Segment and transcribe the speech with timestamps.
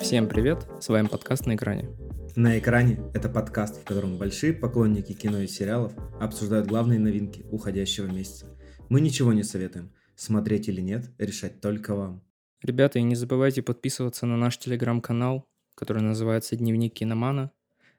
[0.00, 1.90] Всем привет, с вами подкаст «На экране».
[2.36, 8.06] «На экране»— это подкаст, в котором большие поклонники кино и сериалов обсуждают главные новинки уходящего
[8.06, 8.46] месяца.
[8.88, 9.92] Мы ничего не советуем.
[10.14, 12.22] Смотреть или нет, решать только вам.
[12.62, 15.44] Ребята, и не забывайте подписываться на наш телеграм-канал,
[15.74, 17.50] который называется «Дневник киномана».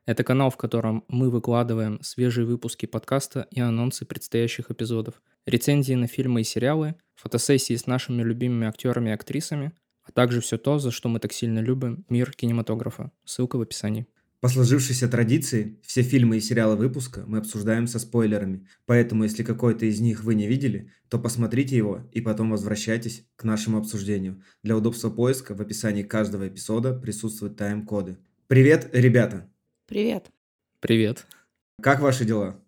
[0.06, 6.08] Это канал, в котором мы выкладываем свежие выпуски подкаста и анонсы предстоящих эпизодов, рецензии на
[6.08, 9.72] фильмы и сериалы, фотосессии с нашими любимыми актерами и актрисами,
[10.04, 13.12] а также все то, за что мы так сильно любим мир кинематографа.
[13.26, 14.08] Ссылка в описании.
[14.44, 19.86] По сложившейся традиции, все фильмы и сериалы выпуска мы обсуждаем со спойлерами, поэтому если какой-то
[19.86, 24.44] из них вы не видели, то посмотрите его и потом возвращайтесь к нашему обсуждению.
[24.62, 28.18] Для удобства поиска в описании каждого эпизода присутствуют тайм-коды.
[28.48, 29.50] Привет, ребята!
[29.88, 30.30] Привет.
[30.82, 31.26] Привет.
[31.82, 32.60] Как ваши дела?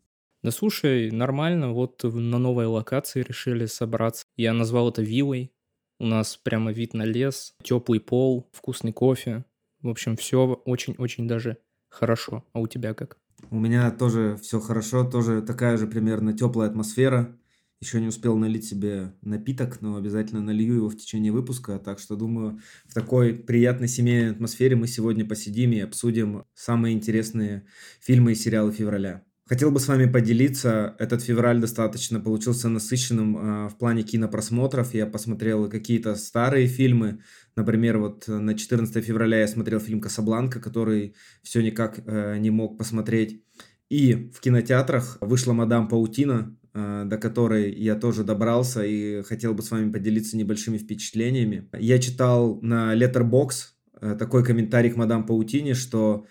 [0.44, 4.26] Да слушай, нормально, вот на новой локации решили собраться.
[4.38, 5.52] Я назвал это виллой.
[6.00, 9.46] У нас прямо вид на лес, теплый пол, вкусный кофе.
[9.82, 11.58] В общем, все очень-очень даже
[11.90, 12.44] хорошо.
[12.54, 13.18] А у тебя как?
[13.50, 17.38] У меня тоже все хорошо, тоже такая же примерно теплая атмосфера.
[17.82, 21.78] Еще не успел налить себе напиток, но обязательно налью его в течение выпуска.
[21.78, 27.68] Так что, думаю, в такой приятной семейной атмосфере мы сегодня посидим и обсудим самые интересные
[28.02, 29.24] фильмы и сериалы февраля.
[29.48, 30.96] Хотел бы с вами поделиться.
[30.98, 34.96] Этот февраль достаточно получился насыщенным э, в плане кинопросмотров.
[34.96, 37.20] Я посмотрел какие-то старые фильмы.
[37.56, 42.80] Например, вот на 14 февраля я смотрел фильм «Касабланка», который все никак э, не мог
[42.80, 43.44] посмотреть.
[43.88, 49.62] И в кинотеатрах вышла «Мадам Паутина», э, до которой я тоже добрался и хотел бы
[49.62, 51.70] с вами поделиться небольшими впечатлениями.
[51.78, 53.62] Я читал на Letterboxd
[54.02, 56.26] э, такой комментарий к «Мадам Паутине», что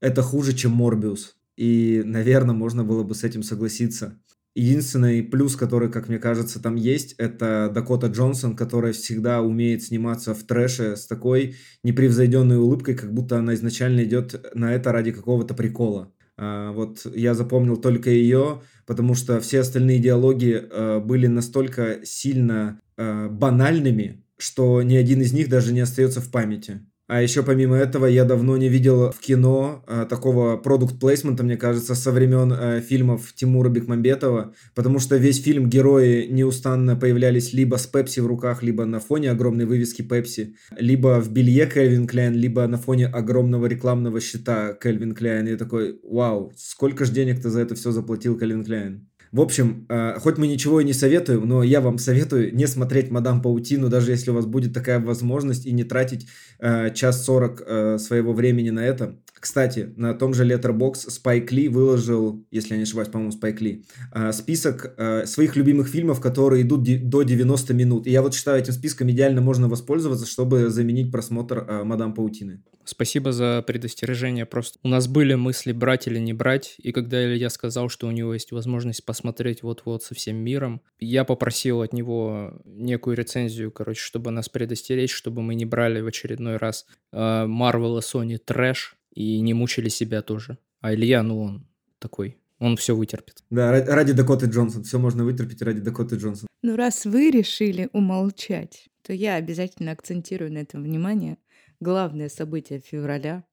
[0.00, 1.39] это хуже, чем «Морбиус».
[1.60, 4.18] И, наверное, можно было бы с этим согласиться.
[4.54, 10.32] Единственный плюс, который, как мне кажется, там есть, это Дакота Джонсон, которая всегда умеет сниматься
[10.32, 15.52] в трэше с такой непревзойденной улыбкой, как будто она изначально идет на это ради какого-то
[15.52, 16.10] прикола.
[16.38, 22.80] А, вот я запомнил только ее, потому что все остальные диалоги а, были настолько сильно
[22.96, 26.80] а, банальными, что ни один из них даже не остается в памяти.
[27.12, 31.96] А еще помимо этого я давно не видел в кино а, такого продукт-плейсмента, мне кажется,
[31.96, 37.88] со времен а, фильмов Тимура Бекмамбетова, потому что весь фильм герои неустанно появлялись либо с
[37.88, 42.64] Пепси в руках, либо на фоне огромной вывески Пепси, либо в белье Кельвин Кляйн, либо
[42.68, 45.48] на фоне огромного рекламного щита Кельвин Кляйн.
[45.48, 49.09] И я такой, вау, сколько же денег ты за это все заплатил, Кельвин Кляйн?
[49.32, 53.12] В общем, э, хоть мы ничего и не советуем, но я вам советую не смотреть
[53.12, 56.26] «Мадам Паутину», даже если у вас будет такая возможность, и не тратить
[56.58, 59.20] э, час сорок э, своего времени на это.
[59.38, 63.84] Кстати, на том же Letterbox Спайк Ли выложил, если я не ошибаюсь, по-моему, Спайк Ли,
[64.32, 68.06] список своих любимых фильмов, которые идут до 90 минут.
[68.06, 72.60] И я вот считаю, этим списком идеально можно воспользоваться, чтобы заменить просмотр «Мадам Паутины».
[72.90, 74.46] Спасибо за предостережение.
[74.46, 78.10] Просто у нас были мысли брать или не брать, и когда Илья сказал, что у
[78.10, 84.00] него есть возможность посмотреть вот-вот со всем миром, я попросил от него некую рецензию, короче,
[84.00, 89.40] чтобы нас предостеречь, чтобы мы не брали в очередной раз Марвел и Sony трэш и
[89.40, 90.58] не мучили себя тоже.
[90.80, 91.68] А Илья, ну он
[92.00, 93.44] такой, он все вытерпит.
[93.50, 94.82] Да, ради Дакоты Джонсон.
[94.82, 96.48] Все можно вытерпеть ради Дакоты Джонсон.
[96.62, 101.38] Ну, раз вы решили умолчать, то я обязательно акцентирую на этом внимание–
[101.80, 103.44] главное событие февраля.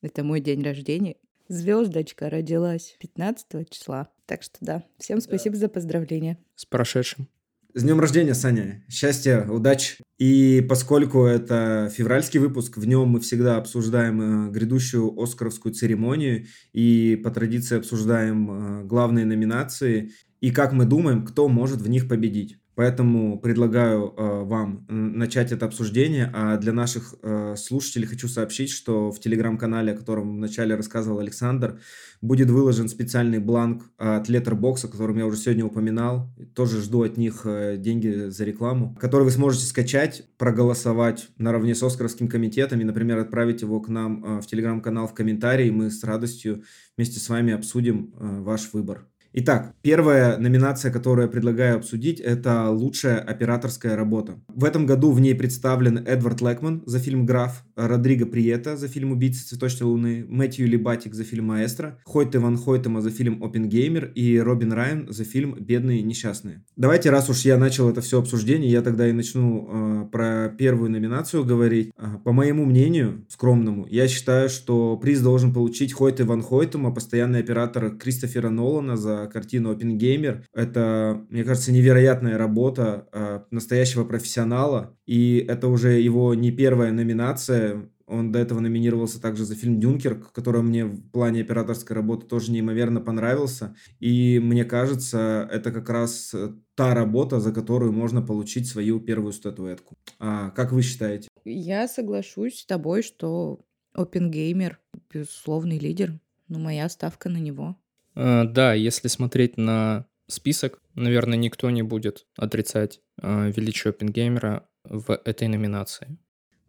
[0.00, 1.16] Это мой день рождения.
[1.48, 4.08] Звездочка родилась 15 числа.
[4.26, 5.60] Так что да, всем спасибо да.
[5.60, 6.38] за поздравления.
[6.56, 7.28] С прошедшим.
[7.74, 8.84] С днем рождения, Саня.
[8.90, 9.96] Счастья, удачи.
[10.18, 17.20] И поскольку это февральский выпуск, в нем мы всегда обсуждаем э, грядущую Оскаровскую церемонию и
[17.24, 22.58] по традиции обсуждаем э, главные номинации и как мы думаем, кто может в них победить.
[22.74, 26.30] Поэтому предлагаю э, вам начать это обсуждение.
[26.32, 31.80] А для наших э, слушателей хочу сообщить, что в телеграм-канале, о котором вначале рассказывал Александр,
[32.22, 36.30] будет выложен специальный бланк от Letterboxd, о котором я уже сегодня упоминал.
[36.54, 41.82] Тоже жду от них э, деньги за рекламу, который вы сможете скачать, проголосовать наравне с
[41.82, 45.68] Оскаровским комитетом и, например, отправить его к нам э, в телеграм-канал в комментарии.
[45.70, 46.64] Мы с радостью
[46.96, 49.06] вместе с вами обсудим э, ваш выбор.
[49.34, 54.34] Итак, первая номинация, которую я предлагаю обсудить, это лучшая операторская работа.
[54.48, 59.10] В этом году в ней представлен Эдвард Лэкман за фильм «Граф», Родриго Приета за фильм
[59.10, 64.38] «Убийца цветочной луны», Мэтью Либатик за фильм «Маэстро», Хойте Ван Хойтема за фильм «Опенгеймер» и
[64.38, 66.62] Робин Райан за фильм «Бедные несчастные».
[66.76, 70.90] Давайте, раз уж я начал это все обсуждение, я тогда и начну э, про первую
[70.90, 71.90] номинацию говорить.
[71.96, 77.40] Э, по моему мнению, скромному, я считаю, что приз должен получить Хойте Ван Хойтема, постоянный
[77.40, 80.46] оператор Кристофера Нолана за за картину «Оппенгеймер».
[80.52, 87.88] Это, мне кажется, невероятная работа э, настоящего профессионала, и это уже его не первая номинация.
[88.06, 92.52] Он до этого номинировался также за фильм «Дюнкерк», который мне в плане операторской работы тоже
[92.52, 93.74] неимоверно понравился.
[94.00, 96.34] И мне кажется, это как раз
[96.74, 99.96] та работа, за которую можно получить свою первую статуэтку.
[100.18, 101.28] А как вы считаете?
[101.44, 103.60] Я соглашусь с тобой, что
[103.94, 104.78] Опенгеймер—
[105.14, 106.18] безусловный лидер.
[106.48, 107.76] Но моя ставка на него.
[108.14, 115.12] А, да, если смотреть на список, наверное, никто не будет отрицать а, величие Опенгеймера в
[115.24, 116.18] этой номинации.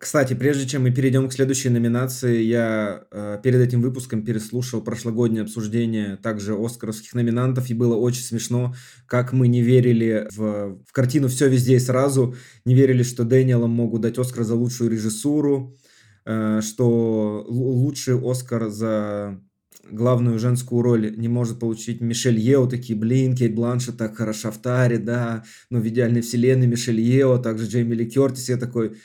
[0.03, 5.43] Кстати, прежде чем мы перейдем к следующей номинации, я э, перед этим выпуском переслушал прошлогоднее
[5.43, 8.75] обсуждение также оскаровских номинантов, и было очень смешно,
[9.07, 12.35] как мы не верили в, в картину «Все везде и сразу»,
[12.65, 15.77] не верили, что Дэниелам могут дать Оскар за лучшую режиссуру,
[16.25, 19.39] э, что лучший Оскар за
[19.89, 24.57] главную женскую роль не может получить Мишель Ео, такие, блин, Кейт Бланшет так хороша в
[24.57, 28.97] Таре, да, но в идеальной вселенной Мишель Ео, также Джейми Ли Кертис, я такой,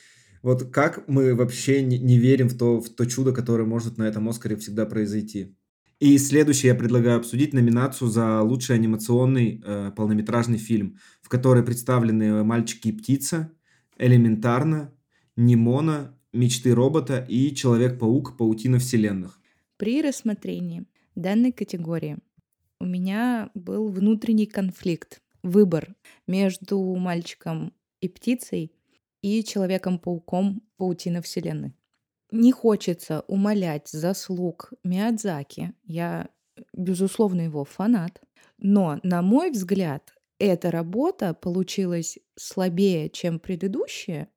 [0.42, 4.04] вот как мы вообще не, не верим в то, в то чудо, которое может на
[4.04, 5.54] этом Оскаре всегда произойти.
[6.00, 12.44] И следующее я предлагаю обсудить номинацию за лучший анимационный э, полнометражный фильм, в которой представлены
[12.44, 13.50] «Мальчики и птица»,
[13.98, 14.92] «Элементарно»,
[15.34, 18.36] «Нимона», «Мечты робота» и «Человек-паук.
[18.36, 19.37] Паутина вселенных».
[19.78, 22.18] При рассмотрении данной категории
[22.80, 25.94] у меня был внутренний конфликт, выбор
[26.26, 28.72] между мальчиком и птицей
[29.22, 31.76] и Человеком-пауком Паутина Вселенной.
[32.32, 35.72] Не хочется умолять заслуг Миядзаки.
[35.84, 36.28] Я,
[36.72, 38.20] безусловно, его фанат.
[38.58, 44.28] Но, на мой взгляд, эта работа получилась слабее, чем предыдущая,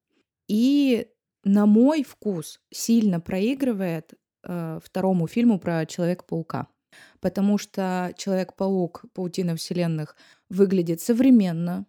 [0.47, 1.07] и,
[1.43, 6.67] на мой вкус, сильно проигрывает э, второму фильму про Человека-паука.
[7.19, 10.15] Потому что Человек-паук Паутина Вселенных
[10.49, 11.85] выглядит современно,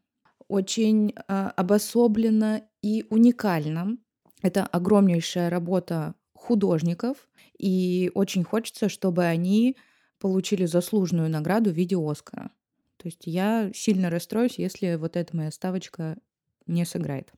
[0.49, 3.97] очень а, обособленно и уникально.
[4.43, 7.29] Это огромнейшая работа художников,
[7.59, 9.77] и очень хочется, чтобы они
[10.19, 12.51] получили заслуженную награду в виде Оскара.
[12.97, 16.19] То есть я сильно расстроюсь, если вот эта моя ставочка
[16.67, 17.33] не сыграет.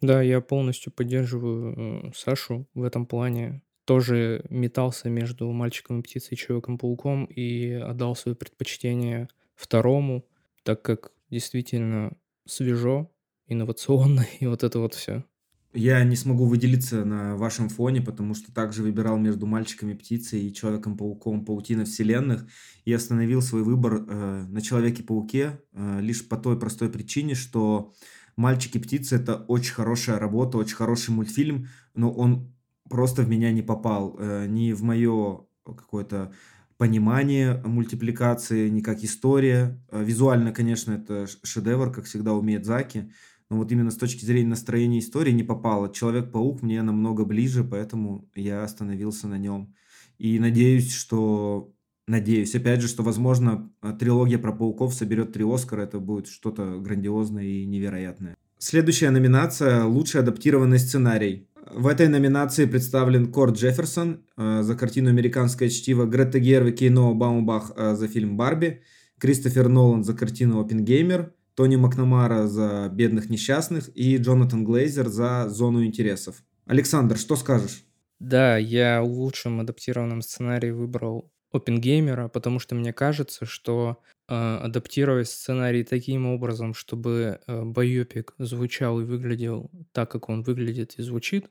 [0.00, 3.62] Да, я полностью поддерживаю э, Сашу в этом плане.
[3.88, 10.26] Тоже метался между мальчиком и птицей и человеком-пауком и отдал свое предпочтение второму,
[10.62, 12.12] так как действительно
[12.44, 13.10] свежо,
[13.46, 15.24] инновационно и вот это вот все.
[15.72, 20.52] Я не смогу выделиться на вашем фоне, потому что также выбирал между мальчиками птицей и
[20.52, 22.46] человеком-пауком паутина вселенных
[22.84, 27.94] и остановил свой выбор э, на человеке-пауке э, лишь по той простой причине, что
[28.36, 32.52] мальчики птицы это очень хорошая работа, очень хороший мультфильм, но он
[32.88, 36.32] просто в меня не попал, э, ни в мое какое-то
[36.78, 39.82] понимание мультипликации, не как история.
[39.90, 43.10] Э, визуально, конечно, это шедевр, как всегда умеет Заки,
[43.50, 45.92] но вот именно с точки зрения настроения истории не попало.
[45.92, 49.74] Человек-паук мне намного ближе, поэтому я остановился на нем.
[50.18, 51.72] И надеюсь, что...
[52.06, 55.82] Надеюсь, опять же, что, возможно, э, трилогия про пауков соберет три Оскара.
[55.82, 58.34] Это будет что-то грандиозное и невероятное.
[58.60, 61.47] Следующая номинация– лучший адаптированный сценарий.
[61.70, 67.12] В этой номинации представлен Корт Джефферсон э, за картину «Американское чтиво», Грета Гервик и Ноа
[67.12, 68.82] Баумбах э, за фильм «Барби»,
[69.18, 75.84] Кристофер Нолан за картину «Оппенгеймер», Тони Макнамара за «Бедных несчастных» и Джонатан Глейзер за «Зону
[75.84, 76.42] интересов».
[76.64, 77.84] Александр, что скажешь?
[78.18, 83.98] Да, я в лучшем адаптированном сценарии выбрал Опенгеймера, потому что мне кажется, что
[84.28, 90.94] э, адаптировать сценарий таким образом, чтобы э, байопик звучал и выглядел так, как он выглядит
[90.98, 91.50] и звучит,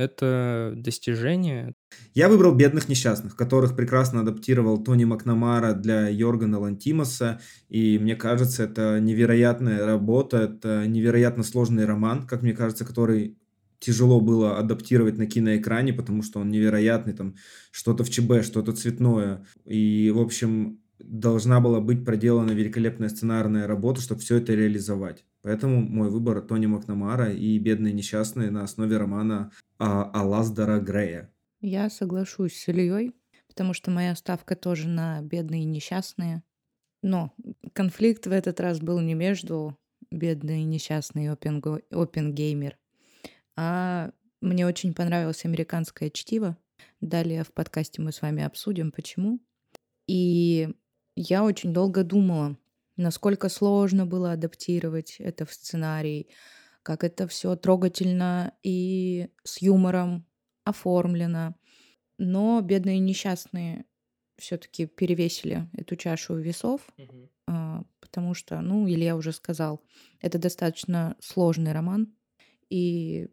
[0.00, 1.74] это достижение.
[2.14, 8.64] Я выбрал «Бедных несчастных», которых прекрасно адаптировал Тони Макнамара для Йоргана Лантимоса, и мне кажется,
[8.64, 13.36] это невероятная работа, это невероятно сложный роман, как мне кажется, который
[13.78, 17.34] тяжело было адаптировать на киноэкране, потому что он невероятный, там
[17.70, 19.46] что-то в ЧБ, что-то цветное.
[19.64, 25.24] И, в общем, должна была быть проделана великолепная сценарная работа, чтобы все это реализовать.
[25.42, 31.32] Поэтому мой выбор Тони Макнамара и «Бедные несчастные» на основе романа а, Алаздара Грея.
[31.60, 33.14] Я соглашусь с Ильей,
[33.48, 36.42] потому что моя ставка тоже на «Бедные несчастные».
[37.02, 37.32] Но
[37.72, 39.76] конфликт в этот раз был не между
[40.10, 42.76] «Бедные несчастные» и «Опенгеймер»,
[43.56, 46.56] а мне очень понравилось «Американское чтиво».
[47.00, 49.38] Далее в подкасте мы с вами обсудим, почему.
[50.06, 50.74] И
[51.14, 52.56] я очень долго думала,
[52.96, 56.28] насколько сложно было адаптировать это в сценарий,
[56.82, 60.26] как это все трогательно и с юмором
[60.64, 61.54] оформлено.
[62.18, 63.84] Но бедные несчастные
[64.38, 66.80] все-таки перевесили эту чашу весов,
[67.46, 69.82] а, потому что, ну, Илья уже сказал,
[70.20, 72.14] это достаточно сложный роман,
[72.70, 73.28] и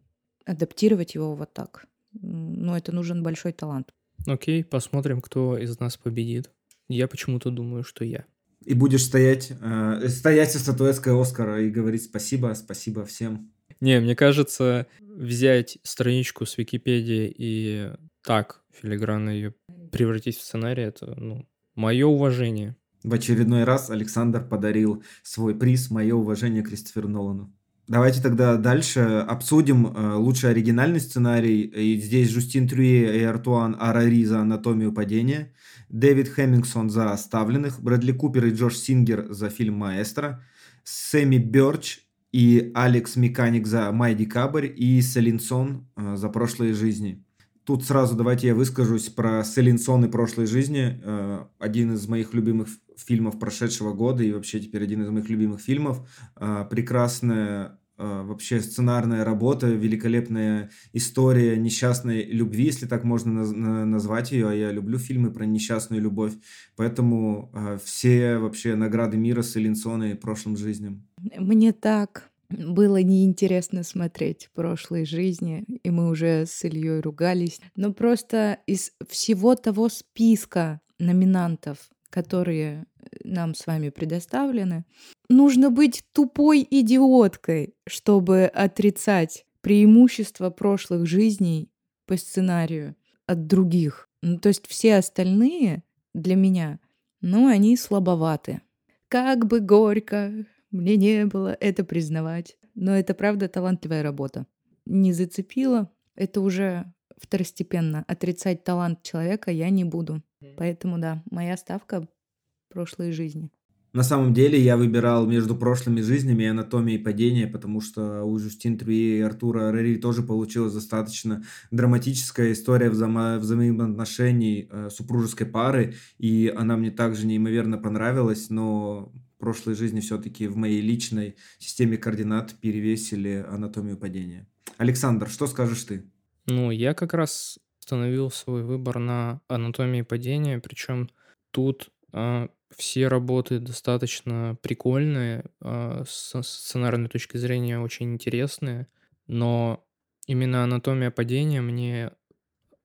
[0.46, 3.94] адаптировать его вот так, ну, это нужен большой талант.
[4.26, 6.52] Окей, посмотрим, кто из нас победит.
[6.90, 8.26] Я почему-то думаю, что я.
[8.68, 13.50] И будешь стоять, э, стоять со статуэткой Оскара и говорить спасибо, спасибо всем.
[13.80, 17.92] Не, мне кажется, взять страничку с Википедии и
[18.26, 19.54] так филигранно ее
[19.94, 22.76] превратить в сценарий, это, ну, мое уважение.
[23.04, 27.57] В очередной раз Александр подарил свой приз «Мое уважение Кристоферу Нолану».
[27.88, 31.62] Давайте тогда дальше обсудим э, лучший оригинальный сценарий.
[31.62, 35.54] И здесь Жустин Трюе и Артуан Арари за «Анатомию падения»,
[35.88, 40.44] Дэвид Хэммингсон за «Оставленных», Брэдли Купер и Джош Сингер за фильм «Маэстро»,
[40.84, 42.00] Сэмми Бёрч
[42.34, 47.24] и Алекс Механик за «Май Декабрь» и Селинсон э, за «Прошлые жизни».
[47.64, 51.00] Тут сразу давайте я выскажусь про Селин Сон и прошлой жизни.
[51.04, 52.68] Э, один из моих любимых
[52.98, 56.08] фильмов прошедшего года и вообще теперь один из моих любимых фильмов.
[56.36, 63.46] Э, прекрасная э, вообще сценарная работа, великолепная история несчастной любви, если так можно
[63.86, 64.50] назвать ее.
[64.50, 66.34] А я люблю фильмы про несчастную любовь.
[66.76, 67.52] Поэтому
[67.84, 71.08] все вообще награды мира Селин Сон и прошлым жизням.
[71.38, 77.60] Мне так было неинтересно смотреть прошлой жизни, и мы уже с Ильей ругались.
[77.76, 81.78] Но просто из всего того списка номинантов,
[82.10, 82.86] которые
[83.24, 84.86] нам с вами предоставлены,
[85.30, 91.72] нужно быть тупой идиоткой, чтобы отрицать преимущества прошлых жизней
[92.06, 92.96] по сценарию
[93.26, 94.10] от других.
[94.22, 95.84] Ну, то есть все остальные
[96.14, 96.80] для меня,
[97.22, 98.62] ну, они слабоваты.
[99.10, 102.58] Как бы горько, мне не было это признавать.
[102.76, 104.46] Но это правда талантливая работа.
[104.86, 105.92] Не зацепила.
[106.16, 108.04] Это уже второстепенно.
[108.08, 110.22] Отрицать талант человека я не буду.
[110.58, 112.08] Поэтому да, моя ставка—
[112.70, 113.52] прошлой жизни.
[113.94, 118.78] На самом деле я выбирал между прошлыми жизнями и анатомией падения, потому что у Жустин
[118.78, 126.54] Трюи и Артура Рери тоже получилась достаточно драматическая история взаимо- взаимоотношений э, супружеской пары, и
[126.56, 133.46] она мне также неимоверно понравилась, но прошлой жизни все-таки в моей личной системе координат перевесили
[133.50, 134.48] анатомию падения.
[134.78, 136.04] Александр, что скажешь ты?
[136.46, 141.10] Ну, я как раз установил свой выбор на анатомии падения, причем
[141.52, 148.88] тут а, все работы достаточно прикольные, а, с сценарной точки зрения очень интересные,
[149.26, 149.86] но
[150.26, 152.12] именно анатомия падения мне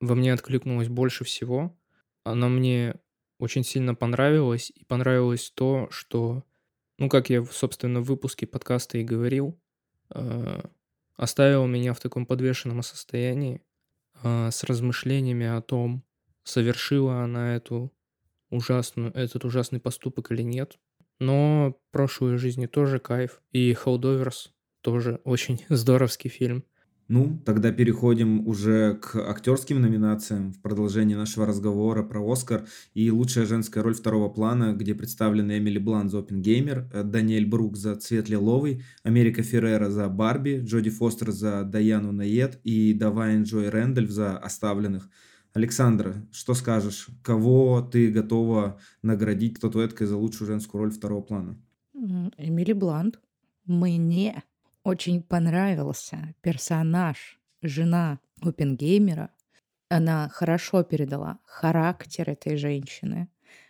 [0.00, 1.76] во мне откликнулась больше всего.
[2.22, 2.94] Она мне
[3.40, 4.70] очень сильно понравилось.
[4.72, 6.44] И понравилось то, что,
[6.98, 9.58] ну, как я, собственно, в выпуске подкаста и говорил,
[10.14, 10.60] э,
[11.16, 13.62] оставил меня в таком подвешенном состоянии
[14.22, 16.04] э, с размышлениями о том,
[16.44, 17.92] совершила она эту
[18.50, 20.78] ужасную, этот ужасный поступок или нет.
[21.20, 23.40] Но прошлой жизни тоже кайф.
[23.52, 26.64] И Холдоверс тоже очень здоровский фильм.
[27.12, 32.64] Ну, тогда переходим уже к актерским номинациям в продолжении нашего разговора про Оскар
[32.94, 37.96] и лучшая женская роль второго плана, где представлены Эмили Блан за Опенгеймер, Даниэль Брук за
[37.96, 44.08] Цвет лиловый, Америка Феррера за Барби, Джоди Фостер за Даяну Наед и Давайн Джой Рэндольф
[44.08, 45.10] за Оставленных.
[45.52, 47.08] Александра, что скажешь?
[47.22, 51.58] Кого ты готова наградить статуэткой за лучшую женскую роль второго плана?
[51.92, 53.20] Эмили Блант.
[53.66, 54.42] Мне
[54.84, 59.30] очень понравился персонаж, жена Опенгеймера.
[59.88, 63.28] Она хорошо передала характер этой женщины.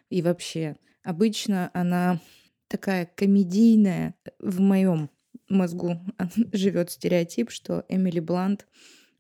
[0.09, 2.21] И вообще, обычно она
[2.69, 4.15] такая комедийная.
[4.39, 5.11] В моем
[5.49, 6.01] мозгу
[6.53, 8.67] живет стереотип, что Эмили Блант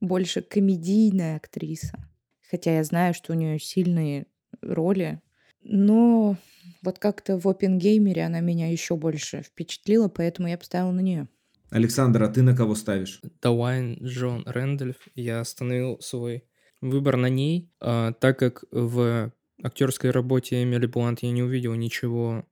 [0.01, 2.09] больше комедийная актриса.
[2.49, 4.27] Хотя я знаю, что у нее сильные
[4.61, 5.21] роли.
[5.63, 6.37] Но
[6.83, 11.29] вот как-то в Опенгеймере она меня еще больше впечатлила, поэтому я поставила на нее.
[11.73, 13.23] Александр, а ты на кого ставишь?
[13.41, 14.97] Дауайн Джон Рэндольф.
[15.15, 16.45] Я остановил свой
[16.83, 22.45] выбор на ней, а, так как в актерской работе Эмили Блант я не увидел ничего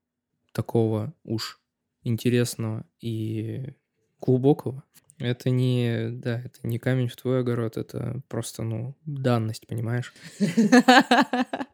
[0.52, 1.60] такого уж
[2.02, 3.74] интересного и
[4.22, 4.84] глубокого.
[5.18, 10.14] Это не, да, это не камень в твой огород, это просто, ну, данность, понимаешь?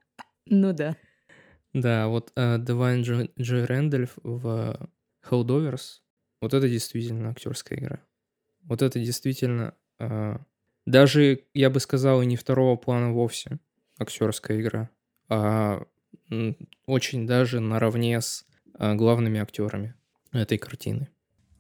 [0.48, 0.96] Ну да.
[1.74, 4.88] Да, вот Девайн Джой Рэндольф в
[5.28, 6.05] Holdovers
[6.40, 8.00] вот это действительно актерская игра.
[8.62, 10.36] Вот это действительно э,
[10.86, 13.58] даже, я бы сказал, и не второго плана вовсе
[13.98, 14.90] актерская игра,
[15.28, 15.84] а
[16.86, 18.44] очень даже наравне с
[18.78, 19.94] э, главными актерами
[20.32, 21.08] этой картины.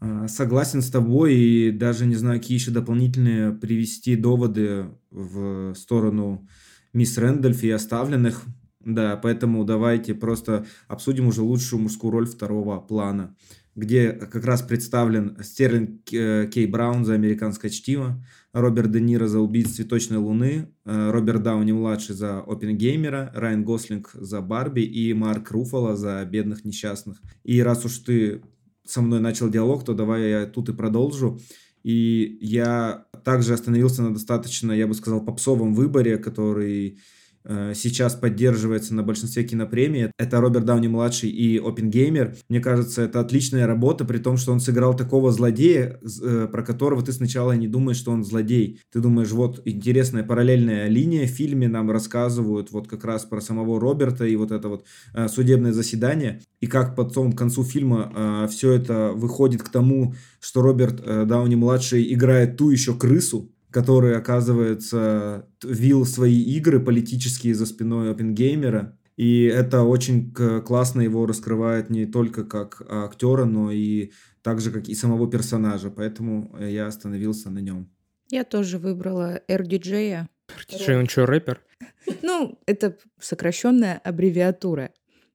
[0.00, 6.46] А, согласен с тобой, и даже не знаю, какие еще дополнительные привести доводы в сторону
[6.92, 8.44] мисс Рэндольф и оставленных.
[8.80, 13.34] Да, поэтому давайте просто обсудим уже лучшую мужскую роль второго плана,
[13.76, 19.38] где как раз представлен Стерлинг э, Кей Браун за «Американское чтиво», Роберт Де Ниро за
[19.38, 25.94] «Убийц цветочной луны», э, Роберт Дауни-младший за «Опенгеймера», Райан Гослинг за «Барби» и Марк Руфало
[25.94, 27.20] за «Бедных несчастных».
[27.44, 28.42] И раз уж ты
[28.86, 31.38] со мной начал диалог, то давай я тут и продолжу.
[31.82, 36.98] И я также остановился на достаточно, я бы сказал, попсовом выборе, который
[37.74, 40.10] сейчас поддерживается на большинстве кинопремий.
[40.18, 42.36] Это Роберт Дауни-младший и Опенгеймер.
[42.48, 47.02] Мне кажется, это отличная работа, при том, что он сыграл такого злодея, э, про которого
[47.02, 48.80] ты сначала не думаешь, что он злодей.
[48.92, 53.80] Ты думаешь, вот интересная параллельная линия в фильме, нам рассказывают вот как раз про самого
[53.80, 54.84] Роберта и вот это вот
[55.14, 56.42] э, судебное заседание.
[56.60, 62.56] И как потом к концу фильма все это выходит к тому, что Роберт Дауни-младший играет
[62.56, 68.98] ту еще крысу, который, оказывается, вил свои игры политические за спиной Опенгеймера.
[69.16, 74.88] И это очень классно его раскрывает не только как актера, но и так же, как
[74.88, 75.90] и самого персонажа.
[75.90, 77.90] Поэтому я остановился на нем.
[78.30, 80.26] Я тоже выбрала RDJ.
[80.48, 81.62] RDJ, он что, рэпер?
[82.22, 84.90] Ну, это сокращенная аббревиатура.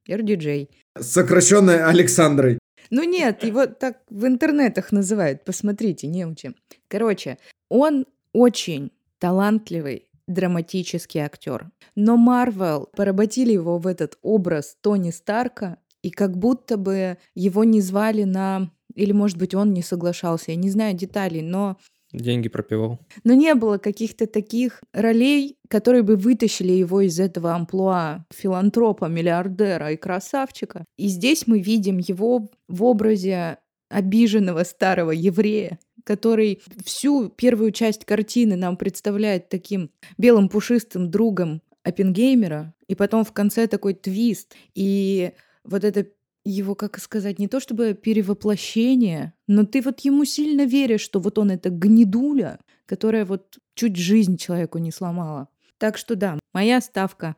[0.08, 0.68] RDJ.
[0.98, 2.58] Сокращенная Александрой.
[2.90, 5.44] Ну нет, его так в интернетах называют.
[5.44, 6.54] Посмотрите, не учим.
[6.88, 11.70] Короче, он очень талантливый драматический актер.
[11.94, 17.80] Но Марвел поработили его в этот образ Тони Старка, и как будто бы его не
[17.80, 18.70] звали на...
[18.94, 21.78] Или, может быть, он не соглашался, я не знаю деталей, но
[22.12, 22.98] Деньги пропивал.
[23.24, 29.92] Но не было каких-то таких ролей, которые бы вытащили его из этого амплуа филантропа, миллиардера
[29.92, 30.84] и красавчика.
[30.98, 33.56] И здесь мы видим его в образе
[33.88, 42.74] обиженного старого еврея, который всю первую часть картины нам представляет таким белым пушистым другом Оппенгеймера,
[42.86, 45.32] и потом в конце такой твист, и
[45.64, 46.06] вот это
[46.44, 51.38] его, как сказать, не то чтобы перевоплощение, но ты вот ему сильно веришь, что вот
[51.38, 55.48] он это гнедуля, которая вот чуть жизнь человеку не сломала.
[55.78, 57.36] Так что да, моя ставка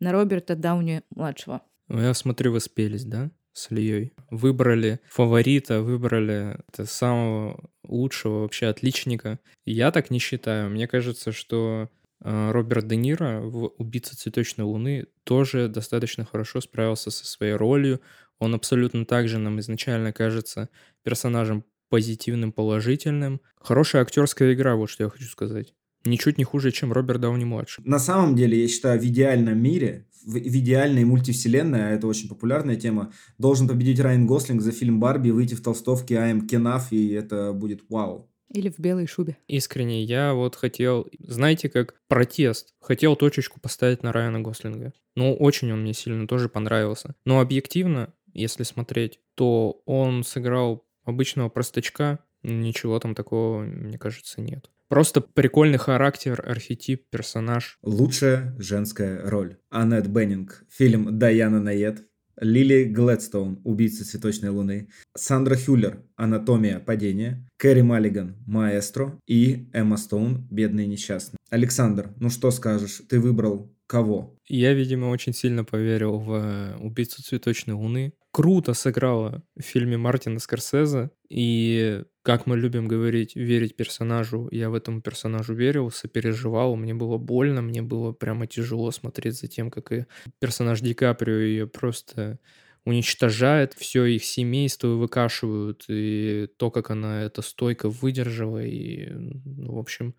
[0.00, 1.62] на Роберта Дауни-младшего.
[1.88, 3.30] Ну, я смотрю, вы спелись, да?
[3.52, 4.12] с Ильей.
[4.30, 9.38] Выбрали фаворита, выбрали это самого лучшего вообще отличника.
[9.64, 10.70] Я так не считаю.
[10.70, 11.90] Мне кажется, что
[12.22, 18.00] э, Роберт Де Ниро в «Убийца цветочной луны» тоже достаточно хорошо справился со своей ролью.
[18.38, 20.68] Он абсолютно так же нам изначально кажется
[21.02, 23.40] персонажем позитивным, положительным.
[23.56, 25.74] Хорошая актерская игра, вот что я хочу сказать.
[26.04, 27.84] Ничуть не хуже, чем Роберт Дауни-младший.
[27.86, 32.28] На самом деле, я считаю, в идеальном мире в, в идеальной мультивселенной, а это очень
[32.28, 36.88] популярная тема, должен победить Райан Гослинг за фильм «Барби», выйти в толстовке «I am Kenaf»,
[36.90, 38.28] и это будет вау.
[38.52, 39.36] Или в белой шубе.
[39.46, 42.74] Искренне, я вот хотел, знаете, как протест.
[42.80, 44.92] Хотел точечку поставить на Райана Гослинга.
[45.14, 47.14] Ну, очень он мне сильно тоже понравился.
[47.24, 52.18] Но объективно, если смотреть, то он сыграл обычного простачка.
[52.42, 54.68] Ничего там такого, мне кажется, нет.
[54.90, 57.78] Просто прикольный характер, архетип, персонаж.
[57.80, 59.56] Лучшая женская роль.
[59.70, 60.64] Аннет Беннинг.
[60.68, 62.04] Фильм «Даяна Найет».
[62.40, 70.48] Лили Глэдстоун, убийца цветочной луны, Сандра Хюллер, анатомия падения, Кэрри Маллиган, маэстро и Эмма Стоун,
[70.50, 71.38] бедные несчастные.
[71.50, 74.36] Александр, ну что скажешь, ты выбрал кого?
[74.48, 78.14] Я, видимо, очень сильно поверил в э, убийцу цветочной луны.
[78.32, 84.74] Круто сыграла в фильме Мартина Скорсезе, и как мы любим говорить, верить персонажу, я в
[84.74, 89.90] этом персонажу верил, сопереживал, мне было больно, мне было прямо тяжело смотреть за тем, как
[89.90, 90.06] и
[90.38, 92.38] персонаж Ди Каприо ее просто
[92.84, 99.78] уничтожает, все их семейство выкашивают, и то, как она это стойко выдержала, и, ну, в
[99.78, 100.14] общем,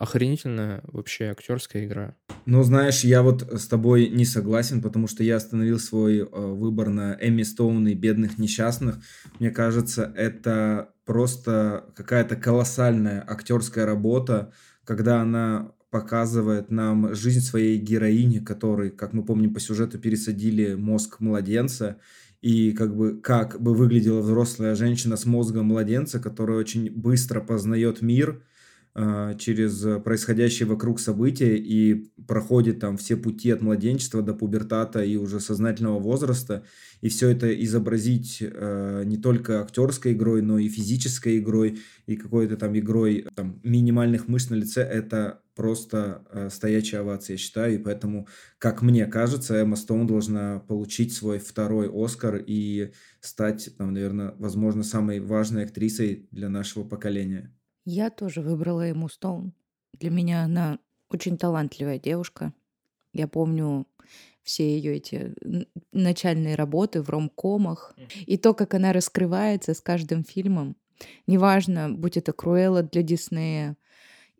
[0.00, 2.16] охренительная вообще актерская игра.
[2.46, 6.88] Ну, знаешь, я вот с тобой не согласен, потому что я остановил свой э, выбор
[6.88, 8.98] на Эми Стоун и «Бедных несчастных».
[9.38, 14.52] Мне кажется, это просто какая-то колоссальная актерская работа,
[14.84, 21.20] когда она показывает нам жизнь своей героини, которой, как мы помним по сюжету, пересадили мозг
[21.20, 21.98] младенца,
[22.40, 28.00] и как бы как бы выглядела взрослая женщина с мозгом младенца, которая очень быстро познает
[28.00, 28.42] мир,
[29.38, 35.40] через происходящие вокруг события и проходит там все пути от младенчества до пубертата и уже
[35.40, 36.64] сознательного возраста.
[37.00, 42.56] И все это изобразить э, не только актерской игрой, но и физической игрой, и какой-то
[42.56, 47.74] там игрой там, минимальных мышц на лице, это просто э, стоячая овация, я считаю.
[47.74, 53.92] И поэтому, как мне кажется, Эмма Стоун должна получить свой второй Оскар и стать, там,
[53.92, 57.54] наверное, возможно, самой важной актрисой для нашего поколения.
[57.84, 59.54] Я тоже выбрала ему Стоун.
[59.98, 62.52] Для меня она очень талантливая девушка.
[63.12, 63.86] Я помню
[64.42, 65.34] все ее эти
[65.92, 67.94] начальные работы в ромкомах,
[68.26, 70.76] и то, как она раскрывается с каждым фильмом.
[71.26, 73.76] Неважно, будь это Круэлла для Диснея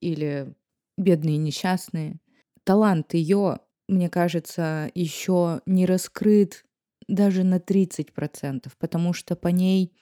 [0.00, 0.54] или
[0.96, 2.20] Бедные и несчастные.
[2.64, 6.66] Талант ее, мне кажется, еще не раскрыт
[7.08, 9.96] даже на 30%, потому что по ней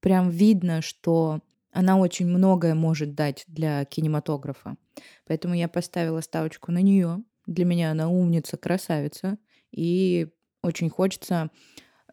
[0.00, 1.40] прям видно, что
[1.74, 4.76] она очень многое может дать для кинематографа.
[5.26, 7.22] Поэтому я поставила ставочку на нее.
[7.46, 9.38] Для меня она умница, красавица.
[9.72, 10.28] И
[10.62, 11.50] очень хочется,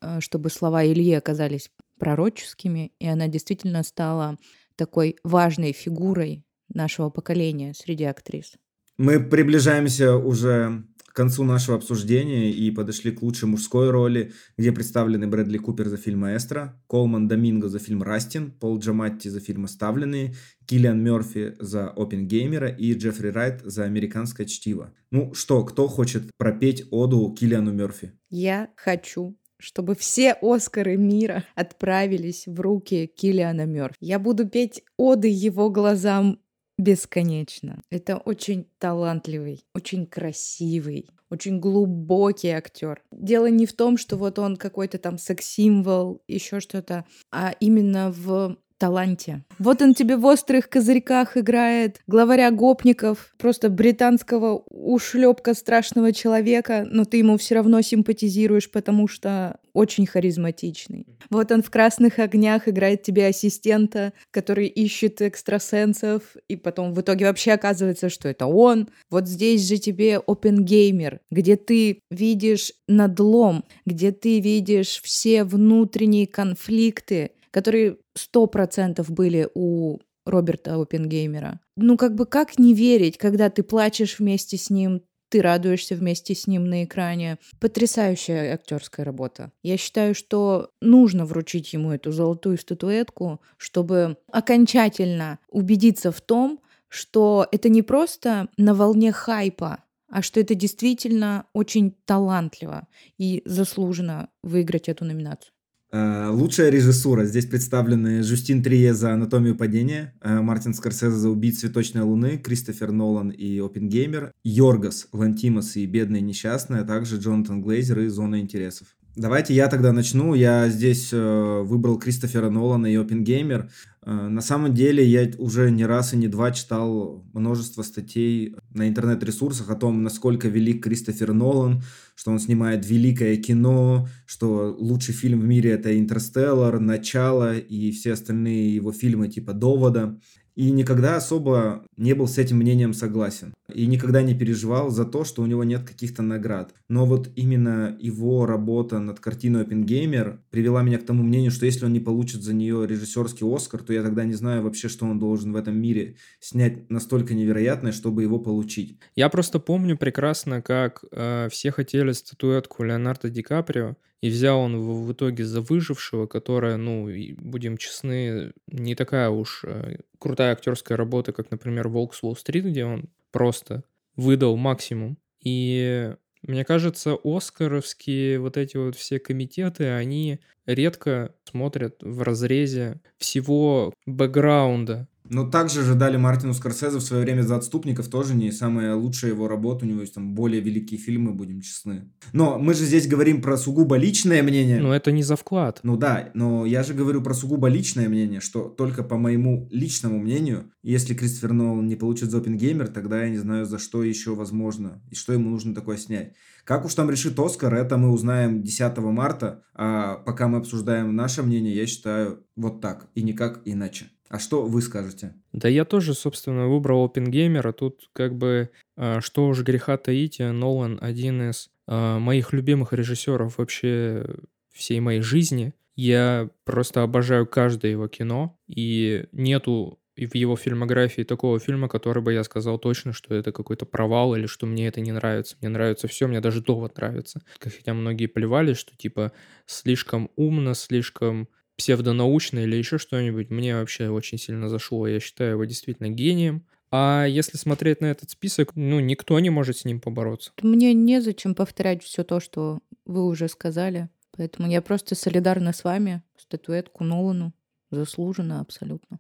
[0.02, 4.38] э, чтобы слова Ильи оказались пророческими, и она действительно стала
[4.76, 6.44] такой важной фигурой
[6.74, 8.56] нашего поколения среди актрис.
[8.98, 15.28] Мы приближаемся уже к концу нашего обсуждения и подошли к лучшей мужской роли, где представлены
[15.28, 20.34] Брэдли Купер за фильм «Маэстро», Колман Доминго за фильм «Растин», Пол Джаматти за фильм «Оставленные»,
[20.66, 24.94] Киллиан Мерфи за «Опенгеймера» и Джеффри Райт за «Американское чтиво».
[25.12, 28.14] Ну что, кто хочет пропеть оду Киллиану Мерфи?
[28.30, 33.96] Я хочу чтобы все Оскары мира отправились в руки Киллиана Мерфи.
[34.00, 36.40] Я буду петь оды его глазам
[36.82, 37.84] бесконечно.
[37.92, 43.02] Это очень талантливый, очень красивый, очень глубокий актер.
[43.12, 48.58] Дело не в том, что вот он какой-то там секс-символ, еще что-то, а именно в
[48.82, 49.44] таланте.
[49.60, 57.06] Вот он тебе в острых козырьках играет главаря гопников, просто британского ушлепка страшного человека, но
[57.06, 61.06] ты ему все равно симпатизируешь, потому что очень харизматичный.
[61.30, 67.26] Вот он в красных огнях играет тебе ассистента, который ищет экстрасенсов, и потом в итоге
[67.26, 68.90] вообще оказывается, что это он.
[69.12, 77.32] Вот здесь же тебе опенгеймер, где ты видишь надлом, где ты видишь все внутренние конфликты,
[77.52, 81.60] которые сто процентов были у Роберта Опенгеймера.
[81.76, 86.36] Ну, как бы как не верить, когда ты плачешь вместе с ним, ты радуешься вместе
[86.36, 87.38] с ним на экране.
[87.60, 89.52] Потрясающая актерская работа.
[89.64, 96.60] Я считаю, что нужно вручить ему эту золотую статуэтку, чтобы окончательно убедиться в том,
[96.90, 102.88] что это не просто на волне хайпа, а что это действительно очень талантливо
[103.18, 105.54] и заслуженно выиграть эту номинацию.
[105.94, 107.26] Э, лучшая режиссура.
[107.26, 112.94] Здесь представлены Жустин Трие за «Анатомию падения», э, Мартин Скорсезе за «Убить цветочной луны», Кристофер
[112.94, 118.88] Нолан и «Опенгеймер», Йоргас, Лантимос и «Бедные несчастные», а также Джонатан Глейзер и «Зона интересов».
[119.18, 120.34] Давайте я тогда начну.
[120.34, 123.70] Я здесь э, выбрал Кристофера Нолана и Опенгеймер.
[124.04, 128.88] Э, на самом деле я уже не раз и не два читал множество статей на
[128.88, 131.82] интернет-ресурсах о том, насколько велик Кристофер Нолан,
[132.16, 138.14] что он снимает великое кино, что лучший фильм в мире это «Интерстеллар», «Начало» и все
[138.14, 140.20] остальные его фильмы типа «Довода».
[140.56, 143.54] И никогда особо не был с этим мнением согласен.
[143.74, 146.74] И никогда не переживал за то, что у него нет каких-то наград.
[146.90, 151.86] Но вот именно его работа над картиной «Опенгеймер» привела меня к тому мнению, что если
[151.86, 155.20] он не получит за нее режиссерский Оскар, то я тогда не знаю вообще, что он
[155.20, 158.98] должен в этом мире снять настолько невероятное, чтобы его получить.
[159.16, 164.78] Я просто помню прекрасно, как э, все хотели статуэтку Леонардо Ди Каприо, и взял он
[164.78, 170.96] в, в итоге за выжившего, которая, ну, будем честны, не такая уж э, крутая актерская
[170.96, 173.84] работа, как, например, «Волк с Уолл-стрит», где он просто
[174.16, 175.18] выдал максимум.
[175.44, 176.14] И
[176.44, 185.08] мне кажется, оскаровские вот эти вот все комитеты, они редко смотрят в разрезе всего бэкграунда
[185.32, 189.32] но также же дали Мартину Скорсезе в свое время за отступников тоже не самая лучшая
[189.32, 189.86] его работа.
[189.86, 192.12] У него есть там более великие фильмы, будем честны.
[192.34, 194.82] Но мы же здесь говорим про сугубо личное мнение.
[194.82, 195.80] Но это не за вклад.
[195.84, 200.20] Ну да, но я же говорю про сугубо личное мнение, что только по моему личному
[200.20, 204.36] мнению, если Кристофер Нолан не получит за Опенгеймер, тогда я не знаю, за что еще
[204.36, 206.34] возможно и что ему нужно такое снять.
[206.66, 211.42] Как уж там решит Оскар, это мы узнаем 10 марта, а пока мы обсуждаем наше
[211.42, 214.08] мнение, я считаю вот так и никак иначе.
[214.32, 215.34] А что вы скажете?
[215.52, 220.98] Да я тоже, собственно, выбрал OpenGamer, тут как бы, а, что уж греха таить, Нолан
[221.02, 224.26] один из а, моих любимых режиссеров вообще
[224.72, 225.74] всей моей жизни.
[225.98, 232.32] Я просто обожаю каждое его кино, и нету в его фильмографии такого фильма, который бы
[232.32, 235.58] я сказал точно, что это какой-то провал или что мне это не нравится.
[235.60, 237.42] Мне нравится все, мне даже довод нравится.
[237.60, 239.34] Хотя многие плевали, что типа
[239.66, 245.08] слишком умно, слишком псевдонаучно или еще что-нибудь, мне вообще очень сильно зашло.
[245.08, 246.66] Я считаю его действительно гением.
[246.92, 250.52] А если смотреть на этот список, ну, никто не может с ним побороться.
[250.62, 254.10] Мне незачем повторять все то, что вы уже сказали.
[254.36, 256.22] Поэтому я просто солидарна с вами.
[256.38, 257.54] Статуэтку Нолану.
[257.92, 259.20] Заслуженно абсолютно.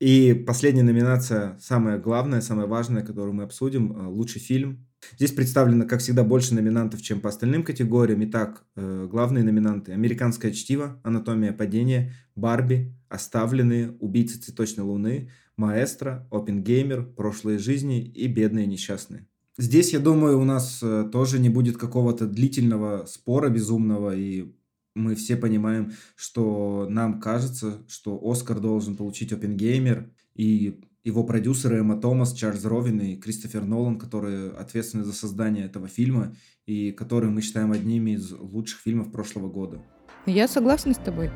[0.00, 4.86] И последняя номинация, самая главная, самая важная, которую мы обсудим, э, лучший фильм.
[5.16, 8.24] Здесь представлено, как всегда, больше номинантов, чем по остальным категориям.
[8.24, 9.92] Итак, э, главные номинанты.
[9.92, 18.66] «Американское чтиво», «Анатомия падения», «Барби», «Оставленные», «Убийцы цветочной луны», «Маэстро», «Опенгеймер», «Прошлые жизни» и «Бедные
[18.66, 19.26] несчастные».
[19.56, 24.52] Здесь, я думаю, у нас э, тоже не будет какого-то длительного спора безумного, и
[24.94, 32.00] мы все понимаем, что нам кажется, что Оскар должен получить Опенгеймер, и его продюсеры Эмма
[32.00, 36.34] Томас, Чарльз Ровин и Кристофер Нолан, которые ответственны за создание этого фильма
[36.66, 39.82] и которые мы считаем одними из лучших фильмов прошлого года.
[40.26, 41.30] Я согласна с тобой.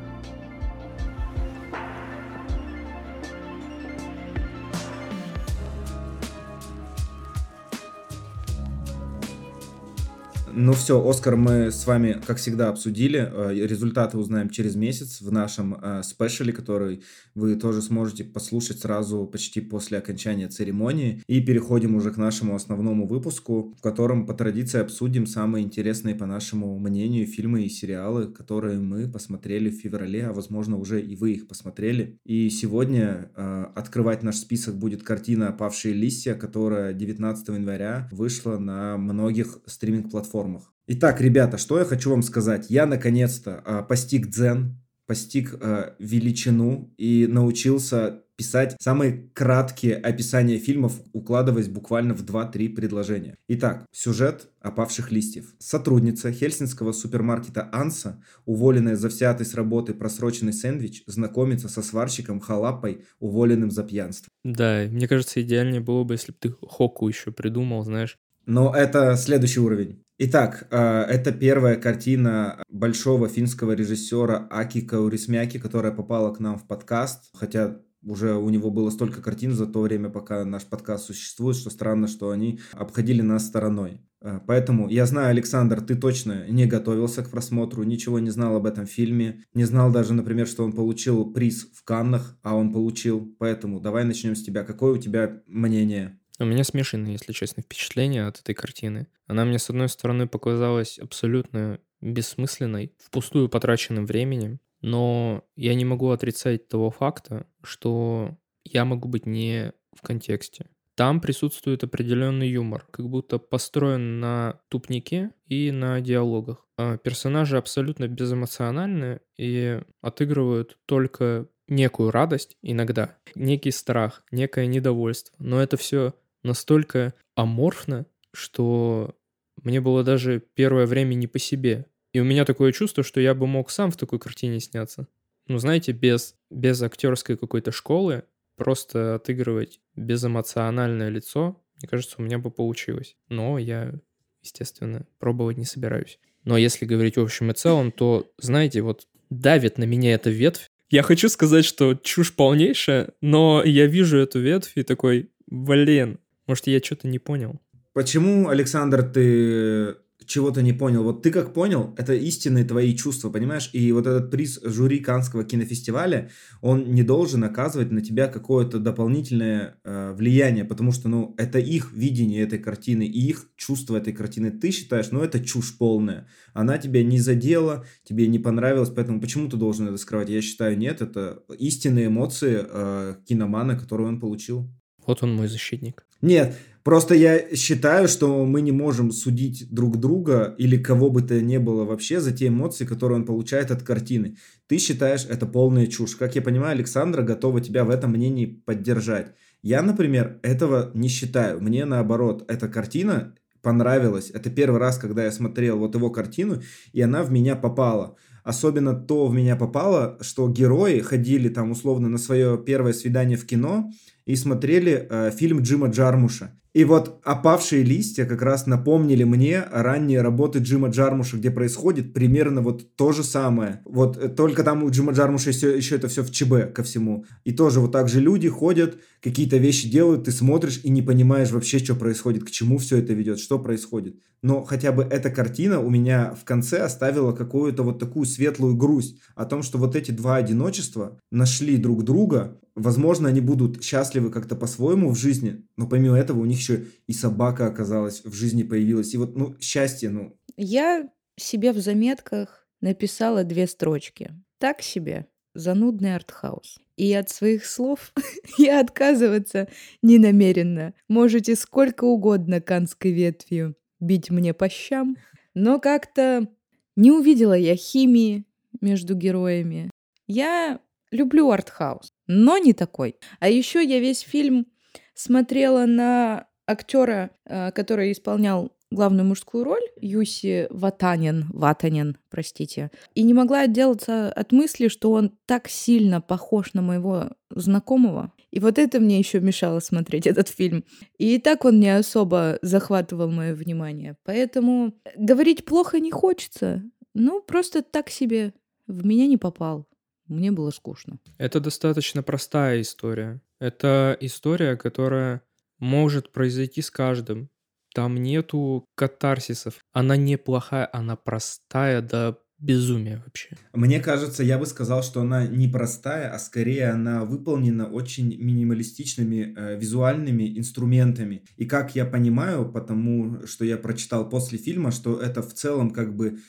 [10.55, 13.17] Ну все, Оскар мы с вами, как всегда, обсудили.
[13.17, 17.01] Э, результаты узнаем через месяц в нашем э, спешле, который
[17.33, 21.23] вы тоже сможете послушать сразу почти после окончания церемонии.
[21.25, 26.27] И переходим уже к нашему основному выпуску, в котором по традиции обсудим самые интересные, по
[26.27, 31.31] нашему мнению, фильмы и сериалы, которые мы посмотрели в феврале, а возможно уже и вы
[31.31, 32.19] их посмотрели.
[32.25, 38.97] И сегодня э, открывать наш список будет картина «Павшие листья», которая 19 января вышла на
[38.97, 40.73] многих стриминг-платформах платформах.
[40.87, 42.69] Итак, ребята, что я хочу вам сказать.
[42.69, 50.99] Я наконец-то э, постиг дзен, постиг э, величину и научился писать самые краткие описания фильмов,
[51.13, 53.37] укладываясь буквально в 2-3 предложения.
[53.47, 55.53] Итак, сюжет «Опавших листьев».
[55.59, 63.05] Сотрудница хельсинского супермаркета Анса, уволенная за взятый с работы просроченный сэндвич, знакомится со сварщиком Халапой,
[63.19, 64.29] уволенным за пьянство.
[64.43, 68.17] Да, мне кажется, идеальнее было бы, если бы ты Хоку еще придумал, знаешь.
[68.45, 70.02] Но это следующий уровень.
[70.19, 76.67] Итак, э, это первая картина большого финского режиссера Аки Каурисмяки, которая попала к нам в
[76.67, 81.57] подкаст, хотя уже у него было столько картин за то время, пока наш подкаст существует,
[81.57, 84.01] что странно, что они обходили нас стороной.
[84.21, 88.67] Э, поэтому я знаю, Александр, ты точно не готовился к просмотру, ничего не знал об
[88.67, 93.35] этом фильме, не знал даже, например, что он получил приз в Каннах, а он получил.
[93.39, 94.63] Поэтому давай начнем с тебя.
[94.63, 96.19] Какое у тебя мнение?
[96.39, 99.07] У меня смешанные, если честно, впечатления от этой картины.
[99.27, 106.09] Она мне, с одной стороны, показалась абсолютно бессмысленной, впустую потраченным временем, но я не могу
[106.09, 110.67] отрицать того факта, что я могу быть не в контексте.
[110.95, 116.67] Там присутствует определенный юмор, как будто построен на тупнике и на диалогах.
[116.77, 125.35] А персонажи абсолютно безэмоциональны и отыгрывают только некую радость иногда, некий страх, некое недовольство.
[125.39, 126.13] Но это все
[126.43, 129.15] настолько аморфно, что
[129.61, 131.85] мне было даже первое время не по себе.
[132.11, 135.07] И у меня такое чувство, что я бы мог сам в такой картине сняться.
[135.47, 138.23] Ну, знаете, без, без актерской какой-то школы,
[138.55, 143.17] просто отыгрывать безэмоциональное лицо, мне кажется, у меня бы получилось.
[143.29, 143.93] Но я,
[144.41, 146.19] естественно, пробовать не собираюсь.
[146.43, 150.69] Но если говорить в общем и целом, то, знаете, вот давит на меня эта ветвь.
[150.89, 156.67] Я хочу сказать, что чушь полнейшая, но я вижу эту ветвь и такой, блин, может,
[156.67, 157.59] я что-то не понял?
[157.93, 161.03] Почему, Александр, ты чего-то не понял.
[161.03, 163.69] Вот ты как понял, это истинные твои чувства, понимаешь?
[163.73, 166.29] И вот этот приз жюри Канского кинофестиваля,
[166.61, 171.93] он не должен оказывать на тебя какое-то дополнительное э, влияние, потому что, ну, это их
[171.93, 174.51] видение этой картины и их чувство этой картины.
[174.51, 176.27] Ты считаешь, ну, это чушь полная.
[176.53, 180.29] Она тебя не задела, тебе не понравилась, поэтому почему ты должен это скрывать?
[180.29, 184.69] Я считаю, нет, это истинные эмоции э, киномана, которые он получил.
[185.05, 186.05] Вот он мой защитник.
[186.23, 191.41] Нет, просто я считаю, что мы не можем судить друг друга или кого бы то
[191.41, 194.37] ни было вообще за те эмоции, которые он получает от картины.
[194.67, 196.15] Ты считаешь это полная чушь.
[196.15, 199.33] Как я понимаю, Александра готова тебя в этом мнении поддержать.
[199.61, 201.61] Я, например, этого не считаю.
[201.61, 204.31] Мне наоборот, эта картина понравилась.
[204.33, 206.61] Это первый раз, когда я смотрел вот его картину,
[206.93, 208.15] и она в меня попала.
[208.43, 213.45] Особенно то в меня попало, что герои ходили там условно на свое первое свидание в
[213.45, 213.89] кино,
[214.25, 216.51] и смотрели э, фильм Джима Джармуша.
[216.73, 222.61] И вот «Опавшие листья» как раз напомнили мне ранние работы Джима Джармуша, где происходит примерно
[222.61, 223.81] вот то же самое.
[223.85, 227.25] Вот э, только там у Джима Джармуша еще, еще это все в ЧБ ко всему.
[227.43, 231.51] И тоже вот так же люди ходят, какие-то вещи делают, ты смотришь и не понимаешь
[231.51, 234.17] вообще, что происходит, к чему все это ведет, что происходит.
[234.41, 239.21] Но хотя бы эта картина у меня в конце оставила какую-то вот такую светлую грусть
[239.35, 244.55] о том, что вот эти два одиночества нашли друг друга, Возможно, они будут счастливы как-то
[244.55, 249.13] по-своему в жизни, но помимо этого у них еще и собака оказалась в жизни появилась.
[249.13, 250.35] И вот, ну, счастье, ну.
[250.57, 254.31] Я себе в заметках написала две строчки.
[254.57, 255.27] Так себе.
[255.53, 256.79] Занудный артхаус.
[256.95, 258.13] И от своих слов
[258.57, 259.67] я отказываться
[260.01, 260.93] не намерена.
[261.07, 265.17] Можете сколько угодно канской ветвью бить мне по щам,
[265.53, 266.47] но как-то
[266.95, 268.45] не увидела я химии
[268.81, 269.89] между героями.
[270.27, 270.79] Я
[271.11, 273.15] люблю артхаус, но не такой.
[273.39, 274.67] А еще я весь фильм
[275.13, 283.33] смотрела на актера, э, который исполнял главную мужскую роль, Юси Ватанин, Ватанин, простите, и не
[283.33, 288.31] могла отделаться от мысли, что он так сильно похож на моего знакомого.
[288.51, 290.85] И вот это мне еще мешало смотреть этот фильм.
[291.17, 294.17] И так он не особо захватывал мое внимание.
[294.23, 296.83] Поэтому говорить плохо не хочется.
[297.13, 298.53] Ну, просто так себе
[298.87, 299.87] в меня не попал.
[300.27, 301.19] Мне было скучно.
[301.37, 303.41] Это достаточно простая история.
[303.59, 305.41] Это история, которая
[305.79, 307.49] может произойти с каждым.
[307.93, 309.75] Там нету катарсисов.
[309.91, 313.49] Она неплохая, она простая до безумия вообще.
[313.73, 319.53] Мне кажется, я бы сказал, что она не простая, а скорее она выполнена очень минималистичными
[319.55, 321.43] э, визуальными инструментами.
[321.57, 326.15] И как я понимаю, потому что я прочитал после фильма, что это в целом как
[326.15, 326.39] бы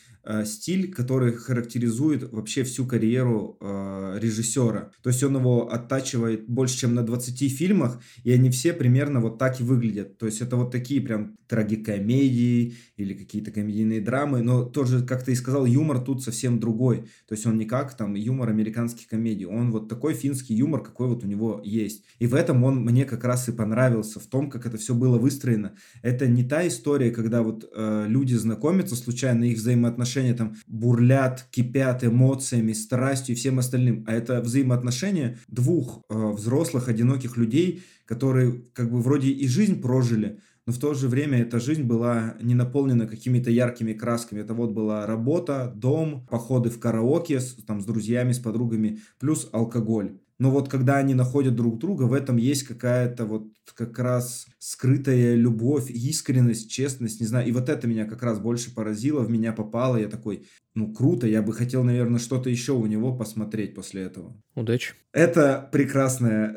[0.45, 4.91] стиль, который характеризует вообще всю карьеру э, режиссера.
[5.03, 9.39] То есть он его оттачивает больше, чем на 20 фильмах, и они все примерно вот
[9.39, 10.19] так и выглядят.
[10.19, 15.33] То есть это вот такие прям трагикомедии или какие-то комедийные драмы, но тоже, как ты
[15.33, 17.03] и сказал, юмор тут совсем другой.
[17.29, 21.09] То есть он не как там юмор американских комедий, он вот такой финский юмор, какой
[21.09, 22.05] вот у него есть.
[22.19, 25.19] И в этом он мне как раз и понравился, в том, как это все было
[25.19, 25.75] выстроено.
[26.03, 31.47] Это не та история, когда вот э, люди знакомятся случайно, их взаимоотношения взаимоотношения там бурлят,
[31.51, 38.65] кипят эмоциями, страстью и всем остальным, а это взаимоотношения двух э, взрослых, одиноких людей, которые
[38.73, 42.55] как бы вроде и жизнь прожили, но в то же время эта жизнь была не
[42.55, 44.41] наполнена какими-то яркими красками.
[44.41, 49.49] Это вот была работа, дом, походы в караоке с, там, с друзьями, с подругами, плюс
[49.53, 50.19] алкоголь.
[50.39, 55.35] Но вот когда они находят друг друга, в этом есть какая-то вот как раз скрытая
[55.35, 57.47] любовь, искренность, честность, не знаю.
[57.47, 59.97] И вот это меня как раз больше поразило, в меня попало.
[59.97, 64.37] Я такой, ну круто, я бы хотел, наверное, что-то еще у него посмотреть после этого.
[64.55, 64.95] Удачи.
[65.13, 66.55] Это прекрасное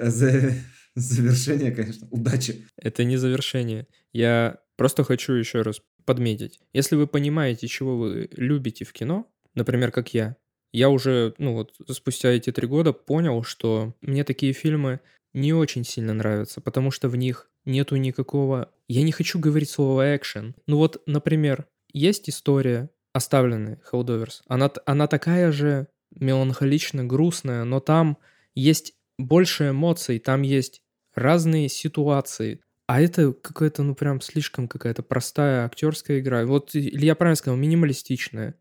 [0.95, 2.07] завершение, конечно.
[2.09, 2.65] Удачи.
[2.77, 3.87] Это не завершение.
[4.11, 6.59] Я просто хочу еще раз подметить.
[6.73, 10.37] Если вы понимаете, чего вы любите в кино, например, как я,
[10.71, 14.99] я уже, ну вот, спустя эти три года понял, что мне такие фильмы
[15.34, 18.71] не очень сильно нравятся, потому что в них нету никакого...
[18.88, 20.56] Я не хочу говорить слово экшен.
[20.65, 24.41] Ну вот, например, есть история оставленная Holdovers.
[24.47, 28.17] Она, она такая же меланхолично грустная, но там
[28.56, 30.82] есть больше эмоций, там есть
[31.13, 32.62] разные ситуации.
[32.86, 36.45] А это какая-то, ну прям слишком какая-то простая актерская игра.
[36.45, 38.56] Вот Илья правильно сказал, минималистичная.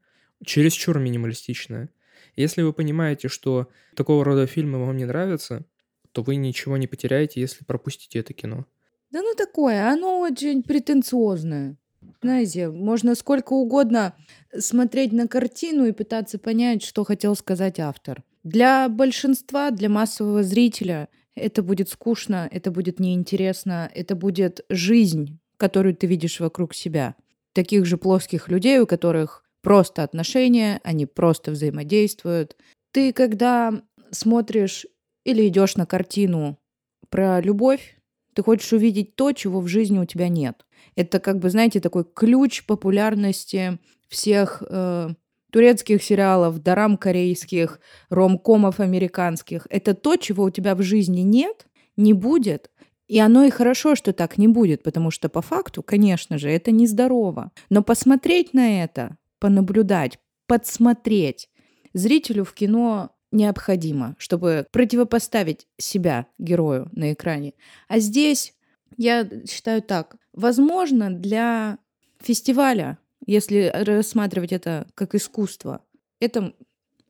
[0.44, 1.90] Чересчур минималистичная.
[2.36, 5.64] Если вы понимаете, что такого рода фильмы вам не нравятся,
[6.12, 8.66] то вы ничего не потеряете, если пропустите это кино.
[9.10, 11.76] Да ну такое, оно очень претенциозное.
[12.22, 14.14] Знаете, можно сколько угодно
[14.58, 18.22] смотреть на картину и пытаться понять, что хотел сказать автор.
[18.44, 25.96] Для большинства, для массового зрителя это будет скучно, это будет неинтересно, это будет жизнь, которую
[25.96, 27.16] ты видишь вокруг себя.
[27.52, 32.56] Таких же плоских людей, у которых просто отношения, они просто взаимодействуют.
[32.92, 33.72] Ты, когда
[34.12, 34.86] смотришь
[35.24, 36.60] или идешь на картину
[37.08, 37.96] про любовь,
[38.32, 40.64] ты хочешь увидеть то, чего в жизни у тебя нет.
[40.94, 45.08] Это как бы, знаете, такой ключ популярности всех э,
[45.50, 49.66] турецких сериалов, дарам корейских, ромкомов американских.
[49.68, 52.70] Это то, чего у тебя в жизни нет, не будет,
[53.08, 56.70] и оно и хорошо, что так не будет, потому что по факту, конечно же, это
[56.70, 57.50] нездорово.
[57.68, 61.48] Но посмотреть на это понаблюдать, подсмотреть.
[61.92, 67.54] Зрителю в кино необходимо, чтобы противопоставить себя герою на экране.
[67.88, 68.54] А здесь
[68.96, 70.16] я считаю так.
[70.32, 71.78] Возможно, для
[72.20, 75.84] фестиваля, если рассматривать это как искусство,
[76.20, 76.54] это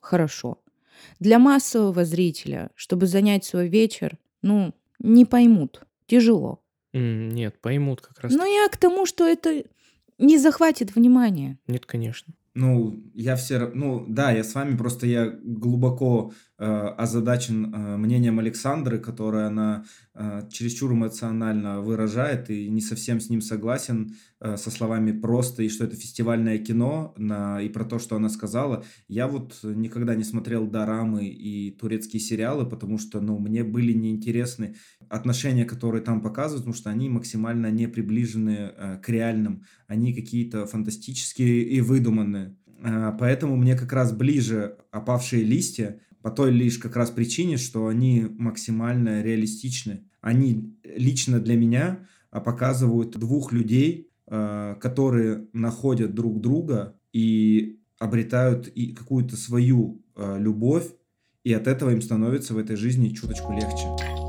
[0.01, 0.63] хорошо.
[1.21, 5.83] Для массового зрителя, чтобы занять свой вечер, ну, не поймут.
[6.07, 6.63] Тяжело.
[6.93, 8.33] Нет, поймут как раз.
[8.33, 9.65] Но я к тому, что это
[10.19, 11.59] не захватит внимания.
[11.67, 12.35] Нет, конечно.
[12.55, 18.99] Ну, я все ну да, я с вами, просто я глубоко озадачен э, мнением Александры,
[18.99, 19.85] которое она
[20.15, 25.69] э, чересчур эмоционально выражает и не совсем с ним согласен э, со словами просто и
[25.69, 28.85] что это фестивальное кино на, и про то, что она сказала.
[29.07, 34.77] Я вот никогда не смотрел дорамы и турецкие сериалы, потому что, ну, мне были неинтересны
[35.09, 40.67] отношения, которые там показывают, потому что они максимально не приближены э, к реальным, они какие-то
[40.67, 42.57] фантастические и выдуманные.
[42.83, 47.87] Э, поэтому мне как раз ближе «Опавшие листья», по той лишь как раз причине, что
[47.87, 50.09] они максимально реалистичны.
[50.21, 52.01] Они лично для меня
[52.33, 60.89] а, показывают двух людей, а, которые находят друг друга и обретают какую-то свою а, любовь,
[61.45, 64.26] и от этого им становится в этой жизни чуточку легче.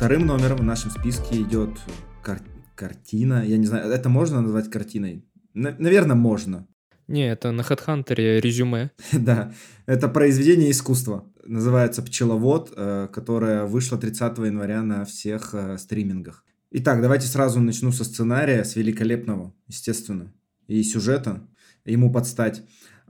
[0.00, 1.78] Вторым номером в нашем списке идет
[2.22, 2.40] кар-
[2.74, 3.44] картина.
[3.46, 5.26] Я не знаю, это можно назвать картиной?
[5.54, 6.66] Н- наверное, можно.
[7.06, 8.92] Не, это на HeadHunter резюме.
[9.12, 9.52] да,
[9.84, 11.30] это произведение искусства.
[11.44, 16.46] Называется «Пчеловод», э, которое вышло 30 января на всех э, стримингах.
[16.70, 20.32] Итак, давайте сразу начну со сценария, с великолепного, естественно,
[20.66, 21.46] и сюжета.
[21.84, 22.62] Ему подстать.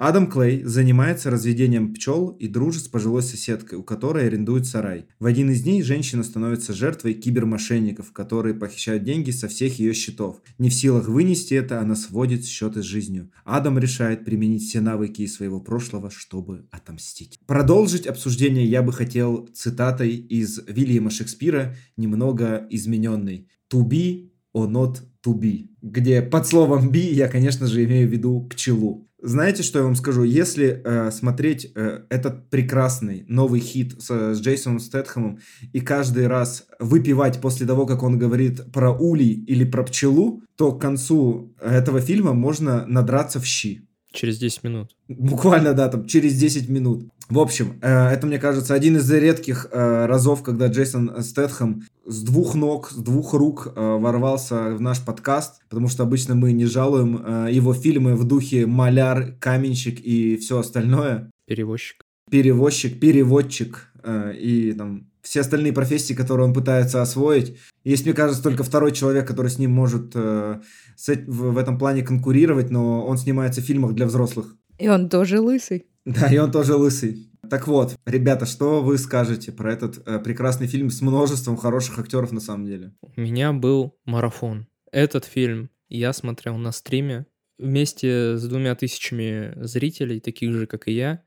[0.02, 5.04] Адам Клей занимается разведением пчел и дружит с пожилой соседкой, у которой арендует сарай.
[5.18, 10.40] В один из дней женщина становится жертвой кибермошенников, которые похищают деньги со всех ее счетов.
[10.56, 13.30] Не в силах вынести это, она сводит счеты с жизнью.
[13.44, 17.38] Адам решает применить все навыки своего прошлого, чтобы отомстить.
[17.46, 23.50] Продолжить обсуждение я бы хотел цитатой из Вильяма Шекспира, немного измененной.
[23.70, 28.12] To be or not to be, где под словом be я, конечно же, имею в
[28.12, 29.09] виду пчелу.
[29.22, 30.22] Знаете, что я вам скажу?
[30.22, 35.40] Если э, смотреть э, этот прекрасный новый хит с, с Джейсоном Стэтхэмом
[35.72, 40.72] и каждый раз выпивать после того, как он говорит про улей или про пчелу, то
[40.72, 43.89] к концу этого фильма можно надраться в щи.
[44.12, 44.96] Через 10 минут.
[45.08, 47.08] Буквально, да, там через 10 минут.
[47.28, 52.22] В общем, э, это, мне кажется, один из редких э, разов, когда Джейсон Стэтхэм с
[52.24, 56.66] двух ног, с двух рук э, ворвался в наш подкаст, потому что обычно мы не
[56.66, 61.30] жалуем его фильмы в духе маляр, каменщик и все остальное.
[61.46, 62.02] Перевозчик.
[62.30, 67.56] Перевозчик, переводчик и там все остальные профессии, которые он пытается освоить.
[67.84, 70.60] Есть, мне кажется, только второй человек, который с ним может э,
[70.96, 74.56] с, в, в этом плане конкурировать, но он снимается в фильмах для взрослых.
[74.78, 75.86] И он тоже лысый.
[76.04, 77.30] Да, и он тоже лысый.
[77.48, 82.32] Так вот, ребята, что вы скажете про этот э, прекрасный фильм с множеством хороших актеров
[82.32, 82.92] на самом деле?
[83.16, 84.66] У меня был марафон.
[84.92, 87.26] Этот фильм я смотрел на стриме
[87.58, 91.22] вместе с двумя тысячами зрителей, таких же, как и я.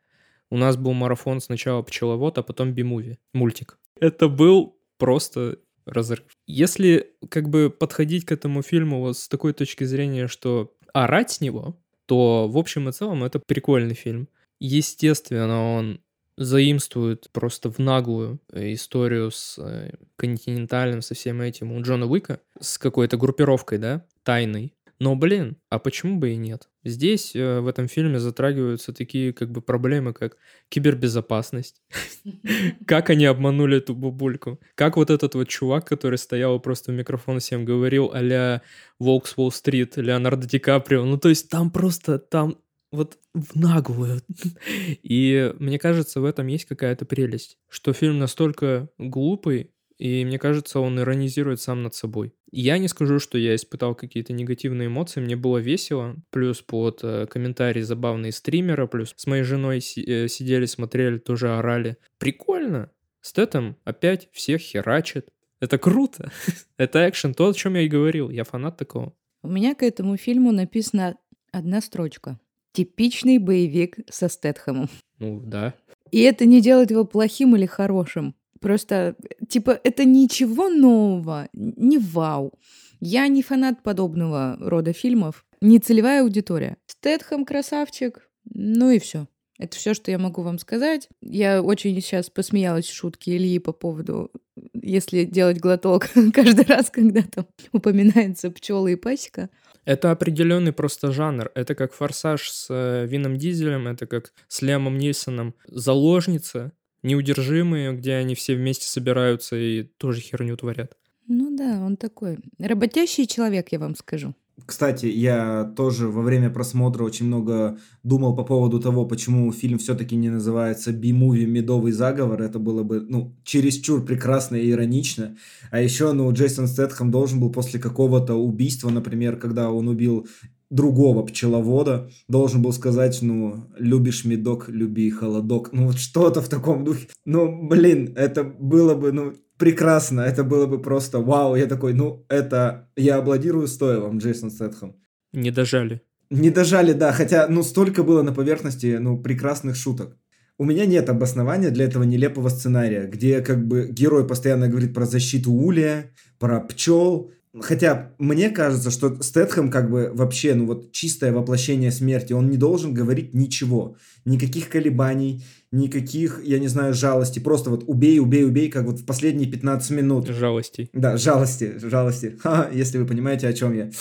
[0.49, 3.79] У нас был марафон сначала «Пчеловод», а потом «Бимуви», мультик.
[4.03, 6.25] Это был просто разрыв.
[6.45, 11.39] Если как бы подходить к этому фильму вот с такой точки зрения, что орать с
[11.39, 14.27] него, то в общем и целом это прикольный фильм.
[14.59, 16.01] Естественно, он
[16.35, 22.77] заимствует просто в наглую историю с э, континентальным, со всем этим у Джона Уика, с
[22.77, 24.73] какой-то группировкой, да, тайной.
[24.99, 26.69] Но, блин, а почему бы и нет?
[26.83, 30.37] Здесь э, в этом фильме затрагиваются такие как бы проблемы, как
[30.69, 31.81] кибербезопасность,
[32.87, 37.39] как они обманули эту бабульку, как вот этот вот чувак, который стоял просто в микрофон
[37.39, 38.61] всем говорил а-ля
[38.99, 42.57] Волк с Уолл-стрит, Леонардо Ди Каприо, ну то есть там просто, там
[42.93, 44.21] вот в наглую.
[45.01, 50.79] И мне кажется, в этом есть какая-то прелесть, что фильм настолько глупый, и мне кажется,
[50.79, 52.33] он иронизирует сам над собой.
[52.51, 57.25] Я не скажу, что я испытал какие-то негативные эмоции, мне было весело, плюс под э,
[57.27, 61.97] комментарии забавные стримера, плюс с моей женой си- э, сидели, смотрели, тоже орали.
[62.17, 62.91] Прикольно!
[63.21, 65.29] Стэтом опять всех херачит.
[65.59, 66.31] Это круто.
[66.77, 68.29] Это экшен, то, о чем я и говорил.
[68.29, 69.13] Я фанат такого.
[69.41, 71.17] У меня к этому фильму написана
[71.51, 72.39] одна строчка.
[72.73, 74.89] Типичный боевик со Стэтхэмом.
[75.19, 75.73] Ну, да.
[76.11, 78.35] И это не делает его плохим или хорошим.
[78.63, 79.17] Просто,
[79.49, 82.53] типа, это ничего нового, не вау.
[83.01, 86.77] Я не фанат подобного рода фильмов, не целевая аудитория.
[86.87, 89.27] Стэтхэм красавчик, ну и все.
[89.59, 91.09] Это все, что я могу вам сказать.
[91.21, 94.31] Я очень сейчас посмеялась в шутке Ильи по поводу,
[94.73, 99.49] если делать глоток каждый раз, когда там упоминается пчелы и пасека.
[99.83, 101.51] Это определенный просто жанр.
[101.53, 106.71] Это как «Форсаж» с э, Вином Дизелем, это как с Лемом Нильсоном «Заложница»,
[107.03, 110.93] «Неудержимые», где они все вместе собираются и тоже херню творят.
[111.27, 114.35] Ну да, он такой работящий человек, я вам скажу.
[114.65, 120.15] Кстати, я тоже во время просмотра очень много думал по поводу того, почему фильм все-таки
[120.15, 121.45] не называется «Би-муви.
[121.47, 122.41] Медовый заговор».
[122.41, 125.35] Это было бы, ну, чересчур прекрасно и иронично.
[125.71, 130.27] А еще, ну, Джейсон Стэтхэм должен был после какого-то убийства, например, когда он убил
[130.73, 135.69] другого пчеловода, должен был сказать, ну, любишь медок, люби холодок.
[135.71, 137.07] Ну, вот что-то в таком духе.
[137.25, 141.55] Ну, блин, это было бы, ну, прекрасно, это было бы просто вау.
[141.55, 144.95] Я такой, ну, это я аплодирую стоя вам, Джейсон Стэтхэм.
[145.33, 146.01] Не дожали.
[146.31, 150.17] Не дожали, да, хотя, ну, столько было на поверхности, ну, прекрасных шуток.
[150.57, 155.05] У меня нет обоснования для этого нелепого сценария, где как бы герой постоянно говорит про
[155.05, 161.31] защиту улья, про пчел, Хотя мне кажется, что Стэтхэм как бы вообще, ну вот чистое
[161.31, 163.95] воплощение смерти, он не должен говорить ничего,
[164.25, 169.05] никаких колебаний, никаких, я не знаю, жалости, просто вот убей, убей, убей, как вот в
[169.05, 170.27] последние 15 минут.
[170.29, 170.89] Жалости.
[170.93, 173.91] Да, жалости, жалости, Ха, если вы понимаете, о чем я.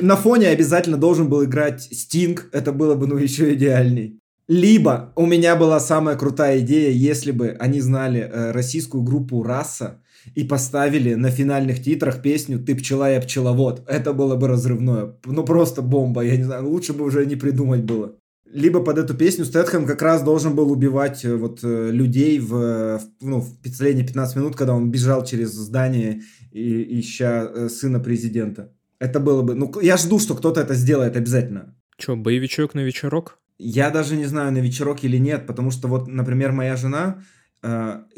[0.00, 4.20] На фоне обязательно должен был играть Стинг, это было бы, ну, еще идеальней.
[4.48, 10.02] Либо у меня была самая крутая идея, если бы они знали э, российскую группу «Раса»,
[10.34, 13.82] и поставили на финальных титрах песню «Ты пчела, я пчеловод».
[13.86, 15.14] Это было бы разрывное.
[15.24, 18.16] Ну, просто бомба, я не знаю, лучше бы уже не придумать было.
[18.52, 22.50] Либо под эту песню Стэтхэм как раз должен был убивать э, вот э, людей в,
[22.98, 26.22] в, ну, в последние 15 минут, когда он бежал через здание,
[26.52, 28.72] и, ища э, сына президента.
[28.98, 29.54] Это было бы...
[29.54, 31.74] Ну, я жду, что кто-то это сделает обязательно.
[31.98, 33.38] Че, боевичок на вечерок?
[33.58, 37.35] Я даже не знаю, на вечерок или нет, потому что вот, например, моя жена, Э,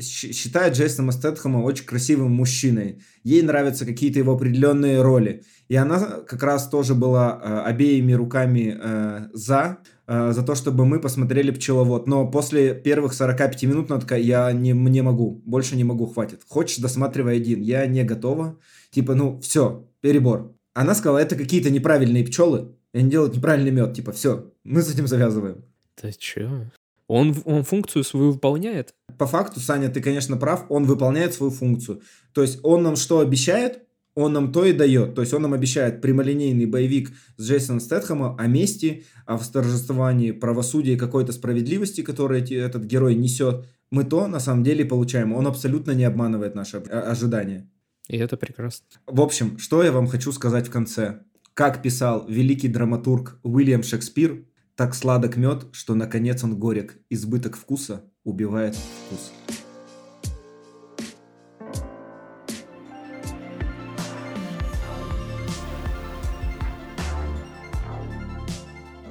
[0.00, 3.02] считает Джейсона Стэтхэма очень красивым мужчиной.
[3.24, 5.42] Ей нравятся какие-то его определенные роли.
[5.68, 11.00] И она как раз тоже была э, обеими руками э, за, за то, чтобы мы
[11.00, 12.06] посмотрели «Пчеловод».
[12.06, 16.42] Но после первых 45 минут она такая, я не, не могу, больше не могу, хватит.
[16.48, 17.60] Хочешь, досматривай один.
[17.60, 18.58] Я не готова.
[18.90, 20.54] Типа, ну, все, перебор.
[20.74, 23.94] Она сказала, это какие-то неправильные пчелы, они делают неправильный мед.
[23.94, 25.64] Типа, все, мы с этим завязываем.
[26.00, 26.66] Да чё?
[27.08, 28.94] Он, он функцию свою выполняет?
[29.16, 32.02] По факту, Саня, ты, конечно, прав, он выполняет свою функцию.
[32.34, 33.82] То есть он нам что обещает,
[34.14, 35.14] он нам то и дает.
[35.14, 40.94] То есть он нам обещает прямолинейный боевик с Джейсоном Стэтхэмом о мести, о восторжествовании правосудия
[40.94, 43.64] и какой-то справедливости, которую этот герой несет.
[43.90, 45.32] Мы то на самом деле получаем.
[45.32, 47.70] Он абсолютно не обманывает наши ожидания.
[48.08, 48.86] И это прекрасно.
[49.06, 51.20] В общем, что я вам хочу сказать в конце.
[51.54, 54.44] Как писал великий драматург Уильям Шекспир,
[54.78, 59.32] так сладок мед, что наконец он горек, избыток вкуса убивает вкус.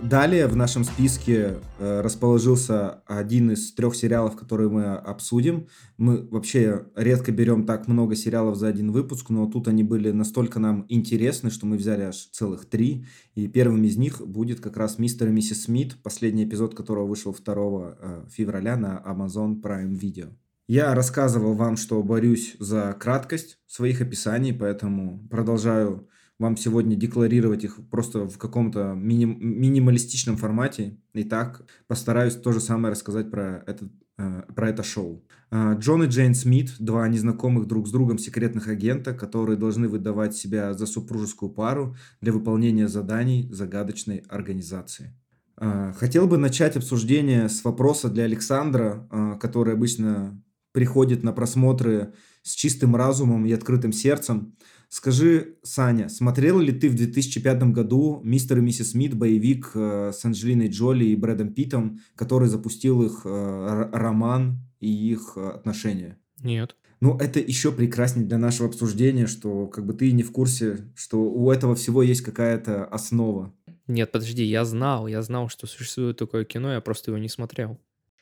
[0.10, 5.68] Далее в нашем списке э, расположился один из трех сериалов, которые мы обсудим.
[5.98, 10.60] Мы вообще редко берем так много сериалов за один выпуск, но тут они были настолько
[10.60, 13.06] нам интересны, что мы взяли аж целых три.
[13.36, 17.36] И первым из них будет как раз «Мистер и миссис Смит», последний эпизод которого вышел
[17.36, 20.30] 2 э, февраля на Amazon Prime Video.
[20.70, 26.08] Я рассказывал вам, что борюсь за краткость своих описаний, поэтому продолжаю
[26.40, 30.98] вам сегодня декларировать их просто в каком-то миним, минималистичном формате.
[31.14, 35.26] И так постараюсь то же самое рассказать про, этот, э, про это шоу.
[35.50, 40.36] Э, Джон и Джейн Смит, два незнакомых друг с другом секретных агента, которые должны выдавать
[40.36, 45.16] себя за супружескую пару для выполнения заданий загадочной организации.
[45.60, 49.08] Э, хотел бы начать обсуждение с вопроса для Александра,
[49.42, 50.40] который обычно
[50.72, 52.14] приходит на просмотры
[52.44, 54.56] с чистым разумом и открытым сердцем.
[54.90, 60.24] Скажи, Саня, смотрел ли ты в 2005 году «Мистер и миссис Смит» боевик э, с
[60.24, 66.18] Анджелиной Джоли и Брэдом Питтом, который запустил их э, роман и их э, отношения?
[66.42, 66.76] Нет.
[67.02, 71.22] Ну, это еще прекраснее для нашего обсуждения, что как бы ты не в курсе, что
[71.22, 73.54] у этого всего есть какая-то основа.
[73.88, 77.78] Нет, подожди, я знал, я знал, что существует такое кино, я просто его не смотрел.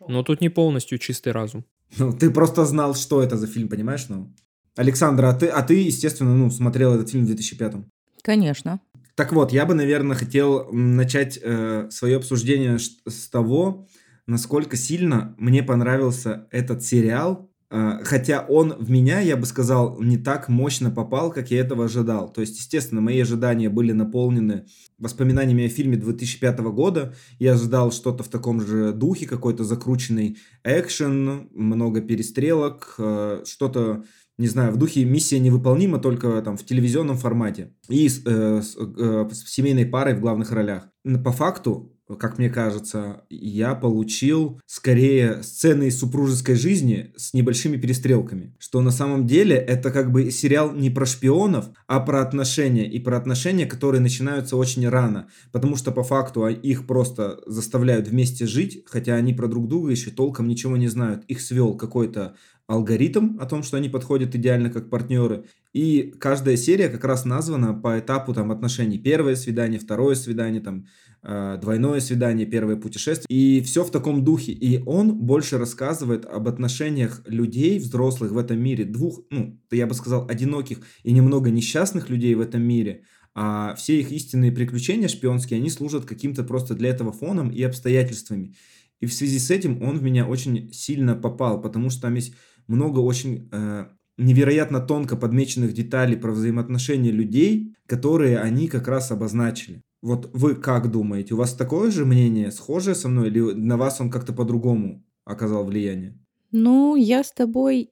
[0.07, 1.63] Но тут не полностью чистый разум.
[1.97, 4.07] Ну, ты просто знал, что это за фильм, понимаешь?
[4.09, 4.33] Ну,
[4.75, 7.75] Александра, а ты, а ты, естественно, ну, смотрел этот фильм в 2005
[8.21, 8.81] Конечно.
[9.15, 13.87] Так вот, я бы, наверное, хотел начать э, свое обсуждение с того,
[14.27, 20.17] насколько сильно мне понравился этот сериал, э, хотя он в меня, я бы сказал, не
[20.17, 22.27] так мощно попал, как я этого ожидал.
[22.27, 24.65] То есть, естественно, мои ожидания были наполнены
[24.97, 27.13] воспоминаниями о фильме 2005 года.
[27.39, 34.03] Я ожидал что-то в таком же духе, какой-то закрученный экшен, много перестрелок, э, что-то
[34.37, 38.75] не знаю, в духе миссия невыполнима только там в телевизионном формате и с, э, с,
[38.77, 40.89] э, с семейной парой в главных ролях.
[41.23, 48.55] По факту, как мне кажется, я получил скорее сцены супружеской жизни с небольшими перестрелками.
[48.59, 52.89] Что на самом деле это как бы сериал не про шпионов, а про отношения.
[52.89, 55.29] И про отношения, которые начинаются очень рано.
[55.51, 59.89] Потому что по факту а, их просто заставляют вместе жить, хотя они про друг друга
[59.89, 61.23] еще толком ничего не знают.
[61.25, 62.35] Их свел какой-то
[62.67, 65.45] алгоритм о том, что они подходят идеально как партнеры.
[65.73, 68.97] И каждая серия как раз названа по этапу там, отношений.
[68.97, 70.87] Первое свидание, второе свидание, там,
[71.21, 73.27] э, двойное свидание, первое путешествие.
[73.29, 74.51] И все в таком духе.
[74.51, 79.93] И он больше рассказывает об отношениях людей, взрослых в этом мире, двух, ну, я бы
[79.93, 83.03] сказал, одиноких и немного несчастных людей в этом мире.
[83.35, 88.55] А все их истинные приключения шпионские, они служат каким-то просто для этого фоном и обстоятельствами.
[89.01, 92.33] И в связи с этим он в меня очень сильно попал, потому что там есть
[92.67, 93.85] много очень э,
[94.17, 99.81] невероятно тонко подмеченных деталей про взаимоотношения людей, которые они как раз обозначили.
[100.01, 103.99] Вот вы как думаете, у вас такое же мнение, схожее со мной, или на вас
[104.01, 106.17] он как-то по-другому оказал влияние?
[106.51, 107.89] Ну, я с тобой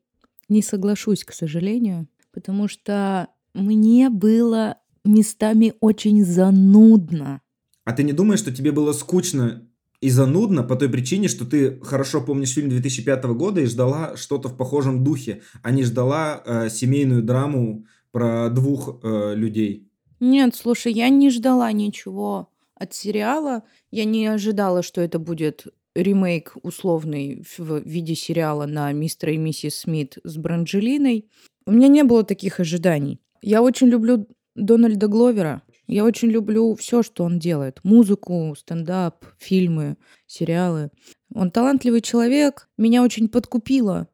[0.48, 7.42] не соглашусь, к сожалению, потому что мне было местами очень занудно.
[7.86, 9.68] А ты не думаешь, что тебе было скучно
[10.04, 14.50] и занудно по той причине, что ты хорошо помнишь фильм 2005 года и ждала что-то
[14.50, 19.88] в похожем духе, а не ждала э, семейную драму про двух э, людей?
[20.20, 23.64] Нет, слушай, я не ждала ничего от сериала.
[23.92, 29.78] Я не ожидала, что это будет ремейк условный в виде сериала на «Мистера и миссис
[29.78, 31.30] Смит» с Бранджелиной.
[31.66, 33.22] У меня не было таких ожиданий.
[33.42, 35.62] Я очень люблю Дональда Гловера.
[35.88, 37.80] Я очень люблю все, что он делает.
[37.84, 40.92] Музыку, стендап, фильмы, сериалы.
[41.34, 42.70] Он талантливый человек.
[42.78, 44.08] Меня очень подкупило,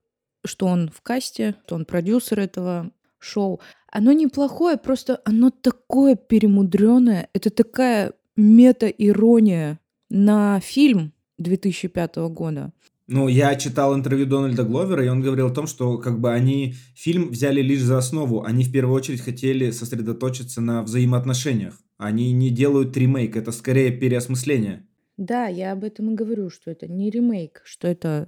[0.43, 3.59] что он в касте, что он продюсер этого шоу.
[3.91, 7.29] Оно неплохое, просто оно такое перемудреное.
[7.33, 12.71] Это такая мета-ирония на фильм 2005 года.
[13.11, 16.75] Ну, я читал интервью Дональда Гловера, и он говорил о том, что как бы они
[16.93, 18.43] фильм взяли лишь за основу.
[18.43, 21.73] Они в первую очередь хотели сосредоточиться на взаимоотношениях.
[21.97, 24.85] Они не делают ремейк, это скорее переосмысление.
[25.17, 28.27] Да, я об этом и говорю, что это не ремейк, что это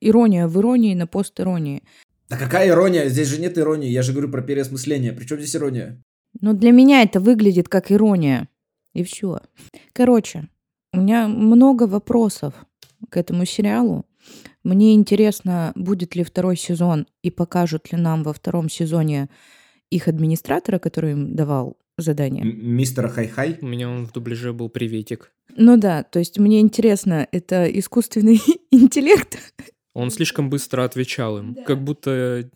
[0.00, 1.82] ирония в иронии на постиронии.
[2.30, 3.10] Да какая ирония?
[3.10, 3.90] Здесь же нет иронии.
[3.90, 5.12] Я же говорю про переосмысление.
[5.12, 6.02] Причем здесь ирония?
[6.40, 8.48] Но для меня это выглядит как ирония.
[8.94, 9.40] И все.
[9.92, 10.48] Короче,
[10.94, 12.54] у меня много вопросов
[13.10, 14.06] к этому сериалу.
[14.62, 19.28] Мне интересно, будет ли второй сезон и покажут ли нам во втором сезоне
[19.90, 22.44] их администратора, который им давал задание.
[22.44, 23.58] Мистера Хай-Хай?
[23.60, 25.32] У меня он в дубляже был приветик.
[25.56, 29.38] Ну да, то есть мне интересно, это искусственный интеллект?
[29.92, 31.62] Он слишком быстро отвечал им, да.
[31.64, 32.50] как будто...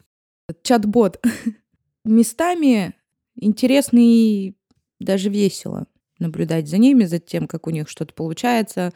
[0.63, 1.25] Чат-бот.
[2.05, 2.95] Местами
[3.37, 4.57] интересный
[4.99, 5.87] даже весело
[6.19, 8.93] наблюдать за ними, за тем, как у них что-то получается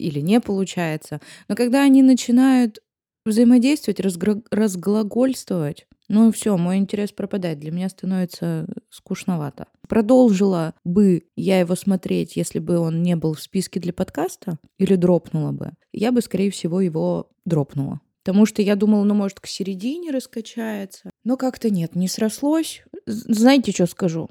[0.00, 1.20] или не получается.
[1.48, 2.80] Но когда они начинают
[3.24, 7.60] взаимодействовать, разгра- разглагольствовать, ну все, мой интерес пропадает.
[7.60, 9.68] Для меня становится скучновато.
[9.88, 14.96] Продолжила бы я его смотреть, если бы он не был в списке для подкаста, или
[14.96, 18.00] дропнула бы, я бы, скорее всего, его дропнула.
[18.24, 21.10] Потому что я думала, ну, может, к середине раскачается.
[21.24, 22.82] Но как-то нет, не срослось.
[23.06, 24.28] Знаете, что скажу?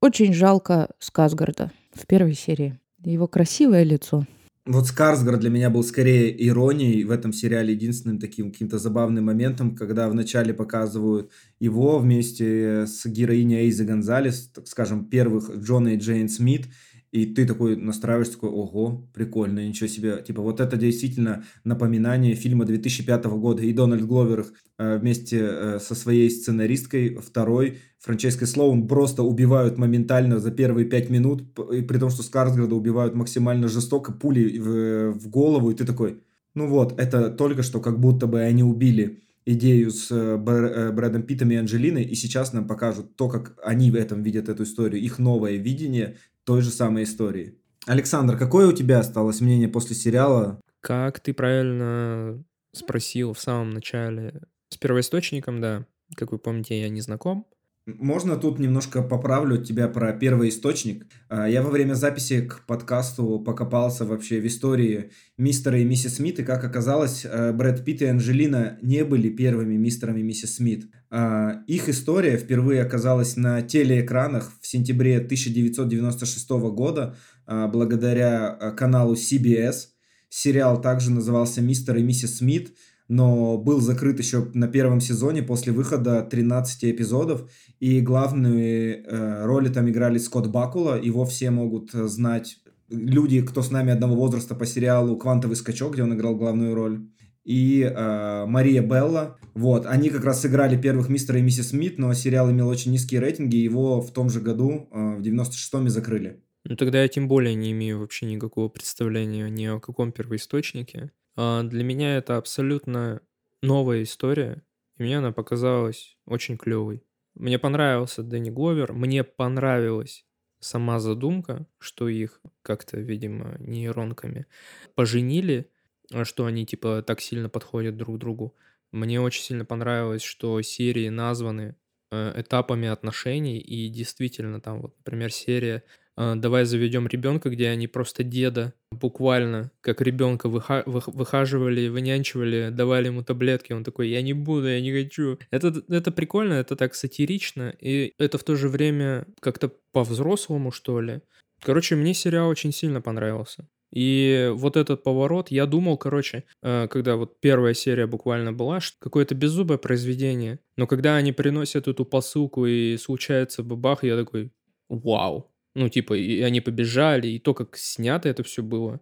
[0.00, 2.78] Очень жалко Сказгарда в первой серии.
[3.02, 4.26] Его красивое лицо.
[4.66, 9.76] Вот Скарсгард для меня был скорее иронией в этом сериале, единственным таким каким-то забавным моментом,
[9.76, 16.30] когда вначале показывают его вместе с героиней Эйзы Гонзалес, так скажем, первых Джона и Джейн
[16.30, 16.68] Смит,
[17.14, 20.20] и ты такой настраиваешься, такой, ого, прикольно, ничего себе.
[20.26, 23.62] Типа вот это действительно напоминание фильма 2005 года.
[23.62, 24.46] И Дональд Гловер
[24.78, 31.08] э, вместе э, со своей сценаристкой, второй, Франческой Слоун, просто убивают моментально за первые пять
[31.08, 35.84] минут, и при том, что Скарсгарда убивают максимально жестоко, пули в, в голову, и ты
[35.84, 36.20] такой,
[36.54, 41.52] ну вот, это только что как будто бы они убили идею с э, Брэдом Питтом
[41.52, 45.18] и Анджелиной, и сейчас нам покажут то, как они в этом видят эту историю, их
[45.18, 47.58] новое видение той же самой истории.
[47.86, 50.60] Александр, какое у тебя осталось мнение после сериала?
[50.80, 52.42] Как ты правильно
[52.72, 55.86] спросил в самом начале, с первоисточником, да,
[56.16, 57.46] как вы помните, я не знаком.
[57.86, 61.06] Можно тут немножко поправлю тебя про первый источник.
[61.28, 66.38] А, я во время записи к подкасту покопался вообще в истории мистера и миссис Смит,
[66.38, 70.86] и как оказалось, э, Брэд Питт и Анджелина не были первыми мистерами и миссис Смит.
[71.10, 77.16] А, их история впервые оказалась на телеэкранах в сентябре 1996 года
[77.46, 79.88] а, благодаря каналу CBS.
[80.30, 82.72] Сериал также назывался «Мистер и миссис Смит»,
[83.08, 87.50] но был закрыт еще на первом сезоне после выхода 13 эпизодов,
[87.80, 93.70] и главные э, роли там играли Скотт Бакула, его все могут знать люди, кто с
[93.70, 97.06] нами одного возраста по сериалу «Квантовый скачок», где он играл главную роль,
[97.44, 99.38] и э, Мария Белла.
[99.54, 103.20] Вот, они как раз сыграли первых мистера и миссис Смит, но сериал имел очень низкие
[103.20, 106.42] рейтинги, его в том же году, э, в 96-м, и закрыли.
[106.64, 111.10] Ну тогда я тем более не имею вообще никакого представления ни о каком первоисточнике.
[111.36, 113.20] А, для меня это абсолютно
[113.62, 114.62] новая история,
[114.96, 117.02] и мне она показалась очень клевой.
[117.34, 120.24] Мне понравился Дэнни Гловер, мне понравилась
[120.60, 124.46] сама задумка, что их как-то, видимо, нейронками
[124.94, 125.70] поженили,
[126.12, 128.54] а что они типа так сильно подходят друг другу.
[128.92, 131.76] Мне очень сильно понравилось, что серии названы
[132.12, 135.82] э, этапами отношений, и действительно там вот, например, серия
[136.16, 143.22] давай заведем ребенка, где они просто деда буквально как ребенка выха- выхаживали, вынянчивали, давали ему
[143.22, 143.72] таблетки.
[143.72, 145.38] Он такой, я не буду, я не хочу.
[145.50, 151.00] Это, это прикольно, это так сатирично, и это в то же время как-то по-взрослому, что
[151.00, 151.20] ли.
[151.62, 153.68] Короче, мне сериал очень сильно понравился.
[153.94, 158.96] И вот этот поворот, я думал, короче, э, когда вот первая серия буквально была, что
[158.98, 160.58] какое-то беззубое произведение.
[160.76, 164.50] Но когда они приносят эту посылку и случается бабах, я такой,
[164.88, 165.53] вау.
[165.74, 169.00] Ну, типа, и они побежали, и то, как снято это все было.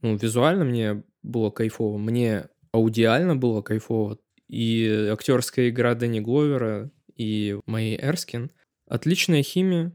[0.00, 4.18] Ну, визуально мне было кайфово, мне аудиально было кайфово.
[4.48, 8.50] И актерская игра Дэнни Гловера и Мэй Эрскин.
[8.86, 9.92] Отличная химия,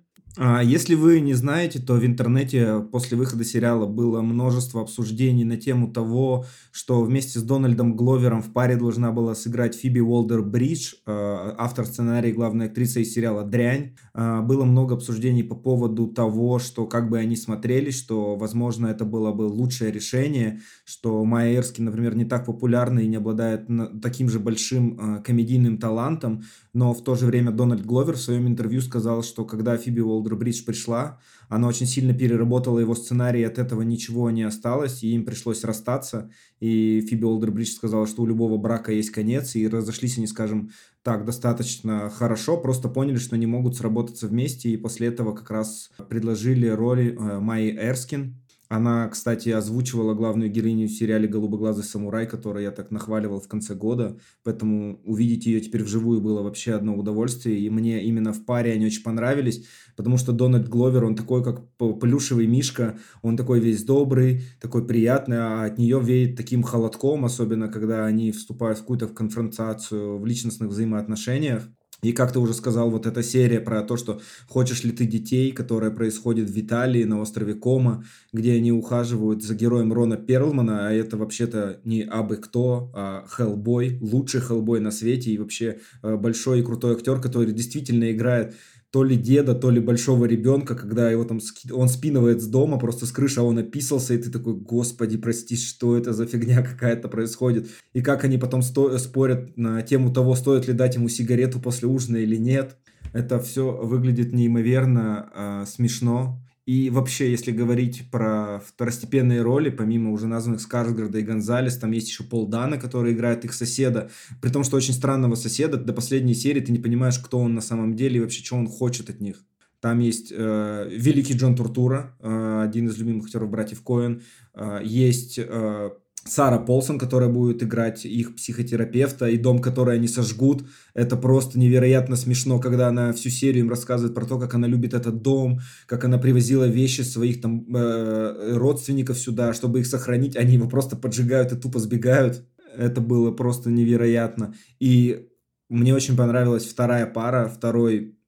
[0.63, 5.91] если вы не знаете, то в интернете после выхода сериала было множество обсуждений на тему
[5.91, 11.55] того, что вместе с Дональдом Гловером в паре должна была сыграть Фиби Уолдер Бридж, э,
[11.57, 13.97] автор сценария и главная актриса из сериала «Дрянь».
[14.13, 19.03] А, было много обсуждений по поводу того, что как бы они смотрелись, что, возможно, это
[19.03, 23.67] было бы лучшее решение, что Майя Эрски, например, не так популярна и не обладает
[24.01, 28.81] таким же большим комедийным талантом, но в то же время Дональд Гловер в своем интервью
[28.81, 29.99] сказал, что когда Фиби
[30.30, 35.25] Уолдер-Бридж пришла, она очень сильно переработала его сценарий, от этого ничего не осталось, и им
[35.25, 36.30] пришлось расстаться.
[36.59, 40.71] И Фиби Уолдер-Бридж сказала, что у любого брака есть конец, и разошлись они, скажем
[41.01, 45.89] так, достаточно хорошо, просто поняли, что не могут сработаться вместе, и после этого как раз
[46.09, 48.36] предложили роли э, Майи Эрскин,
[48.70, 53.74] она, кстати, озвучивала главную героиню в сериале «Голубоглазый самурай», который я так нахваливал в конце
[53.74, 58.72] года, поэтому увидеть ее теперь вживую было вообще одно удовольствие, и мне именно в паре
[58.74, 59.65] они очень понравились,
[59.97, 61.67] потому что Дональд Гловер, он такой, как
[61.99, 67.70] плюшевый мишка, он такой весь добрый, такой приятный, а от нее веет таким холодком, особенно
[67.70, 71.67] когда они вступают в какую-то конфронтацию в личностных взаимоотношениях.
[72.01, 75.51] И как ты уже сказал, вот эта серия про то, что хочешь ли ты детей,
[75.51, 80.91] которая происходит в Италии на острове Кома, где они ухаживают за героем Рона Перлмана, а
[80.91, 86.61] это вообще-то не абы кто, а Хеллбой, лучший Хеллбой на свете и вообще э, большой
[86.61, 88.55] и крутой актер, который действительно играет
[88.91, 91.39] то ли деда, то ли большого ребенка, когда его там
[91.71, 95.55] он спинывает с дома, просто с крыши, а он описался, и ты такой, господи, прости,
[95.55, 97.67] что это за фигня какая-то происходит.
[97.93, 101.87] И как они потом сто- спорят на тему того, стоит ли дать ему сигарету после
[101.87, 102.77] ужина или нет.
[103.13, 106.41] Это все выглядит неимоверно э, смешно.
[106.70, 112.09] И вообще, если говорить про второстепенные роли, помимо уже названных Скарсгарда и Гонзалес, там есть
[112.09, 114.11] еще Пол Дана, который играет их соседа.
[114.39, 117.61] При том, что очень странного соседа, до последней серии ты не понимаешь, кто он на
[117.61, 119.43] самом деле и вообще, что он хочет от них.
[119.80, 124.22] Там есть э, великий Джон Туртура, э, один из любимых актеров братьев Коэн.
[124.53, 125.89] Э, есть э,
[126.26, 130.67] Сара Полсон, которая будет играть их психотерапевта, и дом, который они сожгут.
[130.93, 134.93] Это просто невероятно смешно, когда она всю серию им рассказывает про то, как она любит
[134.93, 140.36] этот дом, как она привозила вещи своих там э, родственников сюда, чтобы их сохранить.
[140.36, 142.45] Они его просто поджигают и тупо сбегают.
[142.78, 144.53] Это было просто невероятно.
[144.80, 145.30] И
[145.70, 148.18] мне очень понравилась вторая пара, второй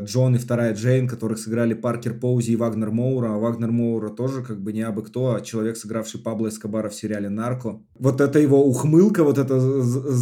[0.00, 3.34] Джон и вторая Джейн, которых сыграли Паркер Поузи и Вагнер Моура.
[3.34, 6.94] А Вагнер Моура тоже как бы не абы кто, а человек, сыгравший Пабло Эскобара в
[6.94, 7.80] сериале «Нарко».
[7.98, 9.60] Вот это его ухмылка, вот эта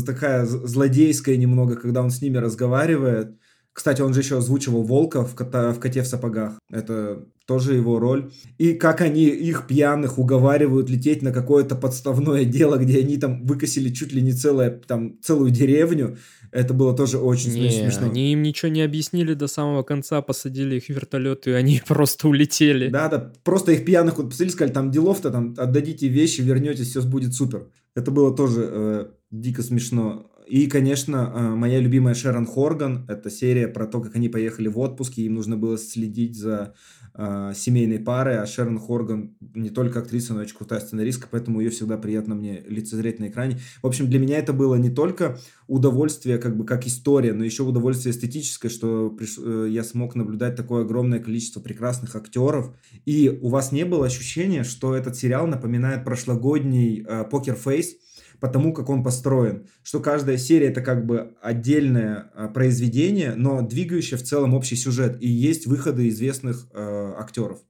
[0.05, 3.39] такая злодейская немного, когда он с ними разговаривает.
[3.75, 6.55] Кстати, он же еще озвучивал Волка в, кота, в «Коте в сапогах».
[6.71, 8.31] Это тоже его роль.
[8.57, 13.93] И как они их пьяных уговаривают лететь на какое-то подставное дело, где они там выкосили
[13.93, 16.17] чуть ли не целое, там, целую деревню.
[16.53, 18.07] Это было тоже очень не, смешно.
[18.07, 22.29] Они им ничего не объяснили до самого конца, посадили их в вертолет, и они просто
[22.29, 22.89] улетели.
[22.89, 27.03] Да, да, просто их пьяных вот посадили, сказали, там делов-то, там отдадите вещи, вернетесь, все
[27.03, 27.67] будет супер.
[27.97, 30.31] Это было тоже э, дико смешно.
[30.47, 33.07] И, конечно, э, моя любимая Шерон Хорган.
[33.09, 36.75] Это серия про то, как они поехали в отпуск, и им нужно было следить за
[37.15, 38.39] э, семейной парой.
[38.39, 42.35] А Шерон Хорган не только актриса, но и очень крутая сценаристка, поэтому ее всегда приятно
[42.35, 43.59] мне лицезреть на экране.
[43.83, 47.63] В общем, для меня это было не только удовольствие, как бы как история, но еще
[47.63, 49.39] удовольствие эстетическое, что приш...
[49.39, 52.75] Э, я смог наблюдать такое огромное количество прекрасных актеров.
[53.07, 57.97] И у вас не было ощущения, что этот сериал напоминает прошлогодний э, Покер Фейс,
[58.45, 59.69] потому как он построен.
[59.83, 65.17] Что каждая серия это как бы отдельное э, произведение, но двигающее в целом общий сюжет.
[65.23, 67.61] И есть выходы известных э, актеров.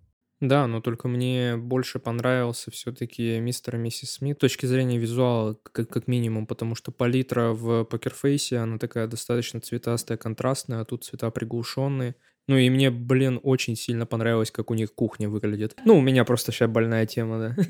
[0.41, 5.57] Да, но только мне больше понравился все-таки мистер и миссис Смит с точки зрения визуала,
[5.62, 11.05] как, как минимум, потому что палитра в покерфейсе, она такая достаточно цветастая, контрастная, а тут
[11.05, 12.16] цвета приглушенные.
[12.49, 15.77] Ну и мне, блин, очень сильно понравилось, как у них кухня выглядит.
[15.85, 17.64] Ну, у меня просто сейчас больная тема, да.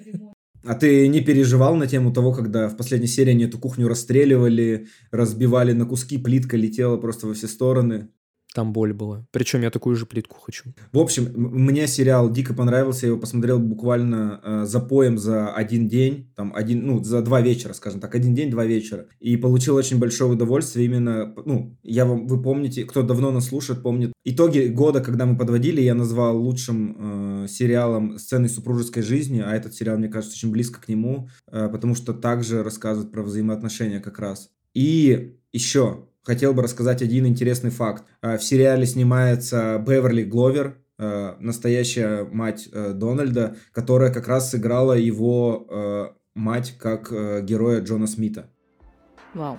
[0.65, 4.89] А ты не переживал на тему того, когда в последней серии они эту кухню расстреливали,
[5.11, 8.09] разбивали на куски, плитка летела просто во все стороны?
[8.55, 9.27] Там боль была.
[9.33, 10.73] Причем я такую же плитку хочу.
[10.93, 13.07] В общем, мне сериал дико понравился.
[13.07, 16.31] Я его посмотрел буквально э, за поем за один день.
[16.37, 18.15] Там один, ну, за два вечера, скажем так.
[18.15, 19.07] Один день, два вечера.
[19.19, 23.83] И получил очень большое удовольствие именно, ну, я вам, вы помните, кто давно нас слушает,
[23.83, 24.13] помнит.
[24.23, 29.43] Итоги года, когда мы подводили, я назвал лучшим э, сериалом сцены супружеской жизни.
[29.45, 31.29] А этот сериал, мне кажется, очень близко к нему.
[31.51, 34.51] Э, потому что также рассказывает про взаимоотношения как раз.
[34.75, 38.05] И еще хотел бы рассказать один интересный факт.
[38.22, 44.95] Э, в сериале снимается Беверли Гловер, э, настоящая мать э, Дональда, которая как раз сыграла
[44.95, 47.12] его мать как
[47.45, 48.51] героя Джона Смита.
[49.35, 49.57] Вау.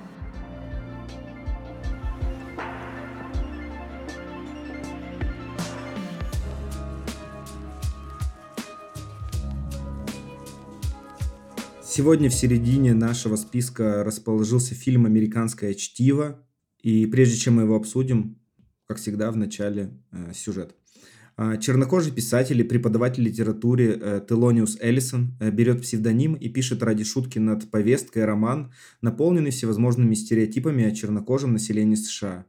[11.81, 16.45] Сегодня в середине нашего списка расположился фильм «Американское чтиво»,
[16.85, 18.37] и прежде чем мы его обсудим,
[18.85, 20.75] как всегда, в начале э, сюжет.
[21.35, 27.03] А, чернокожий писатель и преподаватель литературы э, Телониус Эллисон э, берет псевдоним и пишет ради
[27.03, 28.71] шутки над повесткой роман,
[29.01, 32.45] наполненный всевозможными стереотипами о чернокожем населении США.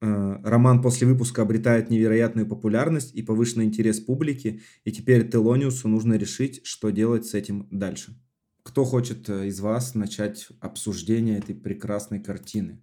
[0.00, 6.14] Э, роман после выпуска обретает невероятную популярность и повышенный интерес публики, и теперь Телониусу нужно
[6.14, 8.18] решить, что делать с этим дальше.
[8.62, 12.80] Кто хочет из вас начать обсуждение этой прекрасной картины?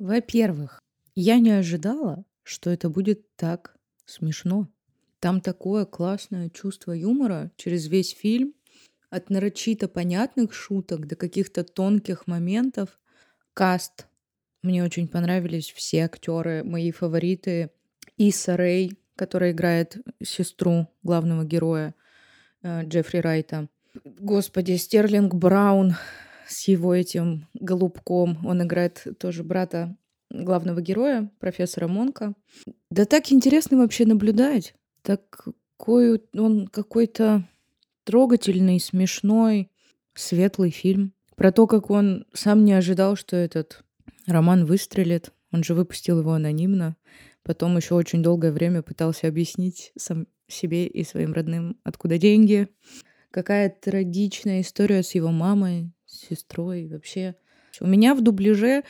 [0.00, 0.80] Во-первых,
[1.14, 3.76] я не ожидала, что это будет так
[4.06, 4.66] смешно.
[5.18, 8.54] Там такое классное чувство юмора через весь фильм,
[9.10, 12.98] от нарочито понятных шуток до каких-то тонких моментов.
[13.52, 14.06] Каст.
[14.62, 17.70] Мне очень понравились все актеры, мои фавориты.
[18.16, 21.94] Иса Рэй, которая играет сестру главного героя
[22.62, 23.68] э, Джеффри Райта.
[24.04, 25.94] Господи, Стерлинг Браун
[26.50, 28.44] с его этим голубком.
[28.44, 29.96] Он играет тоже брата
[30.30, 32.34] главного героя, профессора Монка.
[32.90, 34.74] Да так интересно вообще наблюдать.
[35.02, 37.48] Такой он какой-то
[38.04, 39.70] трогательный, смешной,
[40.14, 41.12] светлый фильм.
[41.36, 43.84] Про то, как он сам не ожидал, что этот
[44.26, 45.32] роман выстрелит.
[45.52, 46.96] Он же выпустил его анонимно.
[47.42, 52.68] Потом еще очень долгое время пытался объяснить сам себе и своим родным, откуда деньги.
[53.30, 55.92] Какая трагичная история с его мамой,
[56.28, 57.34] сестрой вообще.
[57.80, 58.82] У меня в дубляже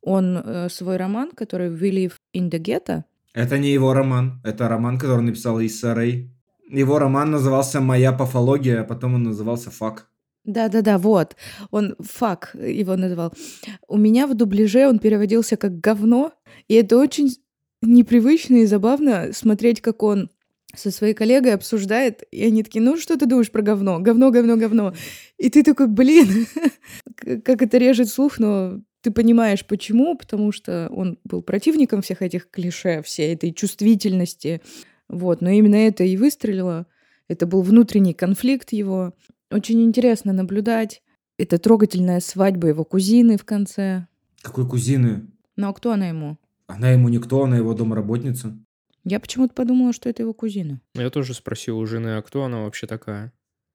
[0.00, 3.04] он э, свой роман, который «We live in the ghetto».
[3.34, 4.40] Это не его роман.
[4.44, 6.30] Это роман, который написал Исса Рэй.
[6.70, 10.08] Его роман назывался «Моя пафология», а потом он назывался «Фак».
[10.44, 11.36] Да-да-да, вот.
[11.70, 13.32] Он «Фак» его называл.
[13.86, 16.32] У меня в дубляже он переводился как «говно»,
[16.68, 17.28] и это очень
[17.82, 20.30] непривычно и забавно смотреть, как он
[20.74, 23.98] со своей коллегой обсуждает, и они такие, ну что ты думаешь про говно?
[24.00, 24.94] Говно, говно, говно.
[25.38, 26.46] И ты такой, блин,
[27.16, 32.50] как это режет слух, но ты понимаешь, почему, потому что он был противником всех этих
[32.50, 34.60] клише, всей этой чувствительности.
[35.08, 36.86] Вот, но именно это и выстрелило.
[37.28, 39.14] Это был внутренний конфликт его.
[39.50, 41.02] Очень интересно наблюдать.
[41.38, 44.06] Это трогательная свадьба его кузины в конце.
[44.42, 45.28] Какой кузины?
[45.56, 46.36] Ну а кто она ему?
[46.66, 48.58] Она ему никто, она его домработница.
[49.08, 50.82] Я почему-то подумала, что это его кузина.
[50.94, 53.32] Я тоже спросил у жены, а кто она вообще такая?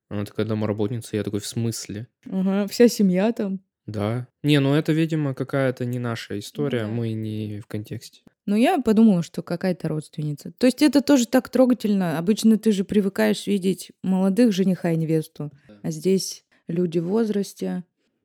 [0.09, 1.15] Она такая домработница.
[1.15, 2.07] Я такой, в смысле?
[2.29, 3.61] Ага, вся семья там.
[3.87, 4.27] Да.
[4.43, 8.21] Не, ну это, видимо, какая-то не наша история, мы не в контексте.
[8.45, 10.51] Ну, я подумала, что какая-то родственница.
[10.59, 12.19] То есть это тоже так трогательно.
[12.19, 17.83] Обычно ты же привыкаешь видеть молодых жениха и невесту, а здесь люди в возрасте.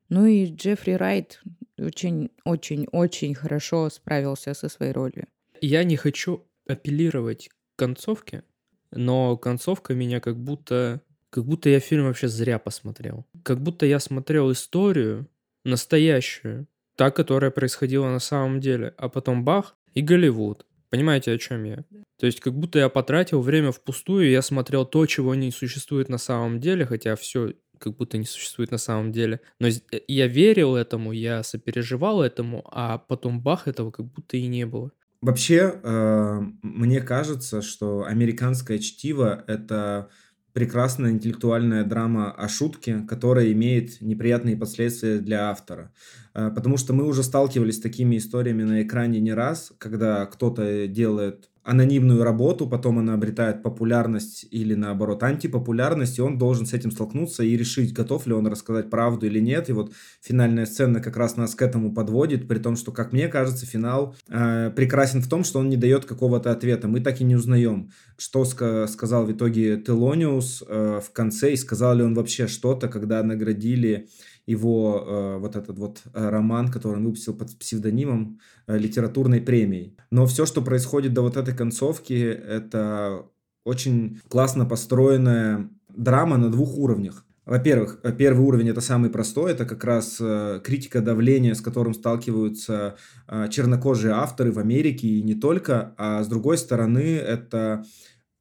[0.09, 1.41] Ну и Джеффри Райт
[1.79, 5.25] очень-очень-очень хорошо справился со своей ролью.
[5.61, 8.43] Я не хочу апеллировать к концовке,
[8.91, 11.01] но концовка меня как будто...
[11.29, 13.27] Как будто я фильм вообще зря посмотрел.
[13.43, 15.29] Как будто я смотрел историю
[15.63, 20.65] настоящую, та, которая происходила на самом деле, а потом бах и Голливуд.
[20.89, 21.85] Понимаете, о чем я?
[22.17, 26.09] То есть, как будто я потратил время впустую, и я смотрел то, чего не существует
[26.09, 29.39] на самом деле, хотя все как будто не существует на самом деле.
[29.59, 29.69] Но
[30.07, 34.91] я верил этому, я сопереживал этому, а потом бах, этого как будто и не было.
[35.21, 40.09] Вообще, э, мне кажется, что американское чтиво это
[40.53, 45.91] прекрасная интеллектуальная драма о шутке, которая имеет неприятные последствия для автора.
[46.33, 50.87] Э, потому что мы уже сталкивались с такими историями на экране не раз, когда кто-то
[50.87, 56.91] делает анонимную работу, потом она обретает популярность или наоборот антипопулярность, и он должен с этим
[56.91, 59.69] столкнуться и решить, готов ли он рассказать правду или нет.
[59.69, 63.27] И вот финальная сцена как раз нас к этому подводит, при том, что, как мне
[63.27, 66.87] кажется, финал э, прекрасен в том, что он не дает какого-то ответа.
[66.87, 71.57] Мы так и не узнаем, что ска- сказал в итоге Телониус э, в конце, и
[71.57, 74.07] сказал ли он вообще что-то, когда наградили
[74.49, 79.95] его э, вот этот вот э, роман, который он выпустил под псевдонимом э, литературной премией.
[80.11, 83.25] Но все, что происходит до вот этой концовки, это
[83.63, 87.25] очень классно построенная драма на двух уровнях.
[87.45, 91.93] Во-первых, э, первый уровень это самый простой, это как раз э, критика давления, с которым
[91.93, 92.95] сталкиваются
[93.27, 97.85] э, чернокожие авторы в Америке и не только, а с другой стороны это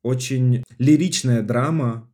[0.02, 2.07] очень лиричная драма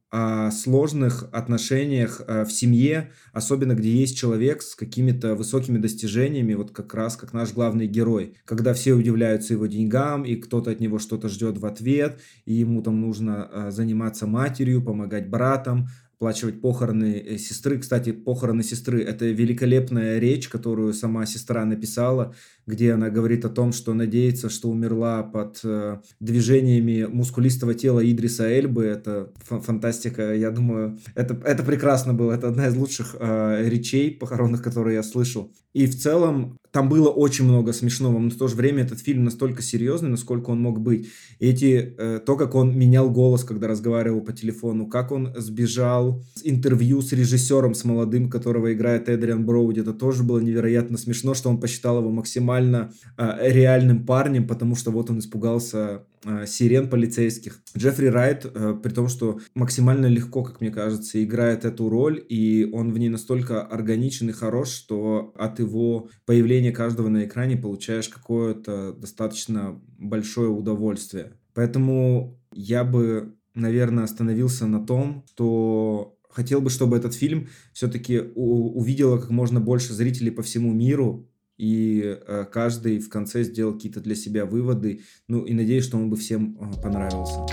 [0.53, 7.17] сложных отношениях в семье, особенно где есть человек с какими-то высокими достижениями, вот как раз
[7.17, 11.59] как наш главный герой, когда все удивляются его деньгам, и кто-то от него что-то ждет
[11.59, 17.79] в ответ, и ему там нужно заниматься матерью, помогать братам, оплачивать похороны э, сестры.
[17.79, 22.35] Кстати, похороны сестры– это великолепная речь, которую сама сестра написала,
[22.67, 28.49] где она говорит о том, что надеется, что умерла под э, движениями мускулистого тела Идриса
[28.49, 28.85] Эльбы.
[28.85, 32.33] Это фантастика, я думаю, это, это прекрасно было.
[32.33, 35.53] Это одна из лучших э, речей похоронных, которые я слышал.
[35.73, 39.23] И в целом там было очень много смешного, но в то же время этот фильм
[39.23, 41.07] настолько серьезный, насколько он мог быть.
[41.39, 46.41] Эти, э, то, как он менял голос, когда разговаривал по телефону, как он сбежал с
[46.43, 51.49] интервью с режиссером, с молодым, которого играет Эдриан Броуди, это тоже было невероятно смешно, что
[51.49, 56.03] он посчитал его максимально э, реальным парнем, потому что вот он испугался
[56.47, 57.61] сирен полицейских.
[57.77, 62.69] Джеффри Райт, э, при том, что максимально легко, как мне кажется, играет эту роль, и
[62.73, 68.09] он в ней настолько органичен и хорош, что от его появления каждого на экране получаешь
[68.09, 71.33] какое-то достаточно большое удовольствие.
[71.55, 79.19] Поэтому я бы, наверное, остановился на том, что хотел бы, чтобы этот фильм все-таки увидело
[79.19, 84.15] как можно больше зрителей по всему миру, и э, каждый в конце сделал какие-то для
[84.15, 85.03] себя выводы.
[85.29, 87.47] Ну и надеюсь, что он бы всем э, понравился.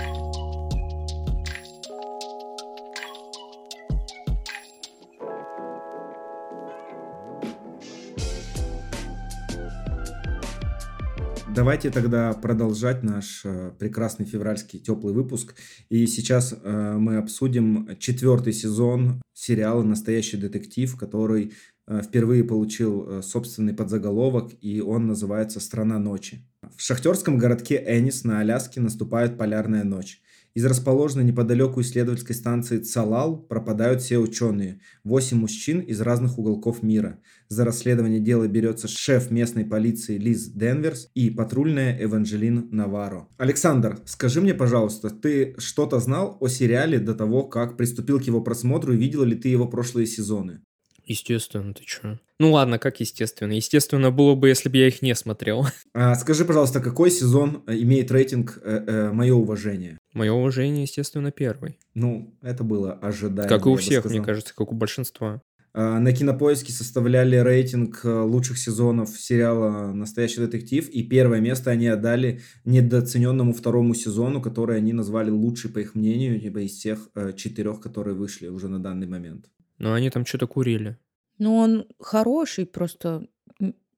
[11.54, 15.54] Давайте тогда продолжать наш э, прекрасный февральский теплый выпуск.
[15.90, 21.52] И сейчас мы обсудим четвертый сезон сериала «Настоящий детектив», который
[22.02, 26.46] впервые получил собственный подзаголовок, и он называется «Страна ночи».
[26.76, 30.22] В шахтерском городке Энис на Аляске наступает полярная ночь.
[30.54, 37.20] Из расположенной неподалеку исследовательской станции Цалал пропадают все ученые, восемь мужчин из разных уголков мира.
[37.48, 43.28] За расследование дела берется шеф местной полиции Лиз Денверс и патрульная Эванжелин Наваро.
[43.38, 48.42] Александр, скажи мне, пожалуйста, ты что-то знал о сериале до того, как приступил к его
[48.42, 50.60] просмотру и видел ли ты его прошлые сезоны?
[51.04, 52.18] Естественно, ты чё?
[52.38, 53.52] Ну ладно, как естественно.
[53.52, 55.66] Естественно было бы, если бы я их не смотрел.
[55.94, 59.98] А, скажи, пожалуйста, какой сезон э, имеет рейтинг э, э, «Мое уважение»?
[60.14, 61.78] Мое уважение, естественно, первый.
[61.94, 63.48] Ну, это было ожидаемо.
[63.48, 65.42] Как и у всех, мне кажется, как у большинства.
[65.74, 71.86] А, на Кинопоиске составляли рейтинг э, лучших сезонов сериала «Настоящий детектив», и первое место они
[71.86, 77.32] отдали недооцененному второму сезону, который они назвали лучший, по их мнению, либо из всех э,
[77.34, 79.46] четырех, которые вышли уже на данный момент.
[79.82, 80.96] Но они там что-то курили.
[81.38, 83.26] Ну, он хороший, просто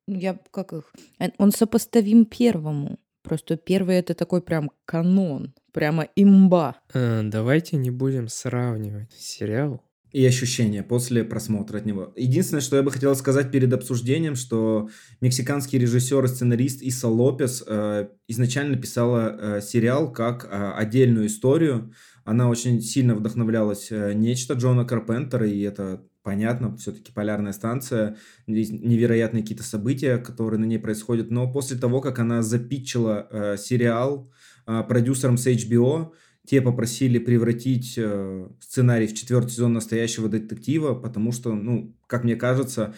[0.07, 0.93] я как их...
[1.21, 2.99] Э, он сопоставим первому.
[3.23, 6.77] Просто первый это такой прям канон, прямо имба.
[6.93, 9.83] А, давайте не будем сравнивать сериал
[10.15, 12.13] и ощущения после просмотра от него.
[12.15, 14.89] Единственное, что я бы хотел сказать перед обсуждением, что
[15.21, 21.93] мексиканский режиссер и сценарист Иса Лопес э, изначально писала э, сериал как э, отдельную историю,
[22.25, 28.17] она очень сильно вдохновлялась э, нечто Джона Карпентера, и это понятно, все-таки полярная станция,
[28.47, 31.31] невероятные какие-то события, которые на ней происходят.
[31.31, 34.33] Но после того, как она запитчила э, сериал
[34.67, 36.13] э, продюсером с HBO,
[36.47, 42.37] те попросили превратить э, сценарий в четвертый сезон настоящего детектива, потому что, ну, как мне
[42.37, 42.95] кажется,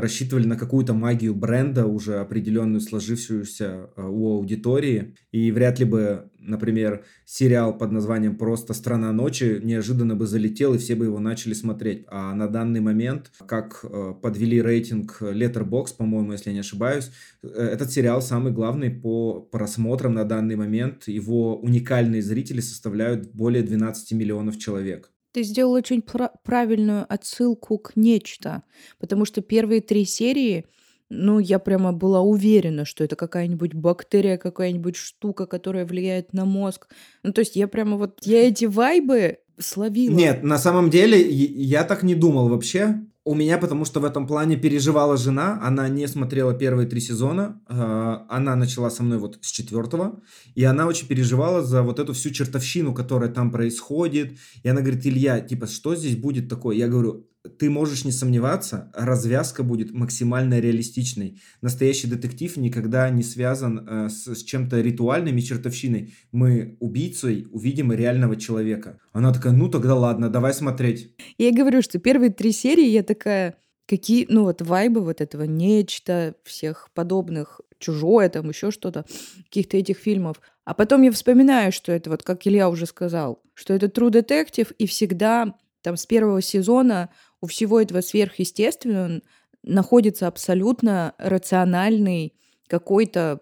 [0.00, 5.14] рассчитывали на какую-то магию бренда, уже определенную сложившуюся а, у аудитории.
[5.30, 10.78] И вряд ли бы, например, сериал под названием «Просто страна ночи» неожиданно бы залетел, и
[10.78, 12.06] все бы его начали смотреть.
[12.08, 17.10] А на данный момент, как а, подвели рейтинг Letterboxd, по-моему, если я не ошибаюсь,
[17.42, 21.08] э, этот сериал самый главный по просмотрам на данный момент.
[21.08, 25.10] Его уникальные зрители составляют более 12 миллионов человек.
[25.38, 28.64] Ты сделал очень пра- правильную отсылку к нечто,
[28.98, 30.66] потому что первые три серии,
[31.10, 36.88] ну, я прямо была уверена, что это какая-нибудь бактерия, какая-нибудь штука, которая влияет на мозг.
[37.22, 40.16] Ну, то есть я прямо вот, я эти вайбы словила.
[40.16, 43.00] Нет, на самом деле я так не думал вообще.
[43.28, 47.60] У меня, потому что в этом плане переживала жена, она не смотрела первые три сезона,
[47.68, 50.22] э, она начала со мной вот с четвертого,
[50.54, 55.06] и она очень переживала за вот эту всю чертовщину, которая там происходит, и она говорит,
[55.06, 56.76] Илья, типа, что здесь будет такое?
[56.76, 57.26] Я говорю,
[57.58, 61.40] ты можешь не сомневаться, развязка будет максимально реалистичной.
[61.60, 66.14] Настоящий детектив никогда не связан э, с, с чем-то ритуальным и чертовщиной.
[66.32, 68.98] Мы убийцей увидим реального человека.
[69.12, 71.14] Она такая, ну тогда ладно, давай смотреть.
[71.38, 76.34] Я говорю, что первые три серии я такая, какие, ну вот вайбы вот этого нечто,
[76.44, 79.04] всех подобных, чужое там, еще что-то,
[79.44, 80.40] каких-то этих фильмов.
[80.64, 84.74] А потом я вспоминаю, что это вот, как Илья уже сказал, что это True Detective,
[84.78, 87.10] и всегда там с первого сезона
[87.40, 89.20] у всего этого сверхъестественного
[89.62, 92.34] находится абсолютно рациональный
[92.66, 93.40] какой-то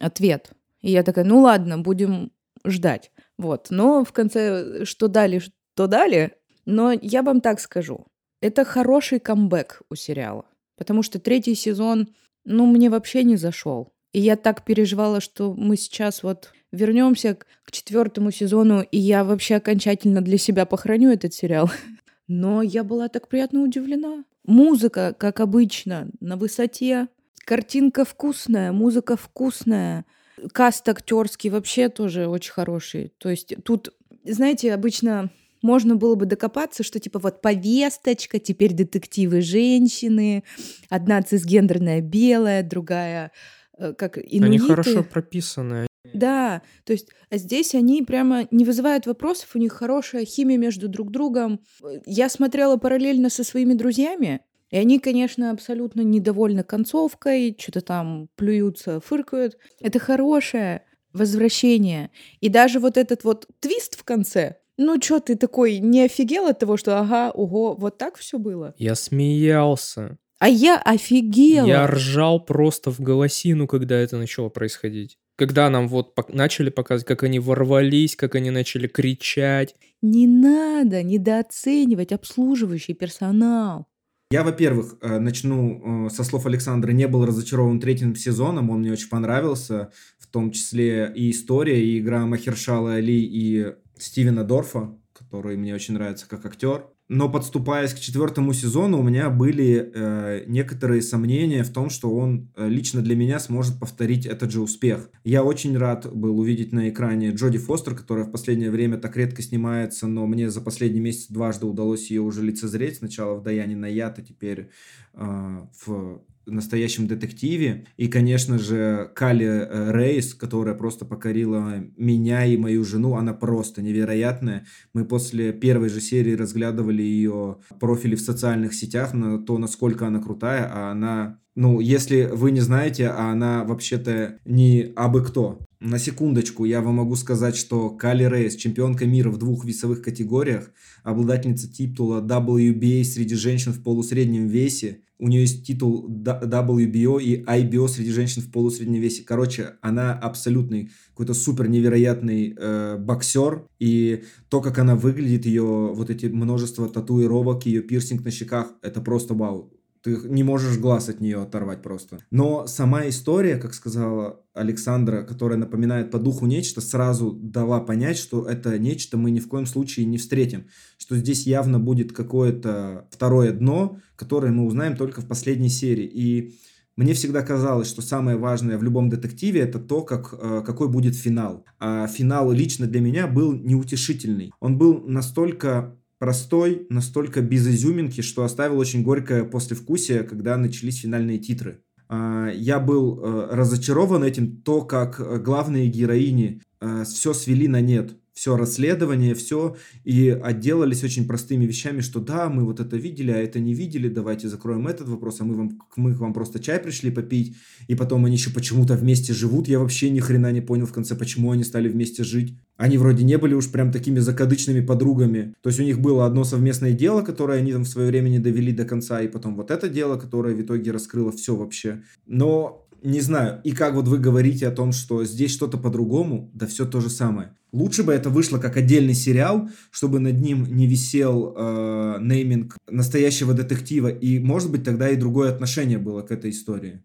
[0.00, 0.50] ответ.
[0.80, 2.32] И я такая, ну ладно, будем
[2.64, 3.10] ждать.
[3.38, 3.68] Вот.
[3.70, 6.32] Но в конце что дали, что дали.
[6.64, 8.06] Но я вам так скажу.
[8.40, 10.44] Это хороший камбэк у сериала.
[10.76, 12.08] Потому что третий сезон,
[12.44, 13.92] ну, мне вообще не зашел.
[14.12, 19.56] И я так переживала, что мы сейчас вот вернемся к четвертому сезону, и я вообще
[19.56, 21.70] окончательно для себя похороню этот сериал.
[22.28, 24.24] Но я была так приятно удивлена.
[24.44, 27.08] Музыка, как обычно, на высоте.
[27.44, 30.04] Картинка вкусная, музыка вкусная.
[30.52, 33.12] Каст актерский вообще тоже очень хороший.
[33.18, 33.94] То есть тут,
[34.24, 35.30] знаете, обычно
[35.62, 40.44] можно было бы докопаться, что типа вот повесточка, теперь детективы женщины,
[40.88, 43.30] одна цисгендерная белая, другая
[43.78, 44.44] э, как инуиты.
[44.44, 45.86] Они хорошо прописаны.
[46.12, 50.88] Да, то есть а здесь они прямо не вызывают вопросов, у них хорошая химия между
[50.88, 51.60] друг другом.
[52.06, 54.40] Я смотрела параллельно со своими друзьями,
[54.70, 59.58] и они, конечно, абсолютно недовольны концовкой, что-то там плюются, фыркают.
[59.80, 62.10] Это хорошее возвращение.
[62.40, 66.58] И даже вот этот вот твист в конце, ну что ты такой не офигел от
[66.58, 68.74] того, что ага, ого, вот так все было?
[68.78, 70.18] Я смеялся.
[70.38, 71.66] А я офигела.
[71.66, 75.18] Я ржал просто в голосину, когда это начало происходить.
[75.42, 79.74] Когда нам вот начали показывать, как они ворвались, как они начали кричать.
[80.00, 83.88] Не надо недооценивать обслуживающий персонал.
[84.30, 88.92] Я, во-первых, э, начну э, со слов Александра, не был разочарован третьим сезоном, он мне
[88.92, 89.90] очень понравился,
[90.20, 95.94] в том числе и история, и игра Махершала Али и Стивена Дорфа, который мне очень
[95.94, 96.86] нравится как актер.
[97.14, 102.50] Но подступаясь к четвертому сезону, у меня были э, некоторые сомнения в том, что он
[102.56, 105.10] э, лично для меня сможет повторить этот же успех.
[105.22, 109.42] Я очень рад был увидеть на экране Джоди Фостер, которая в последнее время так редко
[109.42, 112.96] снимается, но мне за последний месяц дважды удалось ее уже лицезреть.
[112.96, 114.70] Сначала в Даяне на яд, а теперь
[115.14, 117.86] в настоящем детективе.
[117.96, 123.82] И, конечно же, Кали э, Рейс, которая просто покорила меня и мою жену, она просто
[123.82, 124.66] невероятная.
[124.92, 130.20] Мы после первой же серии разглядывали ее профили в социальных сетях на то, насколько она
[130.20, 135.58] крутая, а она ну, если вы не знаете, а она вообще-то не абы кто.
[135.84, 140.70] На секундочку, я вам могу сказать, что Кали Рейс, чемпионка мира в двух весовых категориях,
[141.02, 147.88] обладательница титула WBA среди женщин в полусреднем весе, у нее есть титул WBO и IBO
[147.88, 149.24] среди женщин в полусреднем весе.
[149.24, 153.66] Короче, она абсолютный какой-то супер невероятный э, боксер.
[153.80, 159.00] И то, как она выглядит, ее вот эти множество татуировок, ее пирсинг на щеках, это
[159.00, 159.72] просто вау.
[160.02, 162.18] Ты не можешь глаз от нее оторвать просто.
[162.30, 168.44] Но сама история, как сказала Александра, которая напоминает по духу нечто, сразу дала понять, что
[168.44, 170.66] это нечто мы ни в коем случае не встретим.
[170.98, 176.06] Что здесь явно будет какое-то второе дно, которое мы узнаем только в последней серии.
[176.06, 176.54] И
[176.96, 181.14] мне всегда казалось, что самое важное в любом детективе это то, как, э, какой будет
[181.14, 181.64] финал.
[181.78, 184.52] А финал лично для меня был неутешительный.
[184.60, 191.38] Он был настолько простой, настолько без изюминки, что оставил очень горькое послевкусие, когда начались финальные
[191.38, 191.82] титры.
[192.08, 197.80] А, я был э, разочарован этим, то, как э, главные героини э, все свели на
[197.80, 203.30] нет все расследование, все, и отделались очень простыми вещами, что да, мы вот это видели,
[203.30, 206.58] а это не видели, давайте закроем этот вопрос, а мы вам, мы к вам просто
[206.58, 207.56] чай пришли попить,
[207.88, 211.14] и потом они еще почему-то вместе живут, я вообще ни хрена не понял в конце,
[211.14, 212.56] почему они стали вместе жить.
[212.78, 216.44] Они вроде не были уж прям такими закадычными подругами, то есть у них было одно
[216.44, 219.70] совместное дело, которое они там в свое время не довели до конца, и потом вот
[219.70, 222.02] это дело, которое в итоге раскрыло все вообще.
[222.26, 223.60] Но не знаю.
[223.64, 227.10] И как вот вы говорите о том, что здесь что-то по-другому, да все то же
[227.10, 227.56] самое.
[227.72, 233.54] Лучше бы это вышло как отдельный сериал, чтобы над ним не висел э, нейминг настоящего
[233.54, 237.02] детектива, и, может быть, тогда и другое отношение было к этой истории.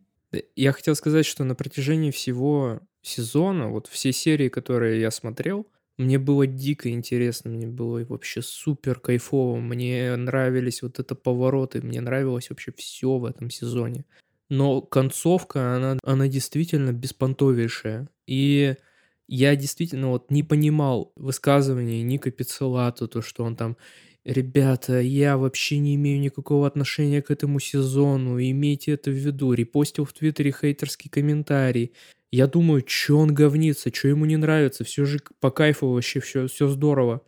[0.56, 5.68] Я хотел сказать, что на протяжении всего сезона, вот все серии, которые я смотрел,
[5.98, 12.02] мне было дико интересно, мне было вообще супер кайфово, мне нравились вот это повороты, мне
[12.02, 14.06] нравилось вообще все в этом сезоне.
[14.50, 18.10] Но концовка, она, она действительно беспонтовейшая.
[18.26, 18.76] И
[19.28, 23.78] я действительно вот не понимал высказывания Ника Пиццелата, то, что он там
[24.28, 29.54] Ребята, я вообще не имею никакого отношения к этому сезону, имейте это в виду.
[29.54, 31.94] Репостил в Твиттере хейтерский комментарий.
[32.30, 36.48] Я думаю, что он говнится, что ему не нравится, все же по кайфу вообще, все,
[36.48, 37.22] все здорово.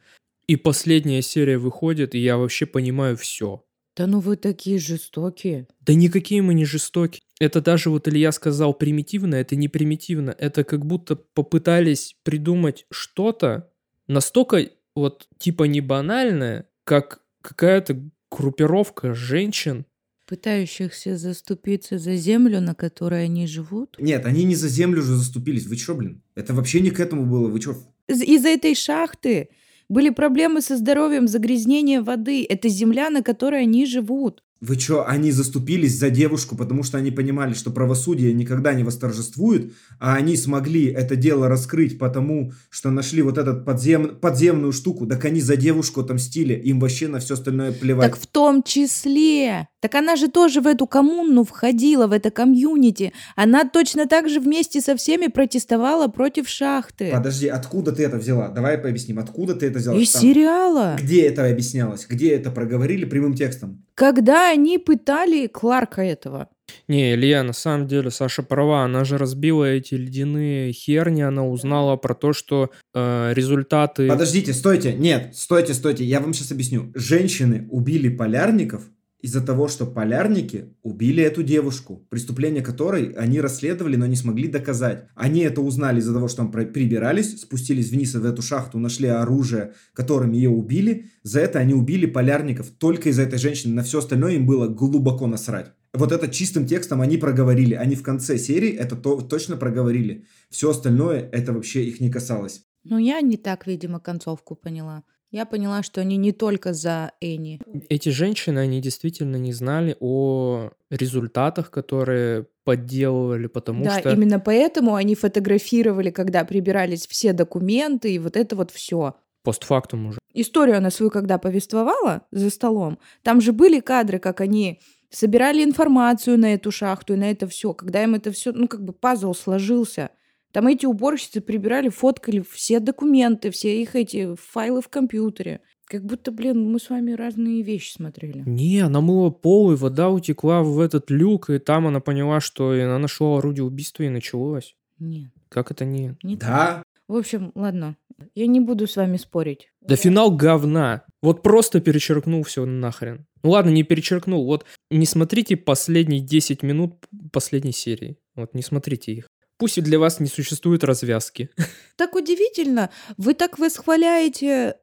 [0.47, 3.63] И последняя серия выходит, и я вообще понимаю все.
[3.99, 5.67] Да ну вы такие жестокие.
[5.81, 7.21] Да никакие мы не жестокие.
[7.37, 10.33] Это даже вот Илья сказал примитивно, это не примитивно.
[10.39, 13.69] Это как будто попытались придумать что-то
[14.07, 18.01] настолько вот типа не банальное, как какая-то
[18.31, 19.85] группировка женщин,
[20.27, 23.97] Пытающихся заступиться за землю, на которой они живут.
[23.99, 25.65] Нет, они не за землю же заступились.
[25.65, 26.21] Вы чё, блин?
[26.35, 27.49] Это вообще не к этому было.
[27.49, 27.75] Вы чё?
[28.07, 29.49] Из- Из-за этой шахты
[29.89, 32.45] были проблемы со здоровьем, загрязнение воды.
[32.47, 34.43] Это земля, на которой они живут.
[34.61, 39.71] Вы чё, они заступились за девушку, потому что они понимали, что правосудие никогда не восторжествует,
[39.99, 44.17] а они смогли это дело раскрыть, потому что нашли вот этот подзем...
[44.17, 45.07] подземную штуку.
[45.07, 48.11] Так они за девушку отомстили, им вообще на все остальное плевать.
[48.11, 49.69] Так в том числе.
[49.79, 53.13] Так она же тоже в эту коммуну входила, в это комьюнити.
[53.37, 57.11] Она точно так же вместе со всеми протестовала против шахты.
[57.13, 58.49] Подожди, откуда ты это взяла?
[58.49, 59.97] Давай пообъясним, откуда ты это взяла?
[59.97, 60.97] Из Там- сериала.
[61.01, 62.05] Где это объяснялось?
[62.09, 63.85] Где это проговорили прямым текстом?
[63.99, 66.47] Когда они пытали Кларка этого.
[66.87, 71.97] Не, Илья, на самом деле Саша права, она же разбила эти ледяные херни, она узнала
[71.97, 74.07] про то, что э, результаты...
[74.07, 76.93] Подождите, стойте, нет, стойте, стойте, я вам сейчас объясню.
[76.95, 78.83] Женщины убили полярников
[79.21, 85.07] из-за того, что полярники убили эту девушку, преступление которой они расследовали, но не смогли доказать.
[85.15, 89.73] Они это узнали из-за того, что там прибирались, спустились вниз в эту шахту, нашли оружие,
[89.93, 91.07] которым ее убили.
[91.23, 93.73] За это они убили полярников только из-за этой женщины.
[93.73, 95.73] На все остальное им было глубоко насрать.
[95.93, 97.73] Вот это чистым текстом они проговорили.
[97.73, 100.25] Они в конце серии это то, точно проговорили.
[100.49, 102.63] Все остальное это вообще их не касалось.
[102.83, 105.03] Ну, я не так, видимо, концовку поняла.
[105.31, 107.61] Я поняла, что они не только за Энни.
[107.89, 114.11] Эти женщины, они действительно не знали о результатах, которые подделывали, потому да, что...
[114.11, 119.15] именно поэтому они фотографировали, когда прибирались все документы и вот это вот все.
[119.43, 120.19] Постфактум уже.
[120.33, 124.79] Историю она свою когда повествовала за столом, там же были кадры, как они
[125.09, 127.73] собирали информацию на эту шахту и на это все.
[127.73, 130.09] Когда им это все, ну, как бы пазл сложился.
[130.51, 135.61] Там эти уборщицы прибирали, фоткали все документы, все их эти файлы в компьютере.
[135.85, 138.43] Как будто, блин, мы с вами разные вещи смотрели.
[138.45, 142.71] Не, она мыла пол, и вода утекла в этот люк, и там она поняла, что
[142.71, 144.75] она нашла орудие убийства, и началось.
[144.99, 146.15] Нет, Как это не?
[146.23, 146.49] не так.
[146.49, 147.95] Да, В общем, ладно.
[148.35, 149.71] Я не буду с вами спорить.
[149.81, 151.05] Да финал говна.
[151.21, 153.25] Вот просто перечеркнул все нахрен.
[153.43, 154.45] Ну ладно, не перечеркнул.
[154.45, 156.95] Вот не смотрите последние 10 минут
[157.31, 158.17] последней серии.
[158.35, 159.27] Вот не смотрите их.
[159.59, 161.49] Пусть и для вас не существует развязки.
[161.97, 162.91] Так удивительно.
[163.17, 164.77] Вы так восхваляете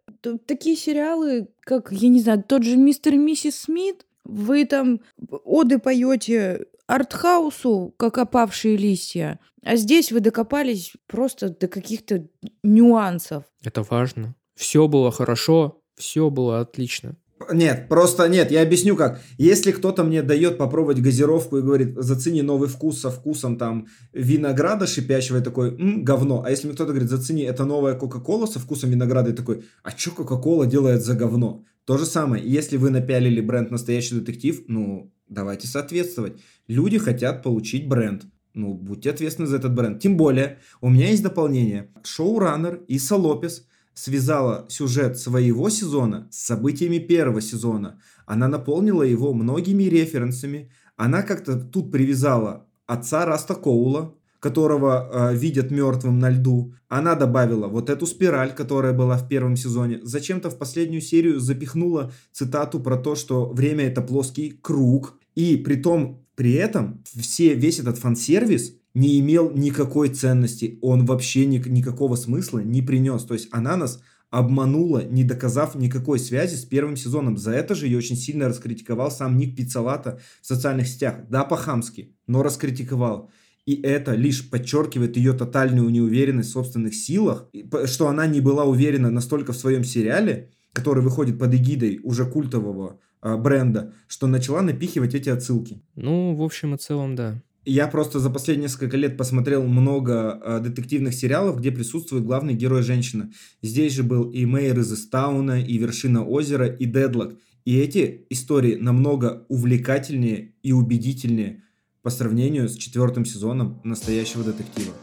[0.44, 4.04] такие сериалы, как, я не знаю, тот же «Мистер и миссис Смит».
[4.24, 5.00] Вы там
[5.44, 9.40] оды поете артхаусу, как опавшие листья.
[9.62, 12.26] А здесь вы докопались просто до каких-то
[12.62, 13.44] нюансов.
[13.62, 14.34] Это важно.
[14.54, 17.16] Все было хорошо, все было отлично.
[17.52, 19.20] Нет, просто нет, я объясню как.
[19.36, 24.86] Если кто-то мне дает попробовать газировку и говорит, зацени новый вкус со вкусом там винограда
[24.86, 26.42] шипящего, я такой, «М, говно.
[26.44, 29.90] А если мне кто-то говорит, зацени, это новая Кока-Кола со вкусом винограда, я такой, а
[29.90, 31.64] что Кока-Кола делает за говно?
[31.84, 36.40] То же самое, если вы напялили бренд «Настоящий детектив», ну, давайте соответствовать.
[36.68, 38.24] Люди хотят получить бренд.
[38.54, 40.00] Ну, будьте ответственны за этот бренд.
[40.00, 41.92] Тем более, у меня есть дополнение.
[42.02, 43.66] Шоураннер Иса Лопес
[43.96, 47.98] связала сюжет своего сезона с событиями первого сезона.
[48.26, 50.70] Она наполнила его многими референсами.
[50.96, 56.74] Она как-то тут привязала отца Раста Коула, которого э, видят мертвым на льду.
[56.88, 59.98] Она добавила вот эту спираль, которая была в первом сезоне.
[60.02, 65.18] Зачем-то в последнюю серию запихнула цитату про то, что время это плоский круг.
[65.34, 70.78] И при том, при этом все, весь этот фан-сервис не имел никакой ценности.
[70.80, 73.24] Он вообще ни, никакого смысла не принес.
[73.24, 74.00] То есть она нас
[74.30, 77.36] обманула, не доказав никакой связи с первым сезоном.
[77.36, 81.28] За это же ее очень сильно раскритиковал сам Ник Пиццалата в социальных сетях.
[81.28, 83.30] Да, по-хамски, но раскритиковал.
[83.66, 87.50] И это лишь подчеркивает ее тотальную неуверенность в собственных силах,
[87.84, 92.98] что она не была уверена настолько в своем сериале, который выходит под эгидой уже культового
[93.20, 95.82] а, бренда, что начала напихивать эти отсылки.
[95.96, 97.42] Ну, в общем и целом, да.
[97.68, 102.82] Я просто за последние несколько лет посмотрел много э, детективных сериалов, где присутствует главный герой
[102.82, 103.32] женщина.
[103.60, 107.34] Здесь же был и Мэйр из Истауна, и Вершина озера, и Дедлок.
[107.64, 111.64] И эти истории намного увлекательнее и убедительнее
[112.02, 114.94] по сравнению с четвертым сезоном настоящего детектива.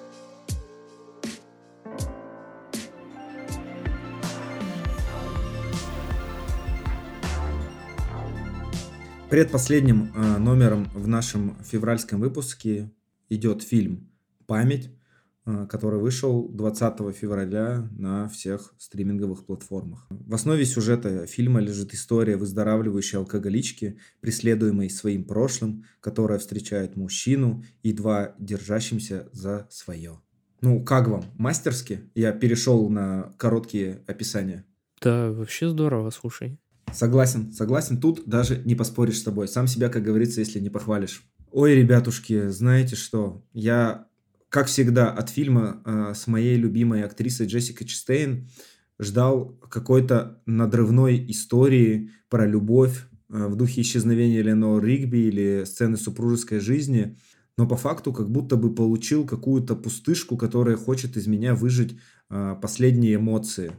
[9.33, 12.91] Предпоследним э, номером в нашем февральском выпуске
[13.29, 14.11] идет фильм
[14.45, 14.91] «Память»,
[15.47, 20.05] э, который вышел 20 февраля на всех стриминговых платформах.
[20.11, 28.35] В основе сюжета фильма лежит история выздоравливающей алкоголички, преследуемой своим прошлым, которая встречает мужчину, едва
[28.37, 30.21] держащимся за свое.
[30.61, 31.25] Ну, как вам?
[31.39, 32.01] Мастерски?
[32.13, 34.63] Я перешел на короткие описания.
[35.01, 36.59] Да, вообще здорово, слушай.
[36.91, 37.99] Согласен, согласен.
[37.99, 39.47] Тут даже не поспоришь с тобой.
[39.47, 41.23] Сам себя, как говорится, если не похвалишь.
[41.51, 43.43] Ой, ребятушки, знаете что?
[43.53, 44.07] Я,
[44.49, 48.49] как всегда, от фильма э, с моей любимой актрисой Джессикой Честейн
[48.99, 56.59] ждал какой-то надрывной истории про любовь э, в духе исчезновения Ленор Ригби или сцены супружеской
[56.59, 57.17] жизни.
[57.57, 61.99] Но по факту как будто бы получил какую-то пустышку, которая хочет из меня выжить
[62.29, 63.73] э, последние эмоции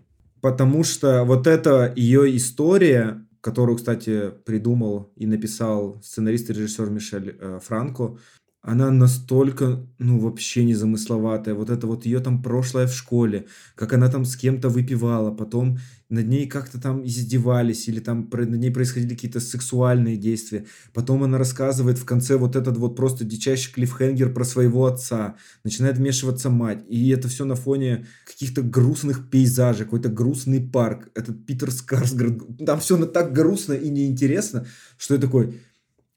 [0.45, 7.39] потому что вот эта ее история, которую, кстати, придумал и написал сценарист и режиссер Мишель
[7.41, 8.19] э, Франко,
[8.66, 11.55] она настолько, ну, вообще незамысловатая.
[11.55, 15.77] Вот это вот ее там прошлое в школе, как она там с кем-то выпивала, потом
[16.09, 20.65] над ней как-то там издевались, или там над ней происходили какие-то сексуальные действия.
[20.95, 25.36] Потом она рассказывает в конце вот этот вот просто дичайший клиффхенгер про своего отца.
[25.62, 26.86] Начинает вмешиваться мать.
[26.89, 31.11] И это все на фоне каких-то грустных пейзажей, какой-то грустный парк.
[31.15, 32.65] Этот Питер Скарсгард.
[32.65, 34.66] Там все так грустно и неинтересно,
[34.97, 35.61] что я такой,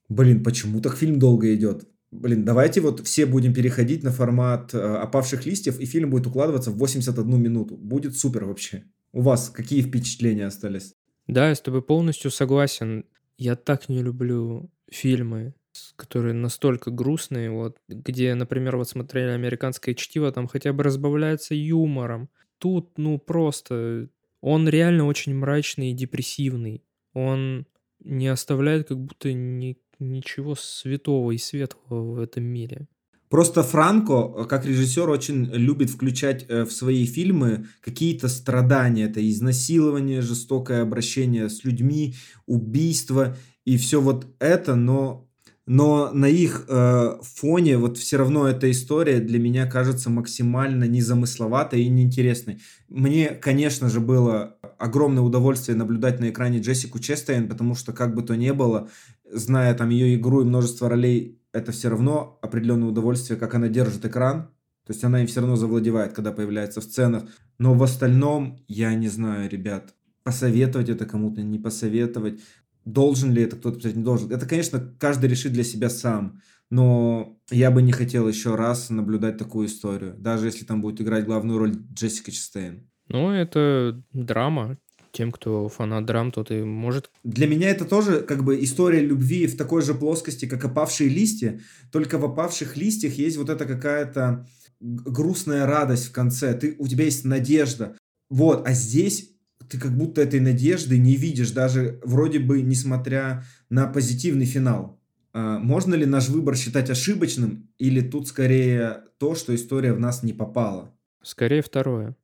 [0.08, 1.86] блин, почему так фильм долго идет?
[2.18, 6.72] Блин, давайте вот все будем переходить на формат э, опавших листьев, и фильм будет укладываться
[6.72, 7.78] в 81 минуту.
[7.78, 8.86] Будет супер вообще.
[9.14, 10.96] У вас какие впечатления остались?
[11.28, 13.06] Да, я с тобой полностью согласен.
[13.38, 15.54] Я так не люблю фильмы,
[15.96, 22.30] которые настолько грустные, вот, где, например, вот смотрели «Американское чтиво», там хотя бы разбавляется юмором.
[22.58, 24.10] Тут, ну, просто...
[24.42, 26.84] Он реально очень мрачный и депрессивный.
[27.14, 27.68] Он
[28.00, 32.88] не оставляет как будто ни ничего святого и светлого в этом мире.
[33.30, 39.06] Просто Франко, как режиссер, очень любит включать э, в свои фильмы какие-то страдания.
[39.06, 42.16] Это изнасилование, жестокое обращение с людьми,
[42.46, 45.30] убийство и все вот это, но,
[45.66, 51.84] но на их э, фоне вот все равно эта история для меня кажется максимально незамысловатой
[51.84, 52.62] и неинтересной.
[52.88, 58.24] Мне, конечно же, было огромное удовольствие наблюдать на экране Джессику Честейн, потому что как бы
[58.24, 58.90] то ни было,
[59.32, 64.06] зная там ее игру и множество ролей, это все равно определенное удовольствие, как она держит
[64.06, 64.50] экран.
[64.86, 67.24] То есть она им все равно завладевает, когда появляется в сценах.
[67.58, 69.94] Но в остальном, я не знаю, ребят,
[70.24, 72.42] посоветовать это кому-то, не посоветовать.
[72.86, 74.32] Должен ли это кто-то посмотреть, не должен.
[74.32, 76.42] Это, конечно, каждый решит для себя сам.
[76.70, 80.16] Но я бы не хотел еще раз наблюдать такую историю.
[80.18, 82.87] Даже если там будет играть главную роль Джессика Честейн.
[83.10, 84.78] Ну, это драма
[85.12, 87.10] тем, кто фанат драм, тот и может...
[87.24, 91.60] Для меня это тоже как бы история любви в такой же плоскости, как опавшие листья,
[91.92, 94.46] только в опавших листьях есть вот эта какая-то
[94.80, 97.98] грустная радость в конце, ты, у тебя есть надежда.
[98.30, 99.32] Вот, а здесь
[99.70, 105.00] ты как будто этой надежды не видишь, даже вроде бы несмотря на позитивный финал.
[105.34, 110.24] А можно ли наш выбор считать ошибочным, или тут скорее то, что история в нас
[110.24, 110.94] не попала?
[111.24, 112.16] Скорее второе.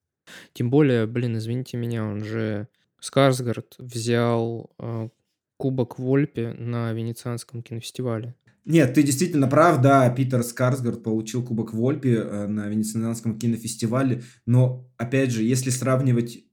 [0.54, 2.68] Тем более, блин, извините меня, он же
[3.00, 5.10] Скарсгард взял э,
[5.58, 8.36] кубок Вольпе на Венецианском кинофестивале.
[8.66, 14.90] Нет, ты действительно прав, да, Питер Скарсгард получил кубок Вольпе э, на Венецианском кинофестивале, но,
[14.98, 16.44] опять же, если сравнивать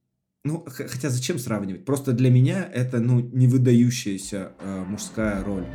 [0.43, 1.85] ну, хотя зачем сравнивать?
[1.85, 5.67] Просто для меня это, ну, не выдающаяся э, мужская роль.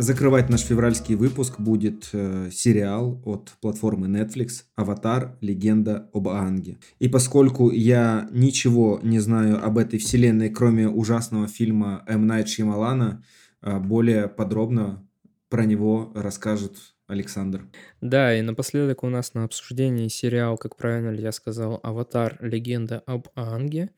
[0.00, 5.36] Закрывать наш февральский выпуск будет э, сериал от платформы Netflix «Аватар.
[5.40, 6.78] Легенда об Аанге».
[7.00, 12.28] И поскольку я ничего не знаю об этой вселенной, кроме ужасного фильма М.
[12.28, 13.24] Найт Шьямалана,
[13.60, 15.04] э, более подробно
[15.48, 16.76] про него расскажет
[17.08, 17.64] Александр.
[18.00, 22.38] Да, и напоследок у нас на обсуждении сериал, как правильно ли я сказал, «Аватар.
[22.40, 23.90] Легенда об Аанге»,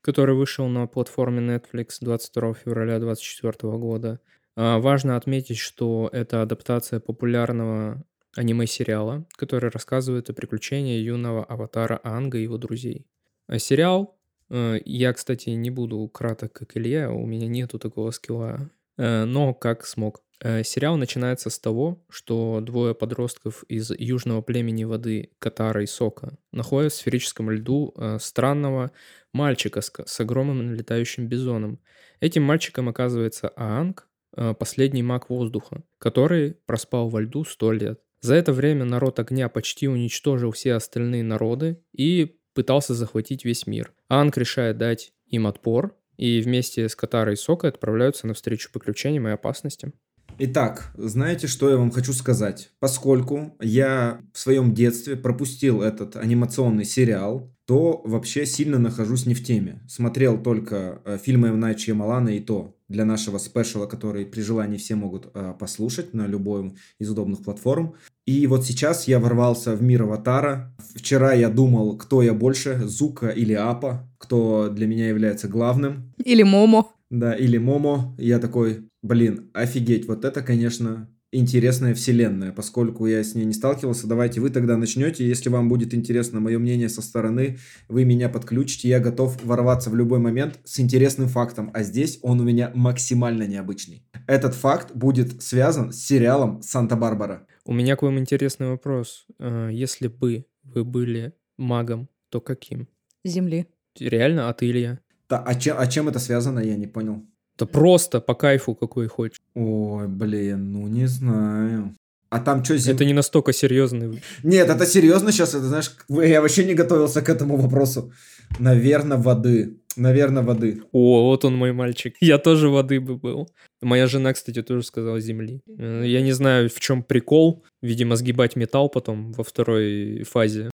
[0.00, 4.18] который вышел на платформе Netflix 22 февраля 2024 года–
[4.56, 8.04] а, важно отметить, что это адаптация популярного
[8.36, 13.06] аниме-сериала, который рассказывает о приключениях юного аватара Анга и его друзей.
[13.46, 14.18] А сериал,
[14.50, 19.54] э, я, кстати, не буду краток, как Илья, у меня нету такого скилла, э, но
[19.54, 20.22] как смог.
[20.40, 26.36] Э, сериал начинается с того, что двое подростков из южного племени воды Катара и Сока
[26.52, 28.90] находят в сферическом льду странного
[29.32, 31.80] мальчика с, с огромным летающим бизоном.
[32.20, 34.08] Этим мальчиком оказывается Аанг,
[34.58, 38.00] последний маг воздуха, который проспал во льду сто лет.
[38.20, 43.92] За это время народ огня почти уничтожил все остальные народы и пытался захватить весь мир.
[44.08, 49.32] Анг решает дать им отпор, и вместе с Катарой и Сокой отправляются навстречу приключениям и
[49.32, 49.92] опасностям.
[50.38, 52.70] Итак, знаете, что я вам хочу сказать?
[52.80, 59.44] Поскольку я в своем детстве пропустил этот анимационный сериал, то вообще сильно нахожусь не в
[59.44, 59.80] теме.
[59.88, 61.60] Смотрел только э, фильмы М.
[61.60, 66.26] Найт Шьямалана и то для нашего спешала, который при желании все могут э, послушать на
[66.26, 67.94] любой из удобных платформ.
[68.26, 70.74] И вот сейчас я ворвался в мир Аватара.
[70.94, 76.12] Вчера я думал, кто я больше, Зуко или Аппа, кто для меня является главным.
[76.22, 76.90] Или Момо.
[77.10, 78.14] Да, или Момо.
[78.18, 84.06] Я такой, блин, офигеть, вот это, конечно, интересная вселенная, поскольку я с ней не сталкивался.
[84.06, 85.26] Давайте вы тогда начнете.
[85.26, 87.58] Если вам будет интересно мое мнение со стороны,
[87.88, 88.88] вы меня подключите.
[88.88, 91.70] Я готов ворваться в любой момент с интересным фактом.
[91.74, 94.06] А здесь он у меня максимально необычный.
[94.26, 97.46] Этот факт будет связан с сериалом «Санта-Барбара».
[97.64, 99.26] У меня к вам интересный вопрос.
[99.38, 102.88] Э, Если бы вы были магом, то каким?
[103.24, 103.66] Земли.
[103.98, 105.00] Реально, а ты, Илья?
[105.28, 107.24] Да, а, чем, а чем это связано, я не понял.
[107.58, 109.40] Да просто по кайфу какой хочешь.
[109.54, 111.94] Ой, блин, ну не знаю.
[112.30, 112.94] А там что, зим...
[112.96, 114.20] Это не настолько серьезный.
[114.42, 118.12] Нет, это серьезно сейчас, это знаешь, я вообще не готовился к этому вопросу.
[118.58, 119.78] Наверное, воды.
[119.96, 120.82] Наверное, воды.
[120.92, 122.16] О, вот он мой мальчик.
[122.20, 123.48] Я тоже воды бы был.
[123.80, 125.60] Моя жена, кстати, тоже сказала земли.
[125.78, 127.64] Э, Я не знаю, в чем прикол.
[127.82, 130.70] Видимо, сгибать металл потом во второй фазе.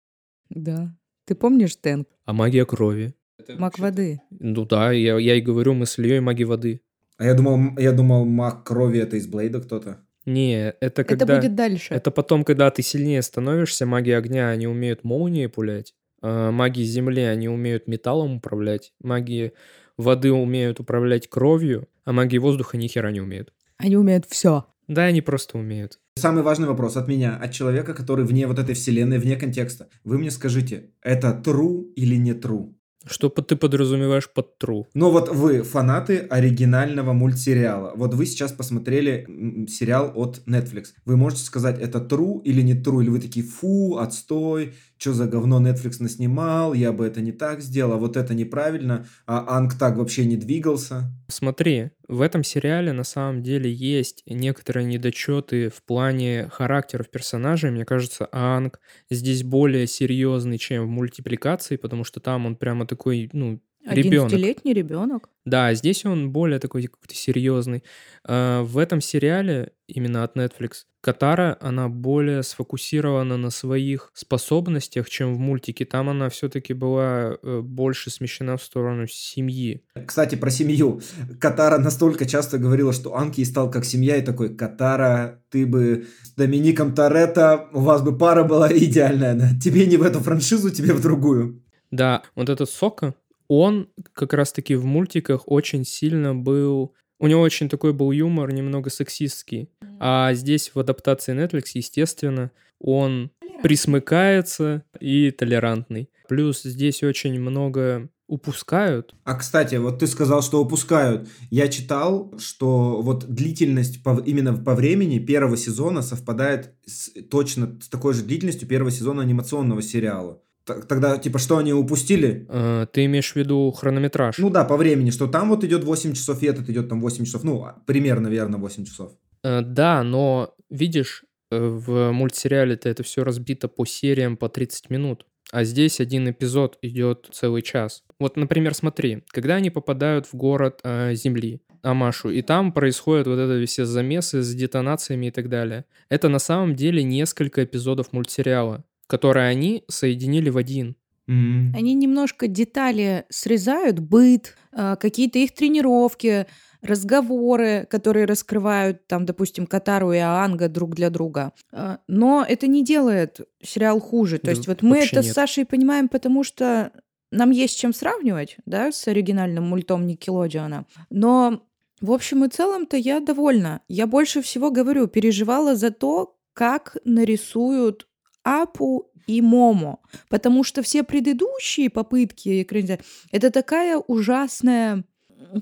[0.50, 0.96] Да.
[1.26, 2.06] Ты помнишь Тэнк?
[2.24, 3.14] А магия крови.
[3.56, 4.20] Маг воды.
[4.30, 6.82] Ну да, я, я и говорю, мы с Ильей маги воды.
[7.16, 9.98] А я думал, я думал, маг крови это из Блейда кто-то.
[10.24, 11.24] Не, это когда...
[11.24, 11.94] Это будет дальше.
[11.94, 17.22] Это потом, когда ты сильнее становишься, маги огня, они умеют молнии пулять, а маги земли,
[17.22, 19.52] они умеют металлом управлять, маги
[19.96, 23.52] воды умеют управлять кровью, а маги воздуха ни хера не умеют.
[23.78, 24.66] Они умеют все.
[24.86, 25.98] Да, они просто умеют.
[26.16, 29.88] Самый важный вопрос от меня, от человека, который вне вот этой вселенной, вне контекста.
[30.04, 32.74] Вы мне скажите, это true или не true?
[33.10, 34.84] Что ты подразумеваешь под true?
[34.94, 37.92] Но вот вы фанаты оригинального мультсериала.
[37.96, 40.88] Вот вы сейчас посмотрели сериал от Netflix.
[41.04, 43.02] Вы можете сказать, это true или не true?
[43.02, 47.60] Или вы такие, фу, отстой, что за говно Netflix наснимал, я бы это не так
[47.60, 51.12] сделал, а вот это неправильно, а Анг так вообще не двигался.
[51.28, 57.70] Смотри, в этом сериале на самом деле есть некоторые недочеты в плане характеров персонажей.
[57.70, 58.80] Мне кажется, Анг
[59.10, 64.32] здесь более серьезный, чем в мультипликации, потому что там он прямо такой, ну, ребенок.
[64.32, 65.30] 11-летний ребенок.
[65.44, 67.84] Да, здесь он более такой какой-то серьезный.
[68.24, 75.34] А, В этом сериале, именно от Netflix, Катара, она более сфокусирована на своих способностях, чем
[75.34, 75.86] в мультике.
[75.86, 79.82] Там она все-таки была э, больше смещена в сторону семьи.
[80.06, 81.00] Кстати, про семью.
[81.40, 86.32] Катара настолько часто говорила, что ей стал как семья, и такой, Катара, ты бы с
[86.32, 89.32] Домиником Торетто, у вас бы пара была идеальная.
[89.34, 89.48] да.
[89.58, 91.64] Тебе не в эту франшизу, тебе в другую.
[91.90, 93.14] Да, вот этот Сока,
[93.48, 96.92] он как раз-таки в мультиках очень сильно был...
[97.20, 99.68] У него очень такой был юмор, немного сексистский.
[100.00, 102.50] А здесь в адаптации Netflix, естественно,
[102.80, 103.30] он
[103.62, 106.10] присмыкается и толерантный.
[106.28, 109.14] Плюс здесь очень много упускают.
[109.24, 111.28] А, кстати, вот ты сказал, что упускают.
[111.50, 117.88] Я читал, что вот длительность по- именно по времени первого сезона совпадает с- точно с
[117.88, 120.42] такой же длительностью первого сезона анимационного сериала.
[120.88, 122.46] Тогда, типа, что они упустили?
[122.48, 124.38] Э, Ты имеешь в виду хронометраж?
[124.38, 127.24] Ну да, по времени, что там вот идет 8 часов, и этот идет там 8
[127.24, 127.44] часов.
[127.44, 129.12] Ну, а, примерно, наверное, 8 часов.
[129.42, 135.26] Э, Да, но видишь, э, в мультсериале-то это все разбито по сериям по 30 минут.
[135.50, 138.04] А здесь один эпизод идет целый час.
[138.20, 143.38] Вот, например, смотри, когда они попадают в город э, Земли, Амашу, и там происходят вот
[143.38, 145.84] это все замесы с детонациями и так далее.
[146.10, 150.94] Это на самом деле несколько эпизодов мультсериала, которые они соединили в один.
[151.26, 151.74] М.
[151.76, 156.46] Они немножко детали срезают, быт, а, какие-то их тренировки,
[156.80, 161.52] разговоры, которые раскрывают, там, допустим, Катару и Аанга друг для друга.
[161.72, 164.38] А, Но это не делает сериал хуже.
[164.38, 165.24] То Да есть вот мы это нет.
[165.24, 166.92] с Сашей понимаем, потому что
[167.30, 170.86] нам есть с чем сравнивать, да, с оригинальным мультом Никелодиана.
[171.10, 171.62] Но
[172.00, 173.80] в общем и целом-то я довольна.
[173.88, 178.07] Я больше всего, говорю, переживала за то, как нарисуют
[178.48, 180.00] Аппу и Момо.
[180.28, 185.04] Потому что все предыдущие попытки экранизации это такая ужасная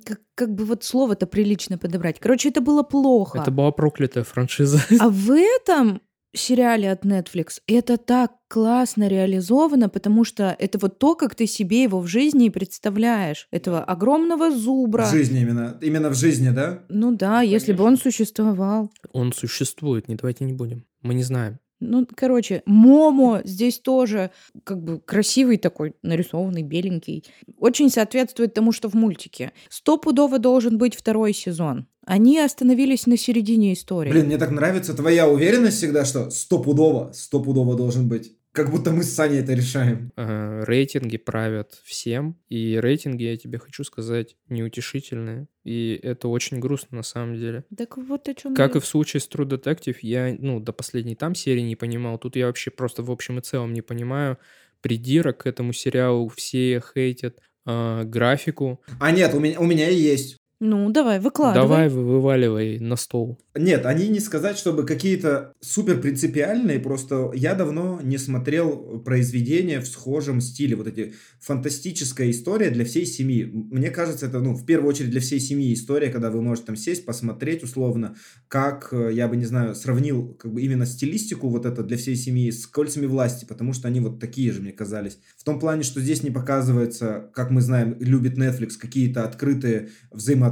[0.05, 2.19] как, как бы вот слово-то прилично подобрать.
[2.19, 3.41] Короче, это было плохо.
[3.41, 4.81] Это была проклятая франшиза.
[5.01, 6.01] А в этом
[6.35, 11.83] сериале от Netflix это так классно реализовано, потому что это вот то, как ты себе
[11.83, 13.49] его в жизни представляешь.
[13.51, 15.05] Этого огромного зубра.
[15.05, 15.79] В жизни именно.
[15.81, 16.85] Именно в жизни, да?
[16.89, 18.91] Ну да, если бы он существовал.
[19.13, 20.85] Он существует, не давайте не будем.
[21.03, 21.59] Мы не знаем.
[21.81, 24.31] Ну, короче, Момо здесь тоже
[24.65, 27.24] как бы красивый такой, нарисованный, беленький.
[27.59, 29.53] Очень соответствует тому, что в мультике.
[29.69, 31.86] Стопудово должен быть второй сезон.
[32.07, 34.11] Они остановились на середине истории.
[34.11, 38.36] Блин, мне так нравится твоя уверенность всегда, что стопудово, стопудово должен быть.
[38.57, 40.12] Как будто мы с Саней это решаем.
[40.16, 45.47] Рейтинги правят всем, и рейтинги, я тебе хочу сказать, неутешительные.
[45.62, 47.65] И это очень грустно на самом деле.
[47.77, 51.16] Так вот о чем Как и в случае с True Detective, я, ну, до последней
[51.16, 52.16] там серии не понимал.
[52.19, 54.39] Тут я вообще просто в общем и целом не понимаю
[54.81, 56.28] придирок к этому сериалу.
[56.28, 58.81] Все хейтят э, графику.
[58.99, 60.39] А нет, у меня, у меня и есть.
[60.59, 61.62] Ну, давай, выкладывай.
[61.69, 63.39] Давай вы- вываливай на стол.
[63.55, 69.87] Нет, они не сказать, чтобы какие-то супер принципиальные, просто я давно не смотрел произведения в
[69.87, 73.45] схожем стиле, вот эти фантастическая история для всей семьи.
[73.45, 76.77] Мне кажется, это, ну, в первую очередь для всей семьи история, когда вы можете там
[76.77, 78.16] сесть, посмотреть условно,
[78.49, 82.16] как, э, я бы, не знаю, сравнил как бы именно стилистику вот это для всей
[82.16, 85.19] семьи с «Кольцами власти», потому что они вот такие же, мне казались.
[85.37, 90.45] В том плане, что здесь не показывается, как мы знаем, любит Netflix, какие-то открытые взаимоотношения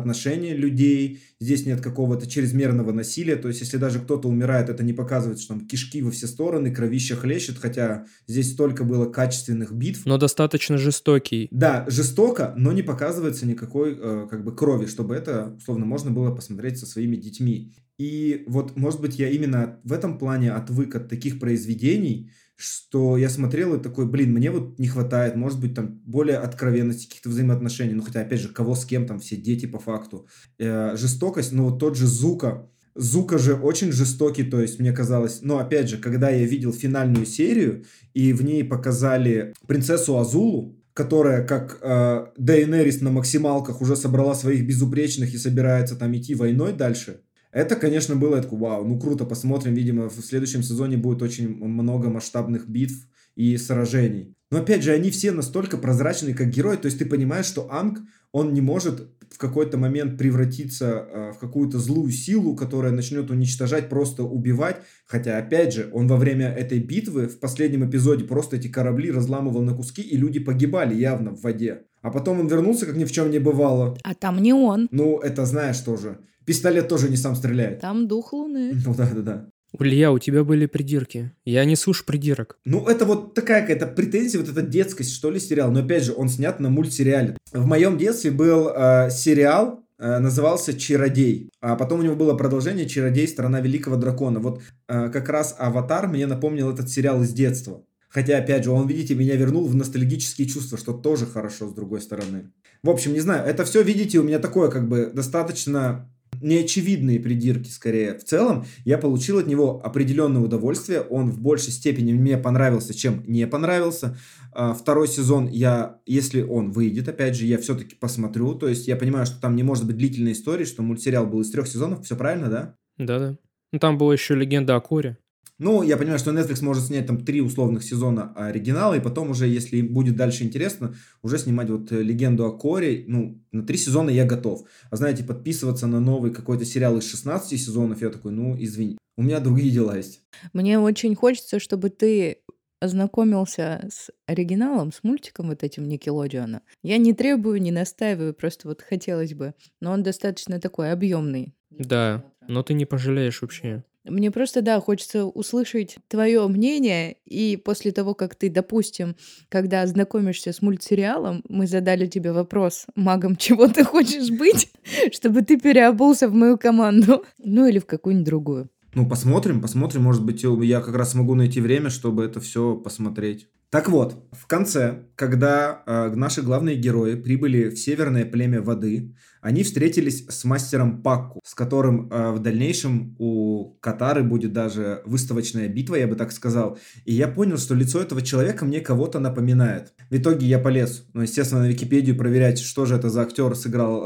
[0.54, 5.40] людей, здесь нет какого-то чрезмерного насилия, то есть если даже кто-то умирает, это не показывает,
[5.40, 10.06] что там кишки во все стороны, кровища хлещет, хотя здесь столько было качественных битв.
[10.06, 11.48] Но достаточно жестокий.
[11.50, 16.34] Да, жестоко, но не показывается никакой э, как бы крови, чтобы это, условно, можно было
[16.34, 17.72] посмотреть со своими детьми.
[17.98, 23.28] И вот, может быть, я именно в этом плане отвык от таких произведений, что я
[23.28, 27.94] смотрел и такой, блин, мне вот не хватает, может быть, там более откровенности, каких-то взаимоотношений,
[27.94, 30.28] ну, хотя, опять же, кого с кем, там, все дети по факту.
[30.58, 35.40] Э, жестокость, ну, вот тот же Зука, Зука же очень жестокий, то есть мне казалось,
[35.42, 41.44] но опять же, когда я видел финальную серию, и в ней показали принцессу Азулу, которая,
[41.44, 47.22] как э, Дейенерис на максималках, уже собрала своих безупречных и собирается там идти войной дальше,
[47.54, 52.10] это, конечно, было такое, вау, ну круто, посмотрим, видимо, в следующем сезоне будет очень много
[52.10, 53.06] масштабных битв
[53.36, 54.34] и сражений.
[54.50, 58.00] Но опять же, они все настолько прозрачные, как герой, то есть ты понимаешь, что Анг,
[58.32, 63.88] он не может в какой-то момент превратиться э, в какую-то злую силу, которая начнет уничтожать,
[63.88, 64.76] просто убивать.
[65.06, 69.62] Хотя, опять же, он во время этой битвы в последнем эпизоде просто эти корабли разламывал
[69.62, 71.82] на куски, и люди погибали явно в воде.
[72.02, 73.96] А потом он вернулся, как ни в чем не бывало.
[74.04, 74.88] А там не он.
[74.90, 76.18] Ну, это знаешь тоже.
[76.44, 77.80] Пистолет тоже не сам стреляет.
[77.80, 78.72] Там дух луны.
[78.84, 79.46] Ну да, да, да.
[79.80, 81.32] Илья, у тебя были придирки.
[81.44, 82.58] Я не слышу придирок.
[82.64, 85.72] Ну, это вот такая какая-то претензия, вот эта детскость, что ли, сериал.
[85.72, 87.36] Но опять же, он снят на мультсериале.
[87.52, 91.50] В моем детстве был э, сериал, э, назывался «Чародей».
[91.60, 93.26] А потом у него было продолжение «Чародей.
[93.26, 94.38] Страна Великого Дракона».
[94.38, 97.82] Вот э, как раз «Аватар» мне напомнил этот сериал из детства.
[98.08, 102.00] Хотя, опять же, он, видите, меня вернул в ностальгические чувства, что тоже хорошо с другой
[102.00, 102.52] стороны.
[102.84, 106.08] В общем, не знаю, это все, видите, у меня такое как бы достаточно
[106.44, 108.14] неочевидные придирки скорее.
[108.18, 111.00] В целом, я получил от него определенное удовольствие.
[111.00, 114.16] Он в большей степени мне понравился, чем не понравился.
[114.52, 118.54] А, Второй сезон я, если он выйдет, опять же, я все-таки посмотрю.
[118.54, 121.50] То есть я понимаю, что там не может быть длительной истории, что мультсериал был из
[121.50, 122.04] трех сезонов.
[122.04, 122.76] Все правильно, да?
[122.98, 123.38] Да-да.
[123.72, 125.18] Ну, там была еще легенда о Коре.
[125.58, 129.46] Ну, я понимаю, что Netflix может снять там три условных сезона оригинала, и потом уже,
[129.46, 133.04] если будет дальше интересно, уже снимать вот э, легенду о Коре.
[133.06, 134.66] Ну, на три сезона я готов.
[134.90, 139.22] А знаете, подписываться на новый какой-то сериал из 16 сезонов, я такой, ну, извини, у
[139.22, 140.22] меня другие дела есть.
[140.52, 142.38] Мне очень хочется, чтобы ты
[142.80, 146.62] ознакомился с оригиналом, с мультиком вот этим Никелодиона.
[146.82, 149.54] Я не требую, не настаиваю, просто вот хотелось бы.
[149.80, 151.54] Но он достаточно такой объемный.
[151.70, 153.84] Да, но ты не пожалеешь вообще.
[154.04, 159.16] Мне просто, да, хочется услышать твое мнение, и после того, как ты, допустим,
[159.48, 164.70] когда знакомишься с мультсериалом, мы задали тебе вопрос, магом чего ты хочешь быть,
[165.12, 168.68] чтобы ты переобулся в мою команду, ну или в какую-нибудь другую.
[168.94, 170.02] Ну, посмотрим, посмотрим.
[170.02, 173.48] Может быть, я как раз смогу найти время, чтобы это все посмотреть.
[173.74, 179.64] Так вот, в конце, когда э, наши главные герои прибыли в северное племя воды, они
[179.64, 185.96] встретились с мастером Пакку, с которым э, в дальнейшем у Катары будет даже выставочная битва,
[185.96, 186.78] я бы так сказал.
[187.04, 189.92] И я понял, что лицо этого человека мне кого-то напоминает.
[190.08, 194.02] В итоге я полез, ну, естественно, на Википедию проверять, что же это за актер сыграл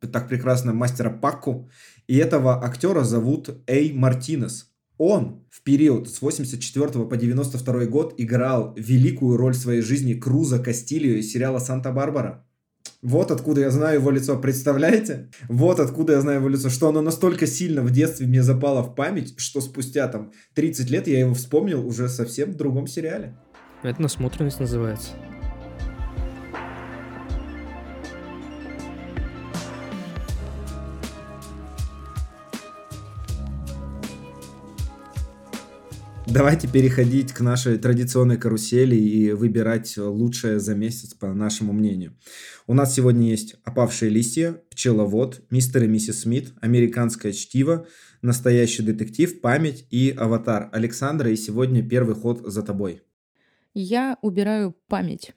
[0.00, 1.68] э, так прекрасно мастера Пакку.
[2.06, 4.68] И этого актера зовут Эй Мартинес.
[4.98, 10.58] Он в период с 84 по 92 год играл великую роль в своей жизни Круза
[10.58, 12.44] Кастилью из сериала «Санта-Барбара».
[13.00, 15.30] Вот откуда я знаю его лицо, представляете?
[15.48, 18.96] Вот откуда я знаю его лицо, что оно настолько сильно в детстве мне запало в
[18.96, 23.38] память, что спустя там 30 лет я его вспомнил уже совсем в другом сериале.
[23.84, 25.12] Это насмотренность называется.
[36.38, 42.16] Давайте переходить к нашей традиционной карусели и выбирать лучшее за месяц, по нашему мнению.
[42.68, 47.88] У нас сегодня есть «Опавшие листья», «Пчеловод», «Мистер и миссис Смит», «Американское чтиво»,
[48.22, 50.70] «Настоящий детектив», «Память» и «Аватар».
[50.72, 53.02] Александра, и сегодня первый ход за тобой.
[53.74, 55.34] Я убираю память.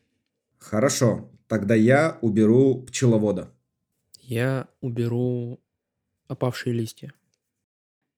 [0.60, 3.52] Хорошо, тогда я уберу «Пчеловода».
[4.20, 5.60] Я уберу
[6.28, 7.12] опавшие листья.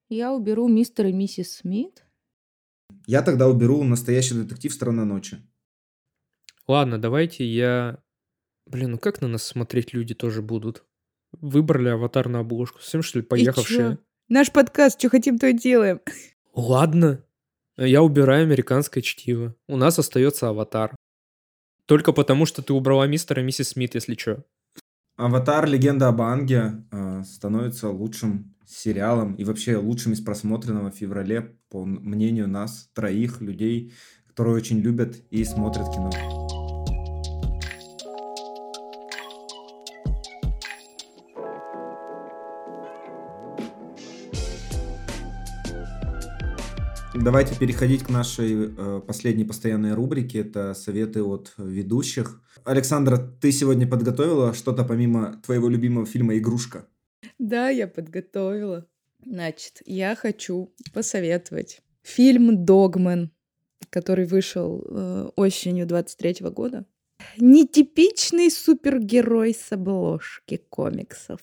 [0.10, 2.03] Я уберу мистер и миссис Смит.
[3.06, 4.74] Я тогда уберу «Настоящий детектив.
[4.74, 5.38] Страна ночи».
[6.68, 8.02] Ладно, давайте я...
[8.66, 10.86] Блин, ну как на нас смотреть люди тоже будут?
[11.34, 12.80] Выбрали аватар на обложку.
[12.80, 13.78] Совсем, что ли, И поехавшие?
[13.78, 13.98] чё?
[14.30, 16.00] Наш подкаст, что хотим, то и делаем.
[16.54, 17.26] Ладно.
[17.76, 19.56] Я убираю американское чтиво.
[19.68, 20.96] У нас остается аватар.
[21.86, 24.46] Только потому, что ты убрала мистера и миссис Смит, если что.
[25.15, 25.68] «Аватар.
[25.68, 31.85] Легенда об Аанге» э, становится лучшим сериалом и вообще лучшим из просмотренного в феврале, по
[31.85, 33.94] мнению нас, троих людей,
[34.27, 36.43] которые очень любят и смотрят кино.
[47.24, 50.41] Давайте переходить к нашей э, последней постоянной рубрике.
[50.41, 52.41] Это советы от ведущих.
[52.66, 56.86] Александра, ты сегодня подготовила что-то помимо твоего любимого фильма «Игрушка»?
[57.40, 58.86] Да, я подготовила.
[59.26, 63.32] Значит, я хочу посоветовать фильм «Догман»,
[63.90, 66.86] который вышел э, осенью 23 года.
[67.38, 71.40] Нетипичный супергерой с обложки комиксов.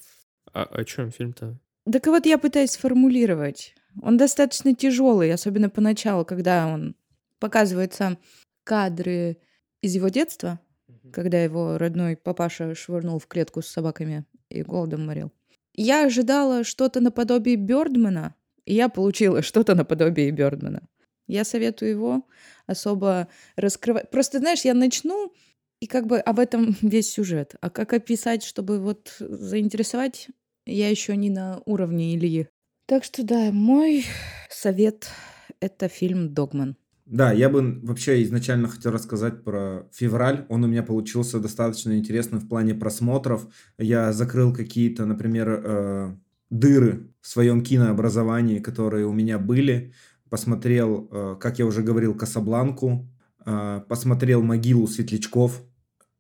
[0.52, 1.59] А о чем фильм-то?
[1.90, 3.74] Так вот я пытаюсь сформулировать.
[4.02, 6.94] Он достаточно тяжелый, особенно поначалу, когда он
[7.38, 8.18] показываются
[8.64, 9.38] кадры
[9.82, 10.60] из его детства,
[11.12, 15.32] когда его родной папаша швырнул в клетку с собаками и голодом морил.
[15.74, 18.34] Я ожидала что-то наподобие Бёрдмана,
[18.64, 20.82] и я получила что-то наподобие Бёрдмана.
[21.26, 22.26] Я советую его
[22.66, 24.10] особо раскрывать.
[24.10, 25.32] Просто, знаешь, я начну,
[25.80, 27.54] и как бы об этом весь сюжет.
[27.60, 30.28] А как описать, чтобы вот заинтересовать,
[30.66, 32.48] я еще не на уровне Ильи.
[32.90, 34.04] Так что да, мой
[34.48, 35.08] совет—
[35.60, 36.76] это фильм «Догман».
[37.06, 40.44] Да, я бы вообще изначально хотел рассказать про февраль.
[40.48, 43.46] Он у меня получился достаточно интересным в плане просмотров.
[43.78, 46.16] Я закрыл какие-то, например, э,
[46.50, 49.92] дыры в своем кинообразовании, которые у меня были.
[50.28, 53.08] Посмотрел, э, как я уже говорил, «Касабланку»,
[53.46, 55.62] э, посмотрел «Могилу светлячков»,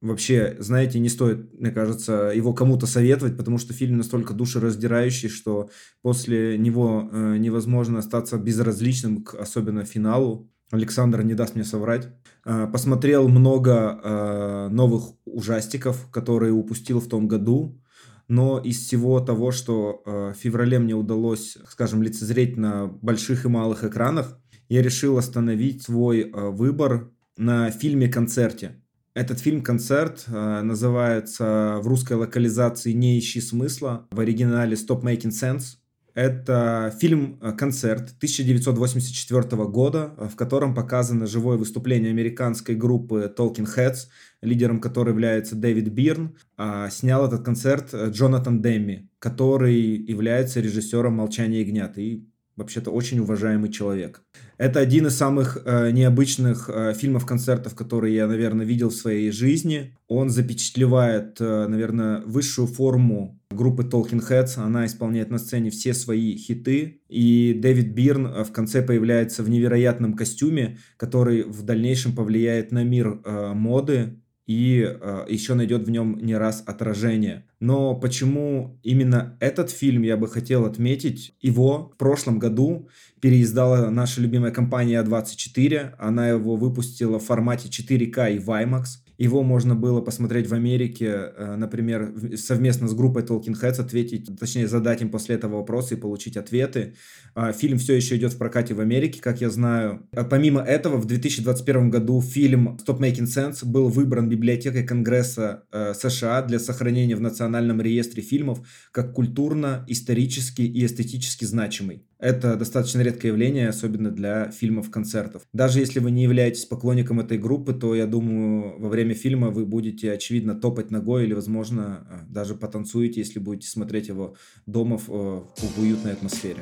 [0.00, 5.68] Вообще, знаете, не стоит, мне кажется, его кому-то советовать, потому что фильм настолько душераздирающий, что
[6.00, 10.50] после него э, невозможно остаться безразличным, к, особенно финалу.
[10.70, 12.08] Александр не даст мне соврать.
[12.46, 17.78] Э, посмотрел много э, новых ужастиков, которые упустил в том году.
[18.26, 23.48] Но из всего того, что э, в феврале мне удалось, скажем, лицезреть на больших и
[23.48, 24.38] малых экранах,
[24.70, 28.80] я решил остановить свой э, выбор на фильме-концерте.
[29.20, 35.76] Этот фильм-концерт э, называется в русской локализации «Не ищи смысла», в оригинале «Stop Making Sense».
[36.14, 44.06] Это фильм-концерт 1984 года, в котором показано живое выступление американской группы Talking Heads,
[44.40, 46.38] лидером которой является Дэвид Бирн.
[46.56, 52.26] А снял этот концерт Джонатан Демми, который является режиссером «Молчания ягнят» и
[52.56, 54.22] вообще-то очень уважаемый человек.
[54.60, 59.96] Это один из самых э, необычных э, фильмов-концертов, которые я, наверное, видел в своей жизни.
[60.06, 64.58] Он запечатлевает, э, наверное, высшую форму группы Talking Heads.
[64.58, 67.00] Она исполняет на сцене все свои хиты.
[67.08, 72.84] И Дэвид Бирн э, в конце появляется в невероятном костюме, который в дальнейшем повлияет на
[72.84, 74.20] мир э, моды
[74.50, 77.44] и э, еще найдет в нем не раз отражение.
[77.60, 81.36] Но почему именно этот фильм я бы хотел отметить?
[81.40, 82.88] Его в прошлом году
[83.20, 85.94] переиздала наша любимая компания А24.
[86.00, 88.86] Она его выпустила в формате 4К и IMAX.
[89.20, 91.06] Его можно было посмотреть в Америке,
[91.36, 95.98] э, например, совместно с группой Talking Heads, ответить, точнее, задать им после этого вопросы и
[95.98, 96.94] получить ответы.
[97.34, 100.08] А, фильм все еще идет в прокате в Америке, как я знаю.
[100.12, 105.92] А помимо этого, в 2021 году фильм Stop Making Sense был выбран библиотекой Конгресса э,
[105.92, 112.06] США для сохранения в Национальном реестре фильмов как культурно, исторически и эстетически значимый.
[112.20, 115.40] Это достаточно редкое явление, особенно для фильмов-концертов.
[115.54, 119.64] Даже если вы не являетесь поклонником этой группы, то, я думаю, во время фильма вы
[119.64, 124.36] будете, очевидно, топать ногой или, возможно, даже потанцуете, если будете смотреть его
[124.66, 126.60] дома в, в уютной атмосфере.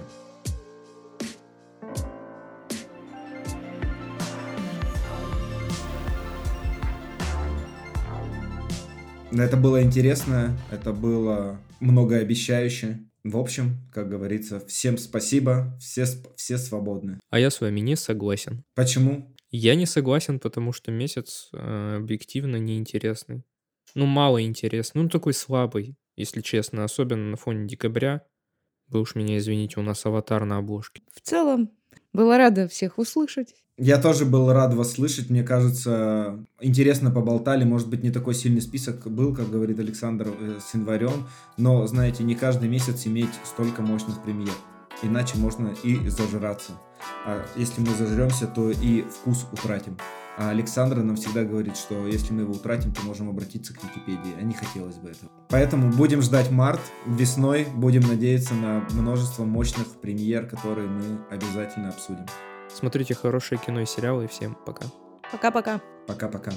[9.32, 13.07] Это было интересно, это было многообещающе.
[13.24, 16.04] В общем, как говорится, всем спасибо, все,
[16.36, 17.18] все свободны.
[17.30, 18.64] А я с вами не согласен.
[18.74, 19.34] Почему?
[19.50, 23.44] Я не согласен, потому что месяц э, объективно неинтересный.
[23.94, 25.02] Ну, мало интересный.
[25.02, 26.84] Ну, такой слабый, если честно.
[26.84, 28.22] Особенно на фоне декабря.
[28.88, 31.02] Вы уж меня извините, у нас аватар на обложке.
[31.12, 31.70] В целом,
[32.12, 33.54] была рада всех услышать.
[33.80, 35.30] Я тоже был рад вас слышать.
[35.30, 37.62] Мне кажется, интересно поболтали.
[37.62, 41.28] Может быть, не такой сильный список был, как говорит Александр, э, с январем.
[41.56, 44.52] Но, знаете, не каждый месяц иметь столько мощных премьер.
[45.04, 46.72] Иначе можно и зажраться.
[47.24, 49.96] А если мы зажремся, то и вкус утратим.
[50.36, 54.34] А Александра нам всегда говорит, что если мы его утратим, то можем обратиться к Википедии,
[54.36, 55.30] а не хотелось бы этого.
[55.50, 62.26] Поэтому будем ждать март, весной будем надеяться на множество мощных премьер, которые мы обязательно обсудим.
[62.68, 64.86] Смотрите хорошее кино и сериалы, и всем пока.
[65.32, 65.80] Пока-пока.
[66.06, 66.52] Пока-пока.